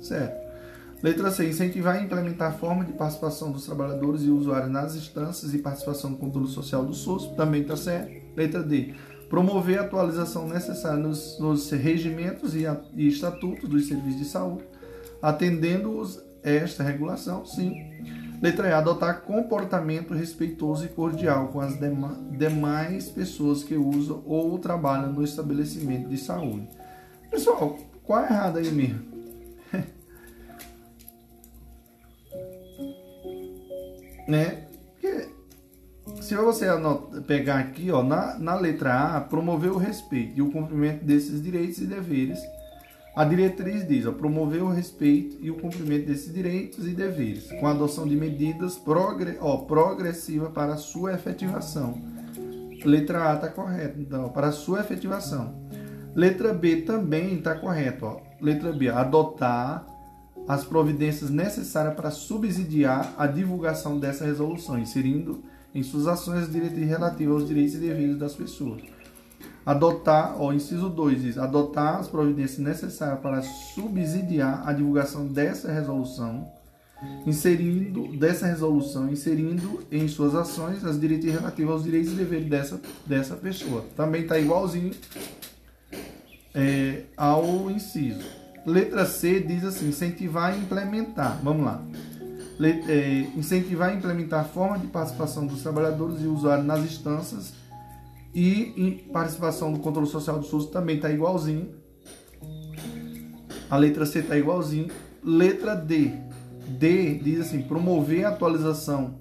Certo. 0.01 0.49
Letra 1.03 1.31
C. 1.31 1.49
Incentivar 1.49 2.01
e 2.01 2.05
implementar 2.05 2.51
a 2.51 2.55
forma 2.55 2.85
de 2.85 2.93
participação 2.93 3.53
dos 3.53 3.65
trabalhadores 3.65 4.23
e 4.23 4.31
usuários 4.31 4.71
nas 4.71 4.97
instâncias 4.97 5.55
e 5.55 5.59
participação 5.59 6.11
no 6.11 6.17
controle 6.17 6.49
social 6.49 6.85
do 6.85 6.95
SUS. 6.95 7.29
Também 7.37 7.63
está 7.63 7.77
certo. 7.77 8.11
Letra 8.37 8.63
D. 8.63 8.95
Promover 9.29 9.79
a 9.79 9.83
atualização 9.83 10.49
necessária 10.49 10.99
nos, 10.99 11.39
nos 11.39 11.71
regimentos 11.71 12.57
e, 12.57 12.67
a, 12.67 12.81
e 12.95 13.07
estatutos 13.07 13.69
dos 13.69 13.87
serviços 13.87 14.19
de 14.19 14.25
saúde, 14.25 14.65
atendendo-os 15.21 16.23
esta 16.43 16.83
regulação, 16.83 17.45
sim. 17.45 17.75
Letra 18.41 18.69
E. 18.69 18.73
Adotar 18.73 19.23
comportamento 19.23 20.15
respeitoso 20.15 20.87
e 20.87 20.89
cordial 20.89 21.49
com 21.49 21.61
as 21.61 21.75
demais 22.31 23.11
pessoas 23.11 23.63
que 23.63 23.77
usam 23.77 24.23
ou 24.25 24.59
trabalham 24.59 25.13
no 25.13 25.23
estabelecimento 25.23 26.09
de 26.09 26.17
saúde. 26.17 26.67
Pessoal, 27.31 27.77
qual 28.05 28.21
é 28.21 28.25
errado 28.25 28.57
aí 28.57 28.71
mesmo? 28.71 29.08
Né? 34.29 34.65
Porque 34.93 35.29
se 36.21 36.37
você 36.37 36.67
pegar 37.27 37.59
aqui, 37.59 37.91
ó, 37.91 38.03
na, 38.03 38.39
na 38.39 38.55
letra 38.55 39.17
A, 39.17 39.21
promover 39.21 39.73
o 39.73 39.77
respeito 39.77 40.39
e 40.39 40.43
o 40.43 40.51
cumprimento 40.53 41.05
desses 41.05 41.43
direitos 41.43 41.79
e 41.79 41.87
deveres 41.87 42.39
a 43.19 43.25
diretriz 43.25 43.85
diz 43.85 44.07
ó, 44.07 44.13
promover 44.13 44.63
o 44.63 44.69
respeito 44.69 45.39
e 45.41 45.51
o 45.51 45.57
cumprimento 45.57 46.07
desses 46.07 46.33
direitos 46.33 46.87
e 46.87 46.91
deveres, 46.91 47.51
com 47.51 47.67
a 47.67 47.73
adoção 47.73 48.07
de 48.07 48.15
medidas 48.15 48.77
progre, 48.77 49.37
ó, 49.41 49.57
progressivas 49.57 50.53
para 50.53 50.77
sua 50.77 51.15
efetivação. 51.15 52.01
Letra 52.85 53.33
A 53.33 53.35
está 53.35 53.49
correta, 53.49 53.99
então, 53.99 54.29
para 54.29 54.47
a 54.47 54.53
sua 54.53 54.79
efetivação. 54.79 55.53
Letra 56.15 56.55
B 56.55 56.83
também 56.83 57.35
está 57.35 57.57
correto. 57.57 58.05
Ó. 58.05 58.21
Letra 58.41 58.73
B, 58.73 58.89
adotar 58.89 59.85
as 60.49 60.65
providências 60.65 61.31
necessárias 61.31 61.95
para 61.95 62.11
subsidiar 62.11 63.15
a 63.19 63.27
divulgação 63.27 63.99
dessa 63.99 64.25
resolução, 64.25 64.79
inserindo 64.79 65.45
em 65.75 65.83
suas 65.83 66.07
ações 66.07 66.45
as 66.45 66.53
diretrizes 66.53 66.89
relativas 66.89 67.43
aos 67.43 67.49
direitos 67.49 67.75
e 67.75 67.79
deveres 67.79 68.17
das 68.17 68.35
pessoas 68.35 68.83
adotar, 69.69 70.41
o 70.41 70.51
inciso 70.51 70.89
2 70.89 71.23
diz, 71.23 71.37
adotar 71.37 71.97
as 71.97 72.09
providências 72.09 72.59
necessárias 72.59 73.21
para 73.21 73.43
subsidiar 73.43 74.67
a 74.67 74.73
divulgação 74.73 75.27
dessa 75.27 75.71
resolução, 75.71 76.51
inserindo 77.27 78.17
dessa 78.17 78.47
resolução, 78.47 79.13
inserindo 79.13 79.85
em 79.93 80.09
suas 80.09 80.35
ações 80.35 80.87
as 80.87 80.99
diretrizes 80.99 81.39
relativas 81.39 81.73
aos 81.75 81.85
direitos 81.85 82.13
e 82.13 82.17
deveres 82.17 82.49
dessa, 82.49 82.81
dessa 83.05 83.37
pessoa. 83.37 83.85
Também 83.95 84.23
está 84.23 84.39
igualzinho 84.39 84.95
é, 86.55 87.03
ao 87.15 87.71
inciso. 87.71 88.25
Letra 88.69 89.07
C 89.07 89.41
diz 89.41 89.65
assim, 89.65 89.89
incentivar 89.89 90.55
e 90.55 90.61
implementar. 90.61 91.41
Vamos 91.43 91.65
lá. 91.65 91.83
É, 92.61 93.27
incentivar 93.35 93.95
e 93.95 93.97
implementar 93.97 94.41
a 94.41 94.45
forma 94.45 94.79
de 94.79 94.89
participação 94.89 95.47
dos 95.47 95.63
trabalhadores 95.63 96.21
e 96.21 96.27
usuários 96.27 96.67
nas 96.67 96.81
instâncias 96.81 97.55
e 98.35 99.09
participação 99.13 99.73
do 99.73 99.79
controle 99.79 100.09
social 100.09 100.39
do 100.39 100.45
SUS 100.45 100.67
também 100.67 100.97
está 100.97 101.11
igualzinho. 101.11 101.75
A 103.71 103.77
letra 103.77 104.05
C 104.05 104.19
está 104.19 104.37
igualzinho. 104.37 104.89
Letra 105.25 105.75
D. 105.75 106.13
D 106.69 107.15
diz 107.15 107.41
assim: 107.41 107.63
promover 107.63 108.25
a 108.27 108.29
atualização 108.29 109.15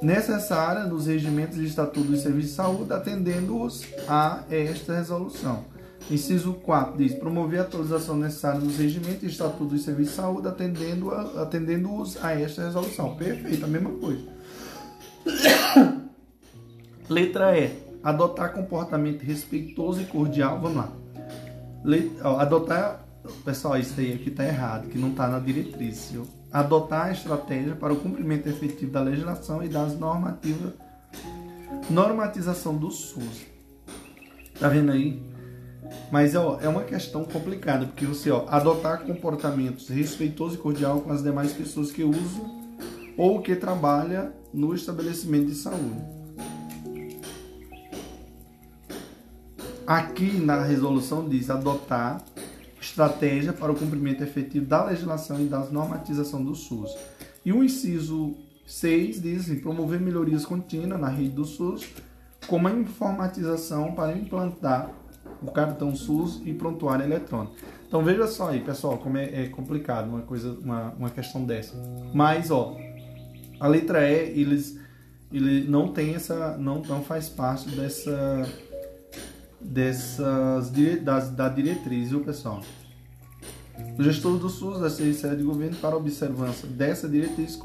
necessária 0.00 0.84
nos 0.84 1.06
regimentos 1.06 1.58
e 1.58 1.64
estatutos 1.64 2.10
dos 2.10 2.20
serviços 2.22 2.50
de 2.50 2.56
saúde, 2.56 2.92
atendendo-os 2.92 3.86
a 4.08 4.42
esta 4.50 4.96
resolução. 4.96 5.71
Inciso 6.10 6.54
4 6.54 6.96
diz: 6.96 7.14
promover 7.14 7.60
a 7.60 7.62
atualização 7.62 8.16
necessária 8.16 8.60
nos 8.60 8.76
regimentos 8.76 9.22
e 9.22 9.26
estatutos 9.26 9.68
dos 9.68 9.82
serviços 9.84 10.14
de 10.14 10.20
saúde, 10.20 10.48
atendendo-os 10.48 11.38
atendendo 11.38 12.04
a 12.20 12.32
esta 12.32 12.64
resolução. 12.64 13.16
Perfeito, 13.16 13.64
a 13.64 13.68
mesma 13.68 13.90
coisa. 13.90 14.22
Letra 17.08 17.58
E. 17.58 17.92
Adotar 18.02 18.52
comportamento 18.52 19.22
respeitoso 19.22 20.02
e 20.02 20.04
cordial. 20.04 20.60
Vamos 20.60 20.76
lá. 20.76 20.92
Letra, 21.84 22.40
adotar. 22.40 23.06
Pessoal, 23.44 23.78
isso 23.78 24.00
aí 24.00 24.14
aqui 24.14 24.30
está 24.30 24.44
errado, 24.44 24.88
que 24.88 24.98
não 24.98 25.10
está 25.10 25.28
na 25.28 25.38
diretriz. 25.38 26.10
Viu? 26.10 26.26
Adotar 26.52 27.06
a 27.06 27.12
estratégia 27.12 27.76
para 27.76 27.92
o 27.92 27.96
cumprimento 27.96 28.48
efetivo 28.48 28.90
da 28.90 29.00
legislação 29.00 29.62
e 29.62 29.68
das 29.68 29.96
normativas. 29.96 30.72
Normatização 31.88 32.76
do 32.76 32.90
SUS. 32.90 33.46
Tá 34.58 34.68
vendo 34.68 34.90
aí? 34.90 35.31
Mas 36.10 36.34
ó, 36.34 36.58
é 36.60 36.68
uma 36.68 36.84
questão 36.84 37.24
complicada, 37.24 37.86
porque 37.86 38.06
você 38.06 38.30
ó, 38.30 38.46
adotar 38.48 39.04
comportamentos 39.04 39.88
respeitoso 39.88 40.54
e 40.54 40.58
cordial 40.58 41.00
com 41.00 41.12
as 41.12 41.22
demais 41.22 41.52
pessoas 41.52 41.90
que 41.90 42.04
usam 42.04 42.62
ou 43.16 43.40
que 43.42 43.56
trabalha 43.56 44.32
no 44.52 44.74
estabelecimento 44.74 45.46
de 45.46 45.54
saúde. 45.54 46.22
Aqui 49.86 50.38
na 50.38 50.62
resolução 50.62 51.28
diz 51.28 51.50
adotar 51.50 52.22
estratégia 52.80 53.52
para 53.52 53.72
o 53.72 53.74
cumprimento 53.74 54.22
efetivo 54.22 54.66
da 54.66 54.84
legislação 54.84 55.40
e 55.40 55.46
da 55.46 55.60
normatização 55.66 56.44
do 56.44 56.54
SUS. 56.54 56.94
E 57.44 57.52
o 57.52 57.64
inciso 57.64 58.34
6 58.66 59.20
diz 59.20 59.42
assim, 59.42 59.60
promover 59.60 60.00
melhorias 60.00 60.44
contínuas 60.44 61.00
na 61.00 61.08
rede 61.08 61.30
do 61.30 61.44
SUS, 61.44 61.88
como 62.46 62.68
a 62.68 62.72
informatização 62.72 63.92
para 63.92 64.16
implantar 64.16 64.90
o 65.42 65.50
cartão 65.50 65.94
SUS 65.94 66.40
e 66.44 66.52
prontuário 66.52 67.04
eletrônico. 67.04 67.54
Então 67.86 68.02
veja 68.02 68.26
só 68.26 68.48
aí, 68.50 68.60
pessoal, 68.60 68.96
como 68.98 69.18
é, 69.18 69.44
é 69.44 69.48
complicado 69.48 70.08
uma 70.08 70.22
coisa, 70.22 70.52
uma, 70.52 70.94
uma 70.98 71.10
questão 71.10 71.44
dessa. 71.44 71.74
Mas 72.14 72.50
ó, 72.50 72.76
a 73.60 73.68
letra 73.68 74.08
E, 74.10 74.40
eles, 74.40 74.78
ele 75.32 75.68
não 75.68 75.88
tem 75.88 76.14
essa, 76.14 76.56
não, 76.56 76.80
não 76.82 77.02
faz 77.02 77.28
parte 77.28 77.68
dessa, 77.70 78.48
dessas 79.60 80.70
das, 81.02 81.30
da 81.30 81.48
diretriz, 81.48 82.10
viu 82.10 82.20
pessoal? 82.20 82.62
O 83.98 84.02
gestor 84.02 84.38
do 84.38 84.48
SUS 84.48 84.80
da 84.80 84.88
Secretaria 84.88 85.36
de 85.36 85.42
Governo 85.42 85.76
para 85.76 85.96
observância 85.96 86.68
dessa 86.68 87.08
diretriz 87.08 87.56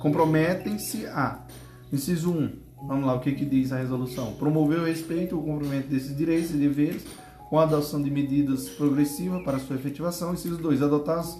comprometem-se 0.00 1.06
a 1.06 1.44
inciso 1.92 2.32
1 2.32 2.63
Vamos 2.86 3.06
lá, 3.06 3.14
o 3.14 3.20
que, 3.20 3.32
que 3.32 3.44
diz 3.44 3.72
a 3.72 3.78
resolução? 3.78 4.34
Promover 4.34 4.78
o 4.78 4.84
respeito 4.84 5.34
e 5.34 5.38
o 5.38 5.42
cumprimento 5.42 5.88
desses 5.88 6.14
direitos 6.14 6.50
e 6.50 6.58
deveres 6.58 7.04
com 7.48 7.58
a 7.58 7.62
adoção 7.62 8.02
de 8.02 8.10
medidas 8.10 8.68
progressivas 8.68 9.42
para 9.42 9.58
sua 9.58 9.76
efetivação. 9.76 10.34
Inciso 10.34 10.58
2. 10.58 10.82
Adotar 10.82 11.20
as, 11.20 11.38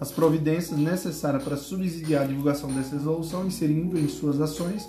as 0.00 0.12
providências 0.12 0.78
necessárias 0.78 1.42
para 1.42 1.56
subsidiar 1.56 2.22
a 2.22 2.26
divulgação 2.26 2.72
dessa 2.72 2.94
resolução, 2.94 3.46
inserindo 3.46 3.98
em 3.98 4.06
suas 4.08 4.40
ações 4.40 4.88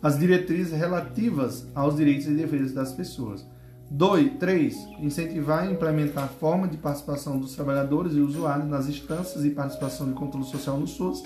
as 0.00 0.18
diretrizes 0.18 0.72
relativas 0.72 1.66
aos 1.74 1.96
direitos 1.96 2.26
e 2.26 2.34
deveres 2.34 2.72
das 2.72 2.92
pessoas. 2.92 3.44
2. 3.90 4.38
3. 4.38 4.88
Incentivar 5.00 5.66
e 5.66 5.72
implementar 5.72 6.24
a 6.24 6.28
forma 6.28 6.68
de 6.68 6.76
participação 6.76 7.38
dos 7.38 7.54
trabalhadores 7.54 8.12
e 8.14 8.20
usuários 8.20 8.68
nas 8.68 8.86
instâncias 8.88 9.44
e 9.44 9.50
participação 9.50 10.06
de 10.06 10.12
controle 10.12 10.46
social 10.46 10.78
no 10.78 10.86
SUS. 10.86 11.24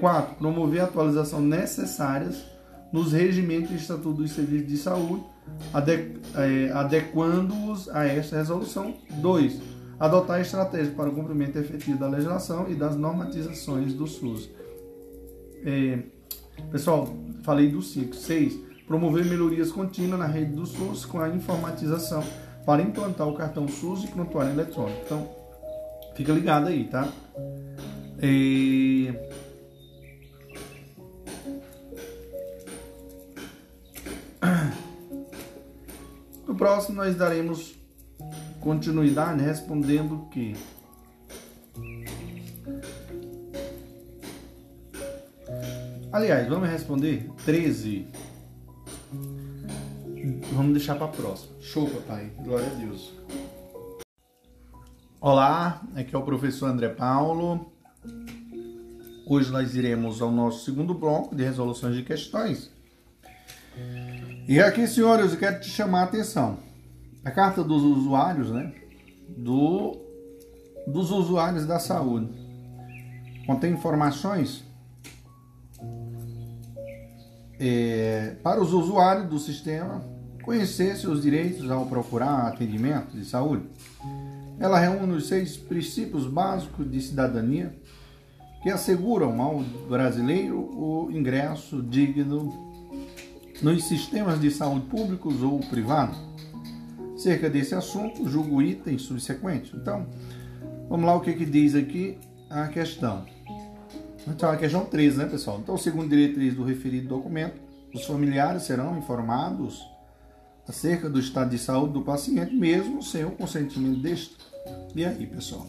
4. 0.00 0.32
É, 0.32 0.34
promover 0.36 0.80
atualização 0.80 1.40
necessárias 1.40 2.53
nos 2.94 3.10
regimentos 3.10 3.72
e 3.72 3.74
estatutos 3.74 4.18
dos 4.18 4.30
serviços 4.30 4.68
de 4.68 4.76
saúde, 4.76 5.24
é, 6.36 6.70
adequando-os 6.72 7.88
a 7.88 8.06
esta 8.06 8.36
resolução. 8.36 8.94
2. 9.14 9.60
Adotar 9.98 10.40
estratégias 10.40 10.94
para 10.94 11.10
o 11.10 11.12
cumprimento 11.12 11.58
efetivo 11.58 11.98
da 11.98 12.06
legislação 12.06 12.70
e 12.70 12.76
das 12.76 12.94
normatizações 12.94 13.94
do 13.94 14.06
SUS. 14.06 14.48
É, 15.64 16.04
pessoal, 16.70 17.12
falei 17.42 17.68
do 17.68 17.82
5. 17.82 18.14
6. 18.14 18.60
Promover 18.86 19.24
melhorias 19.24 19.72
contínuas 19.72 20.20
na 20.20 20.26
rede 20.26 20.52
do 20.52 20.64
SUS 20.64 21.04
com 21.04 21.18
a 21.18 21.28
informatização 21.28 22.22
para 22.64 22.80
implantar 22.80 23.26
o 23.26 23.34
cartão 23.34 23.66
SUS 23.66 24.04
e 24.04 24.06
prontuário 24.06 24.52
eletrônico. 24.52 25.00
Então, 25.04 25.28
fica 26.14 26.32
ligado 26.32 26.68
aí, 26.68 26.84
tá? 26.84 27.08
É, 28.18 29.43
No 36.54 36.58
próximo 36.58 36.98
nós 36.98 37.16
daremos 37.16 37.74
continuidade 38.60 39.42
respondendo 39.42 40.28
que 40.30 40.54
Aliás, 46.12 46.48
vamos 46.48 46.68
responder 46.68 47.28
13. 47.44 48.06
Vamos 50.52 50.74
deixar 50.74 50.94
para 50.94 51.08
próxima. 51.08 51.60
Show, 51.60 51.90
papai. 51.90 52.30
Glória 52.44 52.68
a 52.68 52.74
Deus. 52.74 53.12
Olá, 55.20 55.82
aqui 55.96 56.14
é 56.14 56.18
o 56.18 56.22
professor 56.22 56.66
André 56.66 56.88
Paulo. 56.90 57.72
Hoje 59.26 59.50
nós 59.50 59.74
iremos 59.74 60.22
ao 60.22 60.30
nosso 60.30 60.64
segundo 60.64 60.94
bloco 60.94 61.34
de 61.34 61.42
resoluções 61.42 61.96
de 61.96 62.04
questões. 62.04 62.73
E 64.46 64.60
aqui, 64.60 64.86
senhores, 64.86 65.32
eu 65.32 65.38
quero 65.38 65.60
te 65.60 65.70
chamar 65.70 66.00
a 66.00 66.04
atenção. 66.04 66.58
A 67.24 67.30
carta 67.30 67.64
dos 67.64 67.82
usuários, 67.82 68.50
né? 68.50 68.72
Do, 69.36 69.96
dos 70.86 71.10
usuários 71.10 71.66
da 71.66 71.78
saúde. 71.78 72.28
Contém 73.46 73.72
informações 73.72 74.64
é, 77.58 78.36
para 78.42 78.60
os 78.60 78.72
usuários 78.72 79.28
do 79.28 79.38
sistema 79.38 80.04
conhecer 80.42 80.96
seus 80.96 81.22
direitos 81.22 81.70
ao 81.70 81.86
procurar 81.86 82.48
atendimento 82.48 83.16
de 83.16 83.24
saúde. 83.24 83.64
Ela 84.58 84.78
reúne 84.78 85.14
os 85.14 85.26
seis 85.26 85.56
princípios 85.56 86.26
básicos 86.26 86.90
de 86.90 87.00
cidadania 87.00 87.74
que 88.62 88.70
asseguram 88.70 89.40
ao 89.40 89.60
brasileiro 89.88 90.58
o 90.58 91.10
ingresso 91.10 91.82
digno 91.82 92.73
nos 93.64 93.84
sistemas 93.84 94.38
de 94.38 94.50
saúde 94.50 94.84
públicos 94.88 95.42
ou 95.42 95.58
privados. 95.58 96.18
Cerca 97.16 97.48
desse 97.48 97.74
assunto, 97.74 98.28
julgo 98.28 98.60
item 98.60 98.98
subsequente. 98.98 99.74
Então, 99.74 100.06
vamos 100.86 101.06
lá 101.06 101.14
o 101.14 101.20
que, 101.22 101.32
que 101.32 101.46
diz 101.46 101.74
aqui 101.74 102.18
a 102.50 102.68
questão. 102.68 103.24
Então, 104.28 104.50
a 104.50 104.56
questão 104.58 104.84
13, 104.84 105.16
né, 105.16 105.24
pessoal? 105.24 105.60
Então, 105.62 105.78
segundo 105.78 106.10
diretriz 106.10 106.54
do 106.54 106.62
referido 106.62 107.08
documento, 107.08 107.58
os 107.94 108.04
familiares 108.04 108.64
serão 108.64 108.98
informados 108.98 109.82
acerca 110.68 111.08
do 111.08 111.18
estado 111.18 111.48
de 111.48 111.58
saúde 111.58 111.94
do 111.94 112.02
paciente, 112.02 112.54
mesmo 112.54 113.02
sem 113.02 113.24
o 113.24 113.30
consentimento 113.30 114.00
deste. 114.00 114.36
E 114.94 115.06
aí, 115.06 115.26
pessoal? 115.26 115.66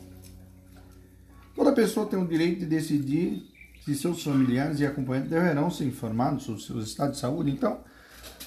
Toda 1.56 1.72
pessoa 1.72 2.06
tem 2.06 2.22
o 2.22 2.28
direito 2.28 2.60
de 2.60 2.66
decidir 2.66 3.55
se 3.86 3.94
seus 3.94 4.24
familiares 4.24 4.80
e 4.80 4.86
acompanhantes 4.86 5.30
deverão 5.30 5.70
ser 5.70 5.86
informados 5.86 6.44
sobre 6.44 6.60
o 6.60 6.64
seu 6.64 6.80
estado 6.80 7.12
de 7.12 7.20
saúde. 7.20 7.52
Então, 7.52 7.82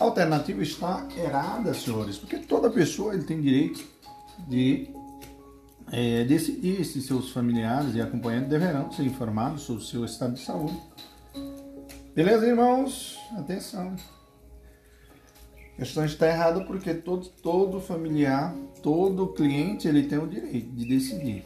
a 0.01 0.05
alternativa 0.05 0.61
está 0.63 1.07
errada, 1.17 1.73
senhores, 1.73 2.19
porque 2.19 2.39
toda 2.39 2.69
pessoa 2.69 3.15
ele 3.15 3.23
tem 3.23 3.41
direito 3.41 3.85
de 4.49 4.91
é, 5.93 6.25
decidir 6.25 6.85
se 6.85 7.01
seus 7.01 7.31
familiares 7.31 7.95
e 7.95 8.01
acompanhantes 8.01 8.51
deverão 8.51 8.91
ser 8.91 9.05
informados 9.05 9.63
sobre 9.63 9.83
o 9.83 9.87
seu 9.87 10.05
estado 10.05 10.35
de 10.35 10.41
saúde. 10.41 10.77
Beleza, 12.17 12.45
irmãos? 12.45 13.17
Atenção. 13.37 13.95
A 15.75 15.77
questão 15.77 16.05
está 16.05 16.27
errada 16.27 16.65
porque 16.65 16.93
todo, 16.95 17.29
todo 17.41 17.81
familiar, 17.81 18.53
todo 18.83 19.29
cliente, 19.29 19.87
ele 19.87 20.03
tem 20.03 20.19
o 20.19 20.27
direito 20.27 20.73
de 20.73 20.85
decidir 20.85 21.45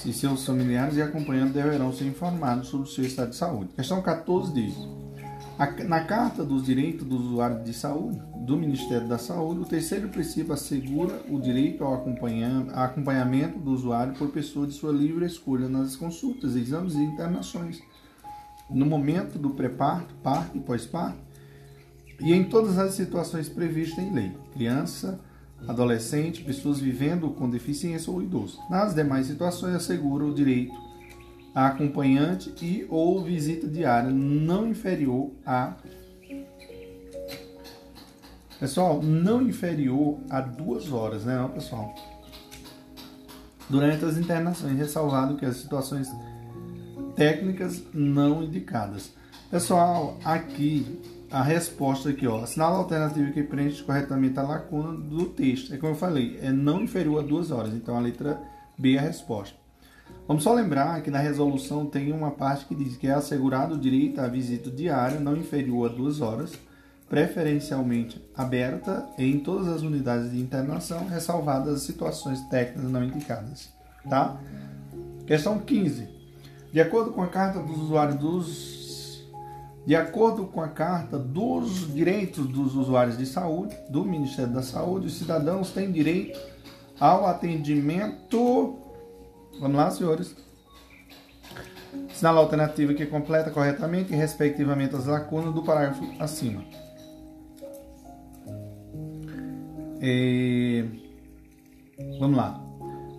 se 0.00 0.12
seus 0.14 0.46
familiares 0.46 0.96
e 0.96 1.02
acompanhantes 1.02 1.52
deverão 1.52 1.92
ser 1.92 2.06
informados 2.06 2.68
sobre 2.68 2.88
o 2.88 2.90
seu 2.90 3.04
estado 3.04 3.30
de 3.30 3.36
saúde. 3.36 3.70
Questão 3.76 4.00
14 4.00 4.52
diz: 4.52 4.74
na 5.86 6.04
Carta 6.04 6.42
dos 6.42 6.64
Direitos 6.64 7.06
do 7.06 7.16
Usuário 7.16 7.62
de 7.62 7.74
Saúde 7.74 8.18
do 8.46 8.56
Ministério 8.56 9.06
da 9.06 9.18
Saúde, 9.18 9.60
o 9.60 9.66
terceiro 9.66 10.08
princípio 10.08 10.54
assegura 10.54 11.20
o 11.28 11.38
direito 11.38 11.84
ao 11.84 11.94
acompanhamento 11.94 13.58
do 13.58 13.72
usuário 13.72 14.14
por 14.14 14.30
pessoa 14.30 14.66
de 14.66 14.72
sua 14.72 14.90
livre 14.90 15.26
escolha 15.26 15.68
nas 15.68 15.96
consultas, 15.96 16.56
exames 16.56 16.94
e 16.94 17.02
internações, 17.02 17.78
no 18.70 18.86
momento 18.86 19.38
do 19.38 19.50
pré-parto, 19.50 20.14
parto 20.22 20.56
e 20.56 20.60
pós-parto, 20.60 21.18
e 22.18 22.32
em 22.32 22.44
todas 22.44 22.78
as 22.78 22.94
situações 22.94 23.48
previstas 23.48 24.02
em 24.02 24.14
lei. 24.14 24.32
Criança 24.54 25.20
adolescente, 25.68 26.42
pessoas 26.42 26.78
vivendo 26.78 27.30
com 27.30 27.48
deficiência 27.48 28.12
ou 28.12 28.22
idoso. 28.22 28.58
Nas 28.68 28.94
demais 28.94 29.26
situações, 29.26 29.74
assegura 29.74 30.24
o 30.24 30.34
direito 30.34 30.90
a 31.54 31.66
acompanhante 31.66 32.54
e 32.62 32.86
ou 32.88 33.22
visita 33.24 33.66
diária 33.66 34.10
não 34.10 34.68
inferior 34.68 35.30
a 35.44 35.74
Pessoal, 38.58 39.02
não 39.02 39.40
inferior 39.40 40.18
a 40.28 40.42
duas 40.42 40.92
horas, 40.92 41.24
né, 41.24 41.50
pessoal? 41.54 41.94
Durante 43.70 44.04
as 44.04 44.18
internações, 44.18 44.76
ressalvado 44.76 45.36
que 45.36 45.46
as 45.46 45.56
situações 45.56 46.08
técnicas 47.16 47.82
não 47.94 48.42
indicadas. 48.42 49.14
Pessoal, 49.50 50.18
aqui 50.22 51.00
a 51.30 51.42
resposta 51.42 52.10
aqui, 52.10 52.26
ó, 52.26 52.42
assinala 52.42 52.76
a 52.76 52.78
alternativa 52.78 53.30
que 53.30 53.42
preenche 53.42 53.82
corretamente 53.82 54.38
a 54.38 54.42
lacuna 54.42 54.92
do 54.92 55.26
texto. 55.26 55.72
É 55.72 55.78
como 55.78 55.92
eu 55.92 55.96
falei, 55.96 56.38
é 56.42 56.50
não 56.50 56.82
inferior 56.82 57.22
a 57.22 57.26
duas 57.26 57.50
horas. 57.50 57.72
Então 57.72 57.96
a 57.96 58.00
letra 58.00 58.40
B 58.76 58.94
é 58.94 58.98
a 58.98 59.02
resposta. 59.02 59.56
Vamos 60.26 60.42
só 60.42 60.52
lembrar 60.52 61.00
que 61.02 61.10
na 61.10 61.18
resolução 61.18 61.86
tem 61.86 62.12
uma 62.12 62.32
parte 62.32 62.64
que 62.64 62.74
diz 62.74 62.96
que 62.96 63.06
é 63.06 63.12
assegurado 63.12 63.74
o 63.74 63.78
direito 63.78 64.20
à 64.20 64.26
visita 64.26 64.70
diária 64.70 65.20
não 65.20 65.36
inferior 65.36 65.90
a 65.90 65.94
duas 65.94 66.20
horas 66.20 66.52
preferencialmente 67.08 68.24
aberta 68.36 69.04
em 69.18 69.40
todas 69.40 69.66
as 69.66 69.82
unidades 69.82 70.30
de 70.30 70.40
internação, 70.40 71.08
ressalvadas 71.08 71.74
as 71.74 71.82
situações 71.82 72.40
técnicas 72.42 72.88
não 72.88 73.02
indicadas. 73.02 73.68
Tá? 74.08 74.40
Questão 75.26 75.58
15. 75.58 76.08
De 76.72 76.80
acordo 76.80 77.10
com 77.10 77.20
a 77.20 77.26
carta 77.26 77.60
dos 77.60 77.78
usuários 77.78 78.14
dos 78.14 78.79
de 79.90 79.96
acordo 79.96 80.46
com 80.46 80.60
a 80.60 80.68
carta 80.68 81.18
dos 81.18 81.92
direitos 81.92 82.46
dos 82.46 82.76
usuários 82.76 83.18
de 83.18 83.26
saúde 83.26 83.76
do 83.88 84.04
Ministério 84.04 84.52
da 84.52 84.62
Saúde, 84.62 85.08
os 85.08 85.18
cidadãos 85.18 85.72
têm 85.72 85.90
direito 85.90 86.38
ao 87.00 87.26
atendimento. 87.26 88.78
Vamos 89.58 89.76
lá, 89.76 89.90
senhores. 89.90 90.36
Sinal 92.14 92.38
alternativa 92.38 92.94
que 92.94 93.04
completa 93.04 93.50
corretamente 93.50 94.12
e 94.12 94.16
respectivamente 94.16 94.94
as 94.94 95.06
lacunas 95.06 95.52
do 95.52 95.60
parágrafo 95.60 96.04
acima. 96.20 96.62
É, 100.00 100.84
vamos 102.20 102.36
lá. 102.36 102.62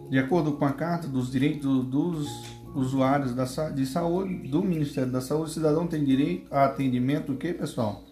De 0.10 0.18
acordo 0.18 0.54
com 0.54 0.64
a 0.64 0.72
Carta 0.72 1.06
dos 1.06 1.30
Direitos 1.30 1.84
dos 1.84 2.30
Usuários 2.74 3.34
de 3.76 3.86
Saúde 3.86 4.48
do 4.48 4.64
Ministério 4.64 5.12
da 5.12 5.20
Saúde, 5.20 5.52
o 5.52 5.54
cidadão 5.54 5.88
tem 5.88 6.04
direito 6.04 6.54
a 6.54 6.66
atendimento 6.66 7.34
o 7.34 7.38
que, 7.38 7.54
pessoal? 7.54 8.04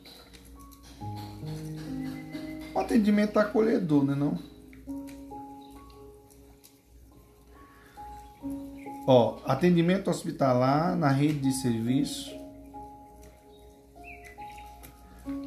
O 2.73 2.79
atendimento 2.79 3.39
acolhedor, 3.39 4.03
né 4.03 4.15
não? 4.15 4.37
Ó, 9.07 9.39
atendimento 9.45 10.09
hospitalar 10.09 10.95
na 10.95 11.09
rede 11.09 11.39
de 11.39 11.53
serviço. 11.53 12.37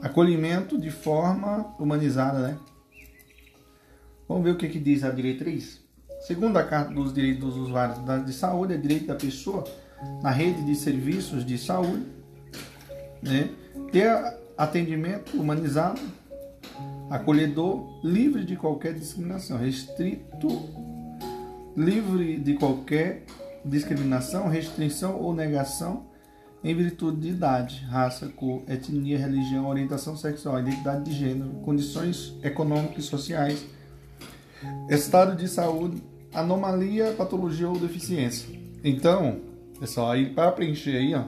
Acolhimento 0.01 0.81
de 0.81 0.91
forma 0.91 1.75
humanizada, 1.79 2.41
né? 2.41 2.59
Vamos 4.27 4.45
ver 4.45 4.51
o 4.53 4.57
que, 4.57 4.69
que 4.69 4.81
diz 4.81 5.05
a 5.05 5.11
diretriz? 5.11 5.82
Segundo 6.23 6.57
a 6.57 6.63
Carta 6.63 6.95
dos 6.95 7.13
Direitos 7.13 7.55
dos 7.55 7.57
Usuários 7.57 7.99
de 8.25 8.33
Saúde, 8.33 8.75
é 8.75 8.77
direito 8.77 9.07
da 9.07 9.17
pessoa 9.17 9.65
na 10.23 10.31
rede 10.31 10.65
de 10.65 10.77
serviços 10.77 11.45
de 11.45 11.59
saúde 11.59 12.07
né, 13.21 13.51
ter 13.91 14.09
atendimento 14.57 15.37
humanizado, 15.37 16.01
acolhedor, 17.11 18.01
livre 18.05 18.45
de 18.45 18.55
qualquer 18.55 18.95
discriminação, 18.95 19.59
restrito, 19.59 20.49
livre 21.77 22.39
de 22.39 22.55
qualquer 22.55 23.25
discriminação, 23.65 24.49
restrição 24.49 25.21
ou 25.21 25.35
negação 25.35 26.07
em 26.63 26.75
virtude 26.75 27.21
de 27.21 27.29
idade, 27.31 27.85
raça, 27.89 28.29
cor, 28.29 28.63
etnia, 28.69 29.19
religião, 29.19 29.67
orientação 29.67 30.17
sexual, 30.17 30.61
identidade 30.61 31.05
de 31.05 31.13
gênero, 31.13 31.51
condições 31.65 32.37
econômicas 32.45 33.05
e 33.05 33.09
sociais 33.09 33.67
Estado 34.89 35.37
de 35.37 35.49
saúde, 35.49 36.03
anomalia, 36.33 37.13
patologia 37.13 37.69
ou 37.69 37.79
deficiência. 37.79 38.49
Então, 38.83 39.41
pessoal, 39.79 40.13
aí 40.13 40.31
para 40.31 40.53
preencher 40.53 40.97
aí, 40.97 41.15
ó, 41.15 41.25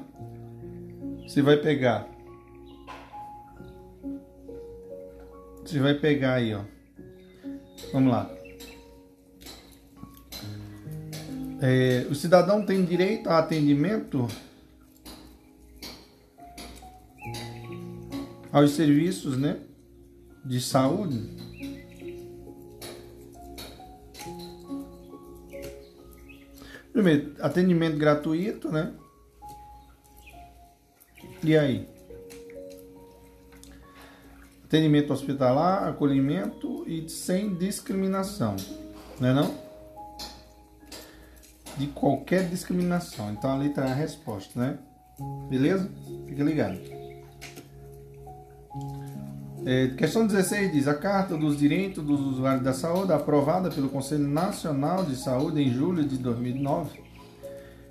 você 1.26 1.42
vai 1.42 1.56
pegar 1.56 2.14
Você 5.64 5.80
vai 5.80 5.94
pegar 5.94 6.34
aí, 6.34 6.54
ó. 6.54 6.60
Vamos 7.92 8.12
lá. 8.12 8.30
É, 11.60 12.06
o 12.10 12.14
cidadão 12.14 12.64
tem 12.64 12.84
direito 12.84 13.30
a 13.30 13.38
atendimento 13.38 14.28
aos 18.52 18.72
serviços, 18.72 19.38
né, 19.38 19.58
de 20.44 20.60
saúde 20.60 21.43
Primeiro, 26.94 27.34
atendimento 27.40 27.98
gratuito, 27.98 28.70
né? 28.70 28.92
E 31.42 31.58
aí? 31.58 31.88
Atendimento 34.64 35.12
hospitalar, 35.12 35.88
acolhimento 35.88 36.84
e 36.88 37.08
sem 37.08 37.52
discriminação, 37.56 38.54
né 39.20 39.34
não? 39.34 39.52
De 41.76 41.88
qualquer 41.88 42.48
discriminação. 42.48 43.32
Então 43.32 43.52
ali 43.52 43.70
está 43.70 43.82
a 43.82 43.92
resposta, 43.92 44.58
né? 44.58 44.78
Beleza? 45.50 45.90
Fica 46.28 46.44
ligado. 46.44 46.78
É, 49.66 49.88
questão 49.96 50.26
16 50.26 50.72
diz: 50.72 50.86
a 50.86 50.94
Carta 50.94 51.38
dos 51.38 51.56
Direitos 51.56 52.04
dos 52.04 52.20
Usuários 52.20 52.62
da 52.62 52.74
Saúde, 52.74 53.12
aprovada 53.14 53.70
pelo 53.70 53.88
Conselho 53.88 54.28
Nacional 54.28 55.04
de 55.04 55.16
Saúde 55.16 55.62
em 55.62 55.72
julho 55.72 56.04
de 56.04 56.18
2009, 56.18 57.02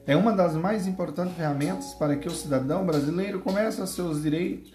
é 0.05 0.15
uma 0.15 0.33
das 0.33 0.53
mais 0.53 0.85
importantes 0.85 1.35
ferramentas 1.35 1.95
para 1.95 2.15
que 2.15 2.27
o 2.27 2.31
cidadão 2.31 2.85
brasileiro 2.85 3.39
comece 3.39 3.85
seus 3.87 4.21
direitos, 4.21 4.71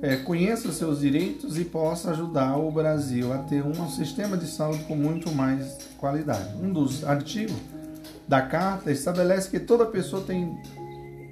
é, 0.00 0.14
conheça 0.16 0.70
seus 0.70 1.00
direitos 1.00 1.58
e 1.58 1.64
possa 1.64 2.12
ajudar 2.12 2.56
o 2.56 2.70
Brasil 2.70 3.32
a 3.32 3.38
ter 3.38 3.64
um 3.64 3.90
sistema 3.90 4.36
de 4.36 4.46
saúde 4.46 4.84
com 4.84 4.94
muito 4.94 5.32
mais 5.32 5.78
qualidade. 5.98 6.54
Um 6.62 6.72
dos 6.72 7.04
artigos 7.04 7.56
da 8.28 8.42
Carta 8.42 8.92
estabelece 8.92 9.50
que 9.50 9.58
toda 9.58 9.84
pessoa 9.84 10.22
tem 10.22 10.56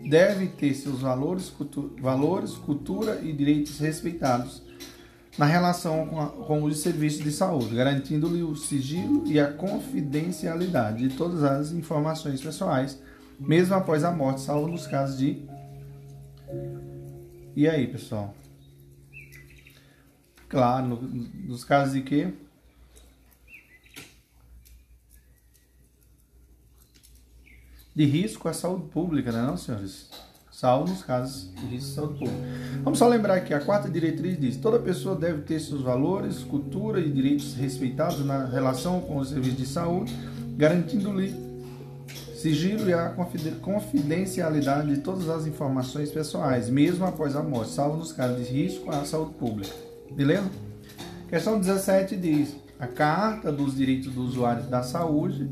deve 0.09 0.49
ter 0.49 0.74
seus 0.74 1.01
valores, 1.01 1.51
cultu 1.51 1.93
valores, 2.01 2.55
cultura 2.55 3.20
e 3.23 3.32
direitos 3.32 3.78
respeitados 3.78 4.64
na 5.36 5.47
relação 5.47 6.06
com, 6.06 6.20
a, 6.20 6.28
com 6.28 6.62
os 6.62 6.78
serviços 6.78 7.23
de 7.23 7.32
saúde, 7.32 7.74
garantindo-lhe 7.74 8.43
o 8.43 8.55
sigilo 8.55 9.27
e 9.27 9.40
a 9.40 9.52
confidencialidade 9.52 11.09
de 11.09 11.16
todas 11.16 11.43
as 11.43 11.73
informações 11.73 12.40
pessoais, 12.40 13.01
mesmo 13.39 13.74
após 13.74 14.05
a 14.05 14.12
morte, 14.12 14.40
salvo 14.40 14.69
nos 14.69 14.86
casos 14.86 15.19
de. 15.19 15.43
E 17.56 17.69
aí, 17.69 17.86
pessoal? 17.86 18.35
Claro, 20.48 20.86
no, 20.86 21.02
nos 21.02 21.65
casos 21.65 21.94
de 21.94 22.02
quê? 22.02 22.32
De 27.94 28.05
risco 28.05 28.48
à 28.48 28.52
saúde 28.52 28.89
pública, 28.89 29.31
né, 29.31 29.43
não, 29.43 29.56
senhores? 29.56 30.11
Salvo 30.55 30.89
nos 30.89 31.02
casos 31.02 31.51
de 31.68 31.81
saúde 31.82 32.20
pública. 32.20 32.43
Vamos 32.85 32.98
só 32.98 33.09
lembrar 33.09 33.40
que 33.40 33.52
a 33.52 33.60
quarta 33.60 33.89
diretriz 33.89 34.39
diz: 34.39 34.56
toda 34.56 34.78
pessoa 34.78 35.16
deve 35.16 35.43
ter 35.43 35.59
seus 35.59 35.82
valores, 35.82 36.44
cultura 36.44 37.01
e 37.01 37.10
direitos 37.10 37.55
respeitados 37.55 38.24
na 38.24 38.47
relação 38.47 39.01
com 39.01 39.16
os 39.16 39.31
serviços 39.31 39.59
de 39.59 39.66
saúde, 39.66 40.16
garantindo-lhe 40.56 41.35
sigilo 42.36 42.89
e 42.89 42.93
a 42.93 43.14
confidencialidade 43.62 44.94
de 44.94 45.01
todas 45.01 45.28
as 45.28 45.47
informações 45.47 46.10
pessoais, 46.10 46.68
mesmo 46.68 47.05
após 47.05 47.35
a 47.35 47.43
morte, 47.43 47.72
salvo 47.72 47.97
nos 47.97 48.12
casos 48.12 48.47
de 48.47 48.52
risco 48.52 48.90
à 48.90 49.05
saúde 49.05 49.32
pública. 49.35 49.74
Beleza? 50.12 50.48
Questão 51.28 51.59
17 51.59 52.16
diz: 52.16 52.55
a 52.78 52.86
Carta 52.86 53.51
dos 53.51 53.74
Direitos 53.74 54.12
do 54.12 54.22
Usuário 54.22 54.62
da 54.64 54.85
Saúde 54.85 55.48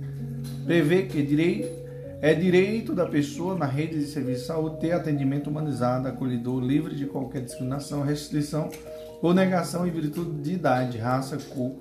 prevê 0.64 1.02
que 1.02 1.22
direito 1.22 1.81
é 2.22 2.32
direito 2.32 2.94
da 2.94 3.04
pessoa 3.04 3.56
na 3.56 3.66
rede 3.66 3.98
de 3.98 4.06
serviço 4.06 4.42
de 4.42 4.46
saúde 4.46 4.78
ter 4.78 4.92
atendimento 4.92 5.50
humanizado, 5.50 6.06
acolhedor, 6.06 6.62
livre 6.62 6.94
de 6.94 7.04
qualquer 7.04 7.42
discriminação, 7.42 8.00
restrição 8.02 8.70
ou 9.20 9.34
negação 9.34 9.84
em 9.88 9.90
virtude 9.90 10.40
de 10.40 10.52
idade, 10.52 10.98
raça, 10.98 11.36
cor, 11.36 11.72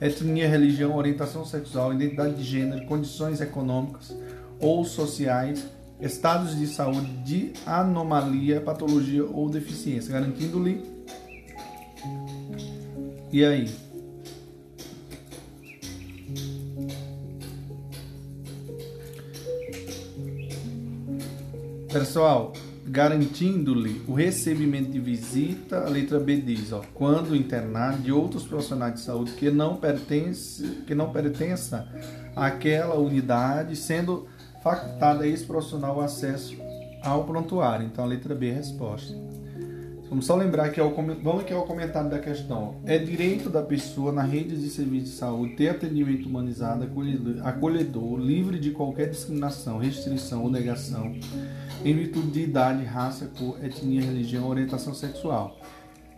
etnia, 0.00 0.48
religião, 0.48 0.96
orientação 0.96 1.44
sexual, 1.44 1.92
identidade 1.92 2.34
de 2.34 2.42
gênero, 2.42 2.86
condições 2.86 3.42
econômicas 3.42 4.16
ou 4.58 4.86
sociais, 4.86 5.66
estados 6.00 6.58
de 6.58 6.66
saúde 6.66 7.12
de 7.22 7.52
anomalia, 7.66 8.58
patologia 8.58 9.26
ou 9.26 9.50
deficiência, 9.50 10.14
garantindo-lhe. 10.14 10.82
E 13.30 13.44
aí? 13.44 13.70
Pessoal, 21.92 22.52
garantindo-lhe 22.86 24.02
o 24.06 24.14
recebimento 24.14 24.92
de 24.92 25.00
visita, 25.00 25.80
a 25.80 25.88
letra 25.88 26.20
B 26.20 26.36
diz, 26.36 26.72
ó, 26.72 26.82
quando 26.94 27.34
internado 27.34 27.98
de 27.98 28.12
outros 28.12 28.44
profissionais 28.44 28.94
de 28.94 29.00
saúde 29.00 29.32
que 29.32 29.50
não 29.50 29.74
pertence, 29.74 30.84
que 30.86 30.94
não 30.94 31.12
pertença 31.12 31.88
àquela 32.36 32.94
unidade, 32.94 33.74
sendo 33.74 34.28
facultado 34.62 35.24
a 35.24 35.26
esse 35.26 35.44
profissional 35.44 35.96
o 35.96 36.00
acesso 36.00 36.56
ao 37.02 37.24
prontuário. 37.24 37.86
Então 37.86 38.04
a 38.04 38.06
letra 38.06 38.36
B 38.36 38.50
é 38.50 38.52
a 38.52 38.56
resposta. 38.56 39.12
Vamos 40.10 40.26
só 40.26 40.34
lembrar 40.34 40.70
que 40.70 40.80
é 40.80 40.82
o, 40.82 40.90
vamos 40.92 41.42
aqui 41.42 41.52
ao 41.52 41.62
comentário 41.62 42.10
da 42.10 42.18
questão. 42.18 42.80
É 42.84 42.98
direito 42.98 43.48
da 43.48 43.62
pessoa 43.62 44.10
na 44.10 44.24
rede 44.24 44.56
de 44.56 44.68
serviço 44.68 45.04
de 45.04 45.12
saúde 45.12 45.54
ter 45.54 45.68
atendimento 45.68 46.28
humanizado, 46.28 46.82
acolhedor, 46.82 47.46
acolhedor, 47.46 48.18
livre 48.18 48.58
de 48.58 48.72
qualquer 48.72 49.08
discriminação, 49.08 49.78
restrição 49.78 50.42
ou 50.42 50.50
negação, 50.50 51.14
em 51.84 51.94
virtude 51.94 52.26
de 52.32 52.40
idade, 52.40 52.82
raça, 52.82 53.30
cor, 53.38 53.64
etnia, 53.64 54.02
religião, 54.02 54.48
orientação 54.48 54.92
sexual, 54.92 55.56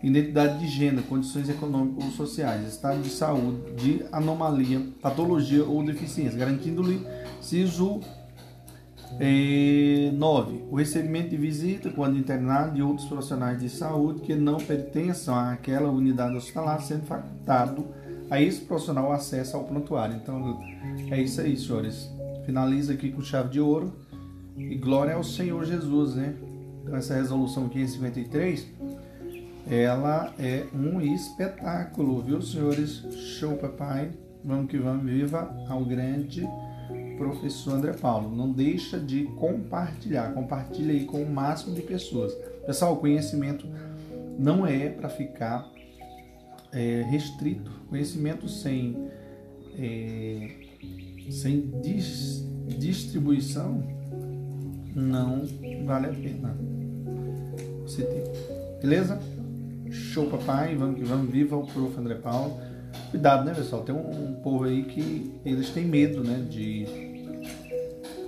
identidade 0.03 0.61
de 0.61 0.69
gênero, 0.69 1.03
condições 1.03 1.51
econômicas 1.51 2.03
ou 2.03 2.11
sociais, 2.13 2.67
estado 2.67 3.03
de 3.03 3.11
saúde, 3.11 3.75
de 3.75 4.07
anomalia, 4.11 4.81
patologia 5.03 5.67
ou 5.67 5.85
deficiência, 5.85 6.39
garantindo-lhe 6.39 7.07
siso 7.43 8.01
9. 10.13 10.65
O 10.71 10.77
recebimento 10.77 11.31
de 11.31 11.37
visita 11.37 11.91
quando 11.91 12.19
internado 12.19 12.75
de 12.75 12.83
outros 12.83 13.07
profissionais 13.07 13.61
de 13.61 13.69
saúde 13.69 14.21
que 14.21 14.35
não 14.35 14.57
pertençam 14.57 15.35
àquela 15.35 15.91
unidade 15.91 16.37
hospitalar, 16.37 16.81
sendo 16.83 17.05
facultado 17.05 17.87
a 18.31 18.41
esse 18.41 18.63
profissional 18.63 19.13
acesso 19.13 19.57
ao 19.57 19.65
prontuário. 19.65 20.17
Então 20.17 20.61
é 21.11 21.21
isso 21.21 21.41
aí, 21.41 21.57
senhores. 21.57 22.11
Finaliza 22.47 22.95
aqui 22.95 23.11
com 23.11 23.23
chave 23.23 23.51
de 23.51 23.61
ouro 23.61 23.93
e 24.57 24.75
glória 24.75 25.15
ao 25.15 25.23
Senhor 25.23 25.65
Jesus, 25.65 26.15
né? 26.15 26.35
Então 26.83 26.97
essa 26.97 27.15
resolução 27.15 27.69
553 27.69 28.67
ela 29.71 30.35
é 30.39 30.67
um 30.75 31.01
espetáculo, 31.01 32.21
viu, 32.21 32.43
senhores? 32.43 33.05
Show, 33.39 33.57
papai. 33.57 34.11
Vamos 34.45 34.69
que 34.69 34.77
vamos, 34.77 35.05
viva 35.05 35.55
ao 35.69 35.85
grande 35.85 36.49
professor 37.23 37.75
André 37.75 37.93
Paulo. 37.93 38.35
Não 38.35 38.51
deixa 38.51 38.99
de 38.99 39.25
compartilhar, 39.37 40.33
compartilha 40.35 40.93
aí 40.93 41.05
com 41.05 41.23
o 41.23 41.31
máximo 41.31 41.75
de 41.75 41.83
pessoas. 41.83 42.35
Pessoal, 42.67 42.95
o 42.95 42.97
conhecimento 42.97 43.67
não 44.39 44.67
é 44.67 44.89
para 44.89 45.09
ficar 45.09 45.71
é, 46.73 47.03
restrito. 47.09 47.71
Conhecimento 47.89 48.49
sem, 48.49 49.09
é, 49.79 50.51
sem 51.31 51.71
dis, 51.81 52.45
distribuição 52.67 53.83
não 54.95 55.45
vale 55.85 56.07
a 56.07 56.13
pena. 56.13 56.57
Você 57.83 58.03
tem. 58.03 58.25
Beleza? 58.81 59.21
Show, 59.91 60.27
papai. 60.29 60.75
Vamos 60.75 60.97
que 60.97 61.05
vamos. 61.05 61.31
Viva 61.31 61.57
o 61.57 61.67
prof. 61.67 61.99
André 61.99 62.17
Paulo. 62.17 62.59
Cuidado, 63.11 63.45
né, 63.45 63.55
pessoal? 63.55 63.83
Tem 63.83 63.95
um, 63.95 64.31
um 64.31 64.35
povo 64.43 64.65
aí 64.65 64.85
que 64.85 65.33
eles 65.45 65.71
têm 65.71 65.85
medo, 65.85 66.23
né, 66.23 66.47
de, 66.49 67.12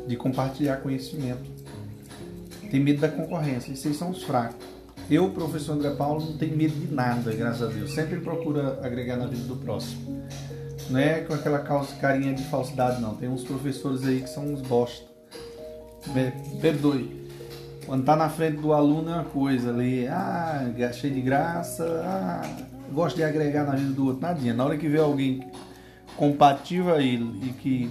de 0.07 0.17
compartilhar 0.17 0.77
conhecimento. 0.79 1.43
Tem 2.71 2.81
medo 2.81 3.01
da 3.01 3.09
concorrência. 3.09 3.73
E 3.73 3.77
vocês 3.77 3.97
são 3.97 4.11
os 4.11 4.23
fracos. 4.23 4.57
Eu, 5.11 5.31
professor 5.31 5.75
André 5.75 5.91
Paulo, 5.91 6.25
não 6.25 6.39
tenho 6.39 6.57
medo 6.57 6.75
de 6.75 6.93
nada, 6.93 7.33
graças 7.33 7.63
a 7.63 7.67
Deus. 7.67 7.93
Sempre 7.93 8.21
procura 8.21 8.81
agregar 8.83 9.17
na 9.17 9.27
vida 9.27 9.45
do 9.45 9.57
próximo. 9.57 10.25
Não 10.91 10.99
é 10.99 11.21
com 11.21 11.35
aquela 11.35 11.59
calça, 11.59 11.95
carinha 11.97 12.35
de 12.35 12.45
falsidade, 12.45 13.01
não. 13.01 13.15
Tem 13.15 13.29
uns 13.29 13.43
professores 13.43 14.05
aí 14.07 14.23
que 14.23 14.29
são 14.29 14.45
uns 14.53 14.61
bosta. 14.63 15.07
Perdoe. 16.61 17.25
Quando 17.87 18.05
tá 18.05 18.17
na 18.17 18.31
frente 18.31 18.59
do 18.59 18.73
aluno 18.73 19.11
é 19.11 19.15
uma 19.15 19.25
coisa 19.25 19.71
ali, 19.71 20.07
ah, 20.09 20.73
cheio 20.93 21.13
de 21.13 21.21
graça, 21.21 21.85
ah, 22.03 22.43
gosta 22.93 23.17
de 23.17 23.25
agregar 23.25 23.65
na 23.65 23.73
vida 23.73 23.93
do 23.93 24.07
outro, 24.07 24.23
nadinha. 24.23 24.55
Na 24.55 24.65
hora 24.65 24.79
que 24.79 24.89
vê 24.89 24.99
alguém 24.99 25.47
compatível 26.17 26.95
a 26.95 27.03
ele 27.03 27.47
e 27.47 27.53
que 27.53 27.91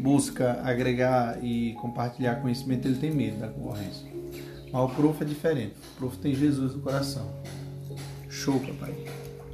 busca 0.00 0.60
agregar 0.64 1.42
e 1.42 1.74
compartilhar 1.74 2.36
conhecimento, 2.36 2.86
ele 2.86 2.98
tem 2.98 3.10
medo 3.10 3.38
da 3.38 3.48
concorrência. 3.48 4.08
Mas 4.72 4.82
o 4.82 4.88
prof 4.94 5.22
é 5.22 5.26
diferente. 5.26 5.74
O 5.94 5.98
prof 5.98 6.16
tem 6.18 6.34
Jesus 6.34 6.74
no 6.74 6.82
coração. 6.82 7.28
Show, 8.28 8.58
papai. 8.60 8.94